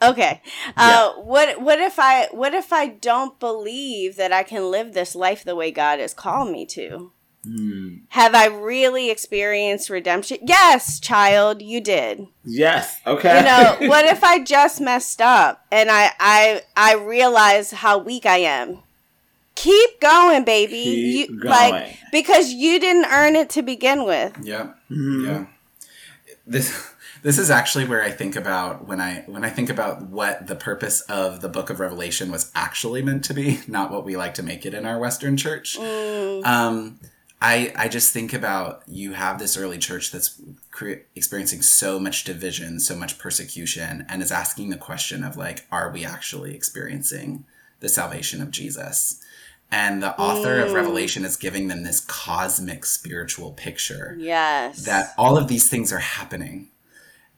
Okay. 0.00 0.42
Uh, 0.76 1.12
what 1.14 1.60
what 1.60 1.80
if 1.80 1.98
I 1.98 2.26
what 2.30 2.54
if 2.54 2.72
I 2.72 2.86
don't 2.86 3.38
believe 3.40 4.14
that 4.16 4.30
I 4.32 4.42
can 4.44 4.70
live 4.70 4.92
this 4.94 5.14
life 5.16 5.42
the 5.42 5.56
way 5.56 5.70
God 5.72 5.98
has 5.98 6.14
called 6.14 6.52
me 6.52 6.66
to? 6.66 7.10
Hmm. 7.44 7.96
Have 8.10 8.34
I 8.34 8.46
really 8.46 9.10
experienced 9.10 9.90
redemption? 9.90 10.38
Yes, 10.42 11.00
child, 11.00 11.62
you 11.62 11.80
did. 11.80 12.26
yes 12.44 13.00
okay 13.06 13.38
You 13.38 13.44
know, 13.44 13.76
what 13.88 14.04
if 14.04 14.22
I 14.22 14.38
just 14.44 14.80
messed 14.80 15.20
up 15.20 15.64
and 15.72 15.90
I 15.90 16.12
I 16.20 16.62
I 16.76 16.94
realize 16.94 17.72
how 17.72 17.98
weak 17.98 18.24
I 18.26 18.38
am? 18.38 18.80
Keep 19.56 20.00
going, 20.00 20.44
baby. 20.44 20.84
Keep 20.84 21.30
you 21.30 21.40
going. 21.40 21.72
like 21.72 21.98
because 22.12 22.52
you 22.52 22.78
didn't 22.78 23.06
earn 23.06 23.34
it 23.34 23.50
to 23.50 23.62
begin 23.62 24.04
with. 24.04 24.36
Yeah. 24.42 24.74
Mhm. 24.90 25.26
Yeah. 25.26 25.46
This 26.48 26.92
this 27.22 27.38
is 27.38 27.50
actually 27.50 27.84
where 27.86 28.02
I 28.02 28.10
think 28.10 28.36
about 28.36 28.86
when 28.86 29.00
I 29.00 29.22
when 29.26 29.44
I 29.44 29.50
think 29.50 29.70
about 29.70 30.02
what 30.02 30.46
the 30.46 30.56
purpose 30.56 31.00
of 31.02 31.40
the 31.40 31.48
book 31.48 31.70
of 31.70 31.80
Revelation 31.80 32.30
was 32.30 32.50
actually 32.54 33.02
meant 33.02 33.24
to 33.24 33.34
be, 33.34 33.60
not 33.68 33.90
what 33.90 34.04
we 34.04 34.16
like 34.16 34.34
to 34.34 34.42
make 34.42 34.64
it 34.66 34.74
in 34.74 34.86
our 34.86 34.98
Western 34.98 35.36
church. 35.36 35.76
Mm, 35.78 36.44
Um, 36.46 37.00
I 37.40 37.72
I 37.76 37.88
just 37.88 38.12
think 38.12 38.32
about 38.32 38.82
you 38.88 39.12
have 39.12 39.38
this 39.38 39.56
early 39.56 39.78
church 39.78 40.10
that's 40.10 40.40
cre- 40.70 41.04
experiencing 41.14 41.62
so 41.62 41.98
much 42.00 42.24
division, 42.24 42.80
so 42.80 42.96
much 42.96 43.18
persecution, 43.18 44.04
and 44.08 44.22
is 44.22 44.32
asking 44.32 44.70
the 44.70 44.76
question 44.76 45.22
of 45.22 45.36
like, 45.36 45.66
are 45.70 45.90
we 45.90 46.04
actually 46.04 46.54
experiencing 46.54 47.44
the 47.80 47.88
salvation 47.88 48.42
of 48.42 48.50
Jesus? 48.50 49.20
And 49.70 50.02
the 50.02 50.18
author 50.18 50.60
of 50.60 50.70
Mm. 50.70 50.74
Revelation 50.74 51.24
is 51.24 51.36
giving 51.36 51.68
them 51.68 51.82
this 51.82 52.00
cosmic 52.00 52.86
spiritual 52.86 53.52
picture 53.52 54.16
yes. 54.18 54.84
that 54.86 55.12
all 55.18 55.36
of 55.36 55.48
these 55.48 55.68
things 55.68 55.92
are 55.92 55.98
happening 55.98 56.68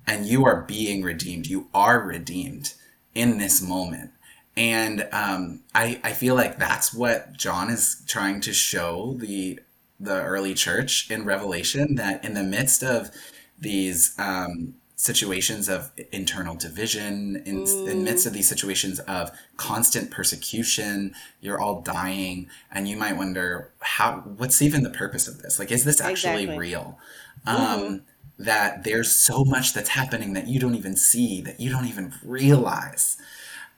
and 0.07 0.27
you 0.27 0.45
are 0.45 0.63
being 0.63 1.03
redeemed. 1.03 1.47
You 1.49 1.69
are 1.75 2.01
redeemed 2.01 2.75
in 3.15 3.39
this 3.39 3.61
moment. 3.61 4.11
And 4.57 5.09
um, 5.13 5.61
I, 5.75 6.01
I 6.05 6.13
feel 6.13 6.35
like 6.35 6.59
that's 6.59 6.93
what 6.93 7.33
John 7.37 7.71
is 7.71 8.03
trying 8.07 8.41
to 8.43 8.53
show 8.53 9.17
the 9.19 9.61
the 10.03 10.23
early 10.23 10.55
church 10.55 11.11
in 11.11 11.25
Revelation 11.25 11.97
that 11.97 12.25
in 12.25 12.33
the 12.33 12.43
midst 12.43 12.83
of 12.83 13.11
these 13.59 14.15
um, 14.19 14.75
situations 15.01 15.67
of 15.67 15.91
internal 16.13 16.55
division, 16.55 17.43
in, 17.47 17.67
in 17.89 18.05
midst 18.05 18.27
of 18.27 18.35
these 18.35 18.47
situations 18.47 19.01
of 19.01 19.31
constant 19.57 20.11
persecution, 20.11 21.15
you're 21.41 21.59
all 21.59 21.81
dying, 21.81 22.51
and 22.71 22.87
you 22.87 22.99
might 22.99 23.17
wonder 23.17 23.71
how 23.81 24.17
what's 24.37 24.61
even 24.61 24.83
the 24.83 24.91
purpose 24.91 25.27
of 25.27 25.41
this? 25.41 25.59
Like, 25.59 25.73
is 25.73 25.85
this 25.85 26.03
actually 26.03 26.43
Exactly. 26.43 26.59
real? 26.59 26.99
Um, 27.47 28.03
that 28.39 28.85
there's 28.85 29.11
so 29.11 29.43
much 29.43 29.73
that's 29.73 29.89
happening 29.89 30.35
that 30.35 30.49
you 30.49 30.61
don't 30.61 30.75
even 30.75 30.97
see, 30.97 31.41
that 31.41 31.59
you 31.59 31.71
don't 31.71 31.87
even 31.87 32.13
realize, 32.23 33.17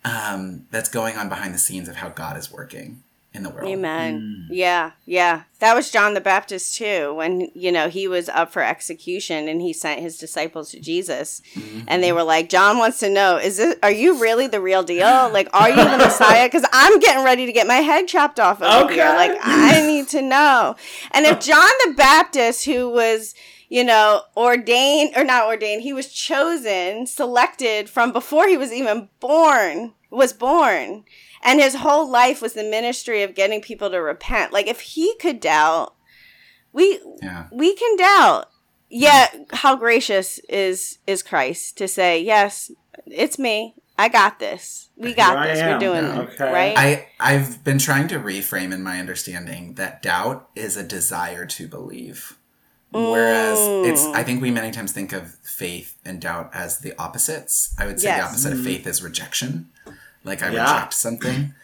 um, 0.05 0.66
that's 0.73 0.89
going 0.89 1.16
on 1.16 1.29
behind 1.29 1.55
the 1.55 1.59
scenes 1.59 1.89
of 1.89 1.97
how 1.97 2.09
God 2.09 2.37
is 2.37 2.51
working 2.51 3.05
in 3.35 3.43
the 3.43 3.51
world. 3.51 3.68
Amen. 3.70 4.49
Mm. 4.51 4.55
Yeah, 4.55 4.93
yeah. 5.07 5.43
That 5.61 5.74
was 5.74 5.91
John 5.91 6.14
the 6.14 6.20
Baptist 6.20 6.76
too, 6.76 7.14
when, 7.14 7.51
you 7.55 7.72
know, 7.72 7.89
he 7.89 8.07
was 8.07 8.28
up 8.28 8.53
for 8.53 8.62
execution 8.62 9.49
and 9.49 9.61
he 9.61 9.72
sent 9.72 10.01
his 10.01 10.18
disciples 10.18 10.70
to 10.70 10.80
Jesus. 10.80 11.41
Mm-hmm. 11.55 11.85
And 11.89 12.03
they 12.03 12.12
were 12.12 12.24
like, 12.24 12.49
John 12.49 12.78
wants 12.78 12.99
to 12.99 13.09
know, 13.09 13.39
is 13.39 13.57
this, 13.57 13.76
are 13.83 13.91
you 13.91 14.20
really 14.20 14.47
the 14.47 14.61
real 14.61 14.83
deal? 14.83 15.03
Like, 15.33 15.49
are 15.55 15.70
you 15.70 15.76
the 15.76 15.99
Messiah? 15.99 16.47
Because 16.47 16.66
I'm 16.72 16.99
getting 16.99 17.24
ready 17.24 17.47
to 17.47 17.53
get 17.53 17.66
my 17.66 17.76
head 17.76 18.07
chopped 18.07 18.39
off 18.39 18.61
over 18.61 18.93
here. 18.93 19.05
Okay. 19.05 19.16
Like, 19.16 19.39
I 19.43 19.87
need 19.87 20.09
to 20.09 20.20
know. 20.20 20.76
And 21.11 21.24
if 21.24 21.41
John 21.41 21.70
the 21.87 21.95
Baptist, 21.95 22.66
who 22.66 22.91
was, 22.91 23.35
you 23.68 23.83
know, 23.83 24.22
ordained 24.37 25.14
or 25.16 25.24
not 25.24 25.47
ordained, 25.47 25.83
he 25.83 25.95
was 25.95 26.12
chosen, 26.12 27.07
selected 27.07 27.89
from 27.89 28.12
before 28.12 28.47
he 28.47 28.59
was 28.59 28.72
even 28.72 29.09
born, 29.20 29.95
was 30.11 30.35
born. 30.35 31.05
And 31.43 31.61
his 31.61 31.76
whole 31.76 32.09
life 32.09 32.40
was 32.40 32.53
the 32.53 32.62
ministry 32.62 33.22
of 33.22 33.34
getting 33.34 33.61
people 33.61 33.90
to 33.90 34.01
repent. 34.01 34.53
Like 34.53 34.66
if 34.66 34.80
he 34.80 35.14
could 35.16 35.40
doubt, 35.40 35.95
we 36.72 37.01
Yeah. 37.22 37.47
we 37.53 37.74
can 37.74 37.97
doubt. 37.97 38.49
Yet 38.88 39.47
how 39.53 39.76
gracious 39.76 40.38
is 40.49 40.99
is 41.07 41.22
Christ 41.22 41.78
to 41.78 41.88
say, 41.88 42.20
"Yes, 42.20 42.70
it's 43.07 43.38
me. 43.38 43.74
I 43.99 44.09
got 44.09 44.38
this. 44.38 44.90
We 44.97 45.14
got 45.14 45.45
Here 45.45 45.55
this. 45.55 45.62
We're 45.64 45.78
doing 45.78 46.05
Yeah. 46.05 46.20
it." 46.22 46.28
Okay. 46.34 46.53
Right? 46.53 46.78
I, 46.78 47.09
I've 47.18 47.64
been 47.64 47.78
trying 47.78 48.09
to 48.09 48.18
reframe 48.18 48.72
in 48.72 48.82
my 48.82 49.01
understanding 49.01 49.74
that 49.74 50.03
doubt 50.03 50.49
is 50.55 50.76
a 50.76 50.82
desire 50.82 51.47
to 51.47 51.66
believe. 51.66 52.38
Whereas 52.93 53.59
it's, 53.88 54.05
I 54.05 54.22
mm. 54.22 54.26
think 54.26 54.43
we 54.43 54.51
many 54.51 54.70
times 54.70 54.93
think 54.93 55.12
of 55.12 55.36
faith 55.43 55.97
and 56.05 56.20
doubt 56.20 56.51
as 56.53 56.80
the 56.80 56.95
opposites. 56.99 57.74
I 57.78 57.86
would 57.86 57.99
say 57.99 58.14
the 58.14 58.22
opposite 58.22 58.53
of 58.53 58.62
faith 58.62 58.86
is 58.86 59.03
rejection. 59.03 59.70
Like 60.25 60.43
I 60.43 60.51
Yeah. 60.51 60.62
reject 60.75 60.95
something. 60.95 61.55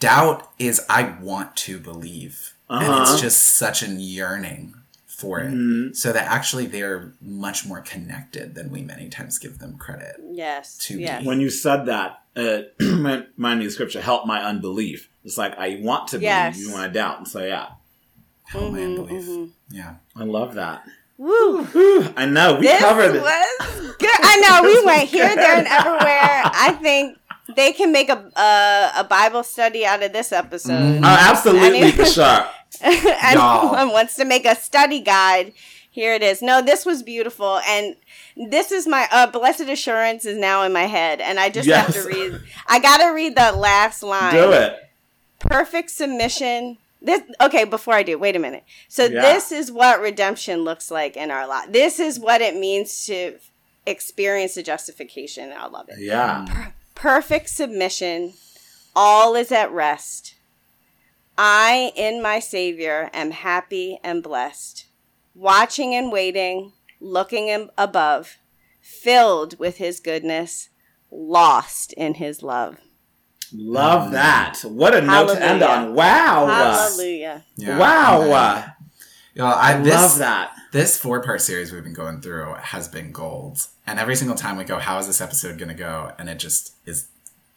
Doubt 0.00 0.50
is 0.58 0.80
I 0.88 1.14
want 1.20 1.56
to 1.56 1.78
believe. 1.78 2.52
And 2.68 2.84
Uh-huh. 2.88 3.02
it's 3.12 3.20
just 3.20 3.40
such 3.56 3.82
an 3.82 4.00
yearning 4.00 4.74
for 5.06 5.38
it. 5.40 5.52
Mhm. 5.52 5.94
So 5.94 6.12
that 6.12 6.26
actually 6.26 6.66
they're 6.66 7.12
much 7.20 7.64
more 7.64 7.80
connected 7.80 8.54
than 8.56 8.70
we 8.70 8.82
many 8.82 9.08
times 9.08 9.38
give 9.38 9.58
them 9.58 9.76
credit. 9.78 10.16
yes. 10.32 10.76
to 10.78 10.96
be. 10.96 11.02
yes. 11.02 11.24
when 11.24 11.40
you 11.40 11.50
said 11.50 11.86
that, 11.86 12.22
uh, 12.36 12.62
reminded 12.80 13.28
me 13.38 13.52
of 13.52 13.62
the 13.64 13.70
scripture, 13.70 14.00
help 14.00 14.26
my 14.26 14.42
unbelief. 14.42 15.08
It's 15.24 15.38
like, 15.38 15.56
I 15.58 15.78
want 15.80 16.08
to 16.08 16.16
believe, 16.16 16.22
Yes. 16.24 16.58
you 16.58 16.72
want 16.72 16.92
to 16.92 16.98
doubt. 16.98 17.18
And 17.18 17.28
so, 17.28 17.44
yeah, 17.44 17.66
Help 18.46 18.72
my 18.72 18.78
Mhm, 18.80 18.84
unbelief. 18.98 19.24
mhm. 19.26 19.50
Yeah. 19.70 19.94
I 20.16 20.24
love 20.24 20.54
that. 20.54 20.82
Woo. 21.18 21.64
Whew, 21.64 22.12
I 22.16 22.26
know, 22.26 22.54
we 22.56 22.66
this 22.66 22.80
covered 22.80 23.14
it. 23.14 23.22
was 23.22 23.94
good. 23.98 24.10
I 24.22 24.36
know 24.40 24.62
we 24.68 24.84
went 24.84 25.08
here, 25.08 25.34
there, 25.36 25.56
and 25.56 25.66
everywhere. 25.68 26.42
I 26.44 26.76
think 26.82 27.16
they 27.56 27.72
can 27.72 27.92
make 27.92 28.08
a 28.08 28.30
a, 28.36 29.00
a 29.00 29.04
Bible 29.04 29.42
study 29.42 29.84
out 29.84 30.02
of 30.02 30.12
this 30.12 30.32
episode. 30.32 31.00
Oh, 31.02 31.04
absolutely, 31.04 31.78
I 31.78 31.82
mean- 31.82 31.92
for 31.92 32.04
sure. 32.06 32.46
Anyone 32.82 33.34
Y'all. 33.34 33.92
wants 33.92 34.14
to 34.16 34.24
make 34.24 34.46
a 34.46 34.54
study 34.56 35.00
guide, 35.00 35.52
here 35.90 36.14
it 36.14 36.22
is. 36.22 36.40
No, 36.40 36.62
this 36.62 36.86
was 36.86 37.02
beautiful, 37.02 37.58
and 37.68 37.96
this 38.36 38.72
is 38.72 38.86
my 38.86 39.06
uh, 39.12 39.26
blessed 39.26 39.60
assurance 39.68 40.24
is 40.24 40.38
now 40.38 40.62
in 40.62 40.72
my 40.72 40.84
head, 40.84 41.20
and 41.20 41.38
I 41.38 41.50
just 41.50 41.68
have 41.68 41.92
to 41.92 42.02
read. 42.04 42.40
I 42.66 42.78
gotta 42.80 43.12
read 43.12 43.36
that 43.36 43.58
last 43.58 44.02
line. 44.02 44.32
Do 44.32 44.52
it. 44.52 44.78
Perfect 45.38 45.90
submission. 45.90 46.78
This 47.02 47.20
okay. 47.40 47.64
Before 47.64 47.94
I 47.94 48.02
do, 48.04 48.16
wait 48.18 48.36
a 48.36 48.38
minute. 48.38 48.64
So 48.88 49.04
Yeah. 49.04 49.20
this 49.20 49.52
is 49.52 49.70
what 49.70 50.00
redemption 50.00 50.62
looks 50.64 50.90
like 50.90 51.16
in 51.16 51.30
our 51.30 51.46
life. 51.46 51.70
This 51.72 51.98
is 52.00 52.18
what 52.18 52.40
it 52.40 52.56
means 52.56 53.04
to 53.06 53.38
experience 53.86 54.54
the 54.54 54.62
justification. 54.62 55.52
I 55.56 55.66
love 55.66 55.88
it 55.88 55.96
Yeah. 55.98 56.46
Perfect 57.02 57.48
submission, 57.48 58.32
all 58.94 59.34
is 59.34 59.50
at 59.50 59.72
rest. 59.72 60.36
I, 61.36 61.90
in 61.96 62.22
my 62.22 62.38
Savior, 62.38 63.10
am 63.12 63.32
happy 63.32 63.98
and 64.04 64.22
blessed, 64.22 64.86
watching 65.34 65.96
and 65.96 66.12
waiting, 66.12 66.74
looking 67.00 67.68
above, 67.76 68.36
filled 68.80 69.58
with 69.58 69.78
His 69.78 69.98
goodness, 69.98 70.68
lost 71.10 71.92
in 71.94 72.14
His 72.14 72.40
love. 72.40 72.76
Love 73.52 74.12
that. 74.12 74.60
What 74.62 74.94
a 74.94 75.02
note 75.02 75.30
to 75.30 75.44
end 75.44 75.64
on. 75.64 75.94
Wow. 75.94 76.46
Hallelujah. 76.46 77.44
Yeah. 77.56 77.78
Wow. 77.80 78.64
Amen. 79.36 79.36
You 79.36 79.42
know, 79.42 79.46
I, 79.48 79.78
I 79.78 79.82
this, 79.82 79.94
love 79.94 80.18
that. 80.18 80.52
This 80.72 80.98
four 80.98 81.22
part 81.22 81.40
series 81.40 81.72
we've 81.72 81.84
been 81.84 81.92
going 81.94 82.20
through 82.20 82.54
has 82.54 82.88
been 82.88 83.12
gold. 83.12 83.66
And 83.86 83.98
every 83.98 84.16
single 84.16 84.36
time 84.36 84.56
we 84.56 84.64
go, 84.64 84.78
how 84.78 84.98
is 84.98 85.06
this 85.06 85.20
episode 85.20 85.58
going 85.58 85.68
to 85.68 85.74
go? 85.74 86.12
And 86.18 86.28
it 86.28 86.38
just 86.38 86.74
is 86.86 87.08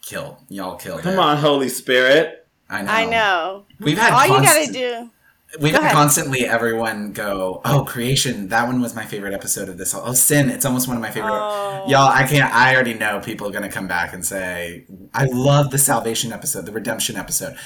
killed. 0.02 0.36
Y'all 0.48 0.76
killed 0.76 1.00
it. 1.00 1.02
Come 1.02 1.18
on, 1.18 1.36
Holy 1.36 1.68
Spirit. 1.68 2.46
I 2.68 2.82
know. 2.82 2.90
I 2.90 3.04
know. 3.04 3.64
We've 3.78 3.98
had 3.98 4.12
All 4.12 4.36
you 4.36 4.42
gotta 4.42 4.72
do. 4.72 5.10
We've 5.60 5.72
Go 5.72 5.78
had 5.78 5.84
ahead. 5.86 5.94
constantly 5.94 6.44
everyone 6.44 7.12
go, 7.12 7.60
oh, 7.64 7.84
creation. 7.84 8.48
That 8.48 8.66
one 8.66 8.80
was 8.82 8.94
my 8.96 9.04
favorite 9.04 9.32
episode 9.32 9.68
of 9.68 9.78
this. 9.78 9.94
Oh, 9.94 10.12
sin. 10.12 10.50
It's 10.50 10.64
almost 10.64 10.88
one 10.88 10.96
of 10.96 11.02
my 11.02 11.10
favorite. 11.10 11.30
Oh. 11.32 11.84
Y'all, 11.88 12.08
I 12.08 12.26
can't. 12.26 12.52
I 12.52 12.74
already 12.74 12.94
know 12.94 13.20
people 13.20 13.46
are 13.48 13.52
gonna 13.52 13.70
come 13.70 13.86
back 13.86 14.12
and 14.12 14.26
say, 14.26 14.84
I 15.14 15.24
love 15.26 15.70
the 15.70 15.78
salvation 15.78 16.32
episode, 16.32 16.66
the 16.66 16.72
redemption 16.72 17.16
episode, 17.16 17.56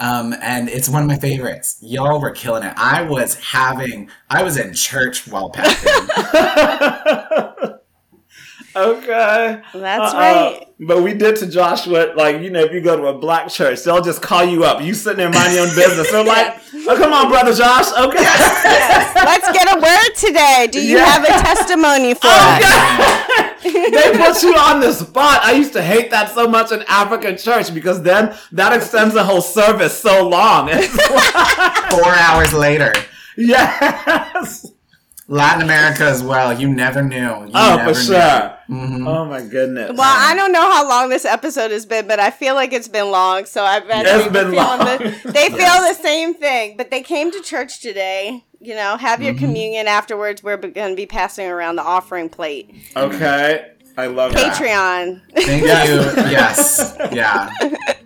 um, 0.00 0.34
and 0.42 0.68
it's 0.68 0.88
one 0.88 1.00
of 1.02 1.08
my 1.08 1.16
favorites. 1.16 1.78
Y'all 1.80 2.20
were 2.20 2.32
killing 2.32 2.64
it. 2.64 2.74
I 2.76 3.02
was 3.02 3.36
having. 3.36 4.10
I 4.28 4.42
was 4.42 4.56
in 4.58 4.74
church 4.74 5.26
while 5.28 5.50
packing. 5.54 6.08
okay. 8.76 9.62
That's 9.74 10.12
Uh-uh. 10.14 10.18
right. 10.18 10.67
But 10.80 11.02
we 11.02 11.12
did 11.12 11.34
to 11.36 11.46
Joshua, 11.48 12.12
like, 12.16 12.40
you 12.40 12.50
know, 12.50 12.60
if 12.60 12.72
you 12.72 12.80
go 12.80 12.96
to 12.96 13.06
a 13.08 13.18
black 13.18 13.48
church, 13.48 13.82
they'll 13.82 14.00
just 14.00 14.22
call 14.22 14.44
you 14.44 14.62
up. 14.62 14.80
You 14.80 14.94
sitting 14.94 15.18
there 15.18 15.28
minding 15.30 15.54
your 15.56 15.66
own 15.66 15.74
business. 15.74 16.08
They're 16.12 16.22
like, 16.36 16.60
oh, 16.72 16.96
come 16.96 17.12
on, 17.12 17.28
Brother 17.28 17.52
Josh. 17.52 17.86
Okay. 17.98 18.22
Let's 19.24 19.50
get 19.52 19.76
a 19.76 19.80
word 19.80 20.14
today. 20.14 20.68
Do 20.70 20.80
you 20.80 20.98
Yeah. 20.98 21.04
have 21.04 21.24
a 21.24 21.28
testimony 21.44 22.14
for 22.14 22.20
oh, 22.24 22.60
us? 22.62 23.62
they 23.64 24.16
put 24.16 24.40
you 24.44 24.54
on 24.54 24.78
the 24.80 24.92
spot. 24.92 25.40
I 25.42 25.50
used 25.52 25.72
to 25.72 25.82
hate 25.82 26.12
that 26.12 26.30
so 26.30 26.46
much 26.46 26.70
in 26.70 26.82
African 26.86 27.36
church 27.36 27.74
because 27.74 28.00
then 28.02 28.36
that 28.52 28.72
extends 28.72 29.14
the 29.14 29.24
whole 29.24 29.40
service 29.42 29.98
so 29.98 30.28
long. 30.28 30.68
It's 30.70 30.94
Four 31.90 32.14
hours 32.14 32.52
later, 32.54 32.92
yes. 33.36 34.64
Latin 35.30 35.62
America 35.62 36.04
as 36.04 36.22
well. 36.22 36.58
You 36.58 36.68
never 36.68 37.02
knew. 37.02 37.16
You 37.18 37.50
Oh, 37.54 37.76
never 37.76 37.92
for 37.94 37.98
knew. 38.00 38.06
sure. 38.06 38.54
Mhm. 38.70 39.06
Oh 39.06 39.24
my 39.26 39.42
goodness. 39.42 39.90
Well, 39.94 40.00
I 40.02 40.34
don't 40.34 40.52
know 40.52 40.70
how 40.72 40.88
long 40.88 41.10
this 41.10 41.24
episode 41.26 41.70
has 41.70 41.84
been, 41.86 42.06
but 42.08 42.18
I 42.18 42.30
feel 42.30 42.54
like 42.54 42.72
it's 42.72 42.88
been 42.88 43.10
long. 43.10 43.44
So 43.44 43.62
I 43.62 43.80
bet 43.80 44.06
It's 44.06 44.16
people 44.16 44.32
been 44.32 44.50
feeling 44.52 44.56
long. 44.56 44.78
The, 44.78 45.20
they 45.32 45.48
feel 45.50 45.80
the 45.82 45.94
same 46.02 46.32
thing. 46.34 46.76
But 46.78 46.90
they 46.90 47.02
came 47.02 47.30
to 47.30 47.40
church 47.42 47.80
today. 47.80 48.44
You 48.60 48.74
know, 48.74 48.96
have 48.96 49.18
Mm-hmm. 49.20 49.24
your 49.26 49.34
communion 49.34 49.86
afterwards. 49.86 50.42
We're 50.42 50.56
going 50.56 50.90
to 50.90 50.96
be 50.96 51.06
passing 51.06 51.46
around 51.46 51.76
the 51.76 51.82
offering 51.84 52.28
plate. 52.30 52.74
Okay. 52.96 53.70
I 53.98 54.06
love 54.06 54.32
that. 54.32 54.54
Patreon. 54.54 55.20
Thank 55.34 55.62
you. 55.62 56.22
Yes. 56.30 56.96
Yeah. 57.12 57.50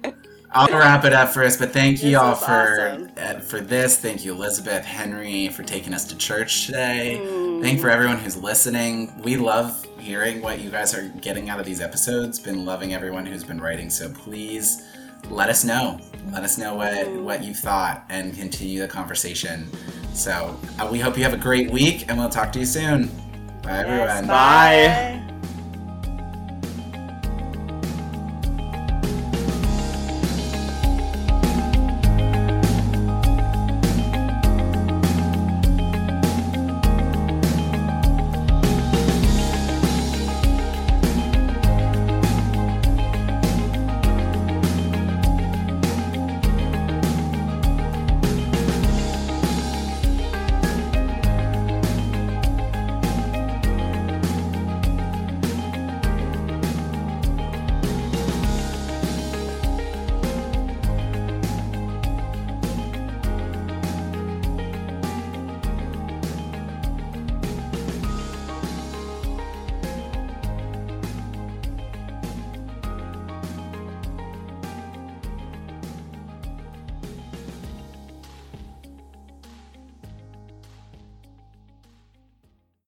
I'll 0.55 0.69
wrap 0.69 1.05
it 1.05 1.12
up 1.12 1.31
first, 1.31 1.59
but 1.59 1.73
thank 1.73 2.03
you 2.03 2.11
This 2.11 2.19
all 2.19 2.35
for 2.35 2.91
awesome. 2.93 3.11
uh, 3.16 3.41
for 3.41 3.61
this. 3.61 3.97
Thank 3.97 4.24
you, 4.24 4.33
Elizabeth, 4.33 4.85
Henry, 4.85 5.49
for 5.49 5.62
taking 5.62 5.95
us 5.95 6.05
to 6.07 6.16
church 6.16 6.66
today. 6.66 7.20
Mm. 7.23 7.62
Thank 7.62 7.77
you 7.77 7.83
for 7.83 7.91
everyone 7.91 8.19
who's 8.19 8.37
listening. 8.37 9.12
We 9.23 9.37
love 9.37 9.87
hearing 9.99 10.43
what 10.43 10.61
you 10.61 10.70
guys 10.70 10.95
are 10.95 11.09
getting 11.20 11.49
out 11.49 11.59
of 11.61 11.65
these 11.66 11.81
episodes. 11.81 12.39
Been 12.39 12.65
loving 12.66 12.93
everyone 12.93 13.24
who's 13.24 13.45
been 13.45 13.61
writing, 13.61 13.89
so 13.89 14.11
please 14.11 14.85
let 15.31 15.49
us 15.49 15.65
know. 15.65 16.01
Let 16.33 16.43
us 16.45 16.59
know 16.59 16.74
what 16.74 16.93
Mm. 16.93 17.23
what 17.23 17.43
you 17.45 17.55
thought 17.55 18.05
and 18.11 18.37
continue 18.37 18.81
the 18.81 18.89
conversation. 18.89 19.70
So 20.12 20.59
uh, 20.79 20.89
we 20.91 20.99
hope 20.99 21.16
you 21.16 21.23
have 21.24 21.33
a 21.35 21.39
great 21.39 21.70
week, 21.70 22.07
and 22.09 22.19
we'll 22.19 22.29
talk 22.29 22.53
to 22.53 22.59
you 22.59 22.66
soon. 22.66 23.07
Bye, 23.62 23.79
everyone. 23.79 24.27
Bye. 24.27 25.31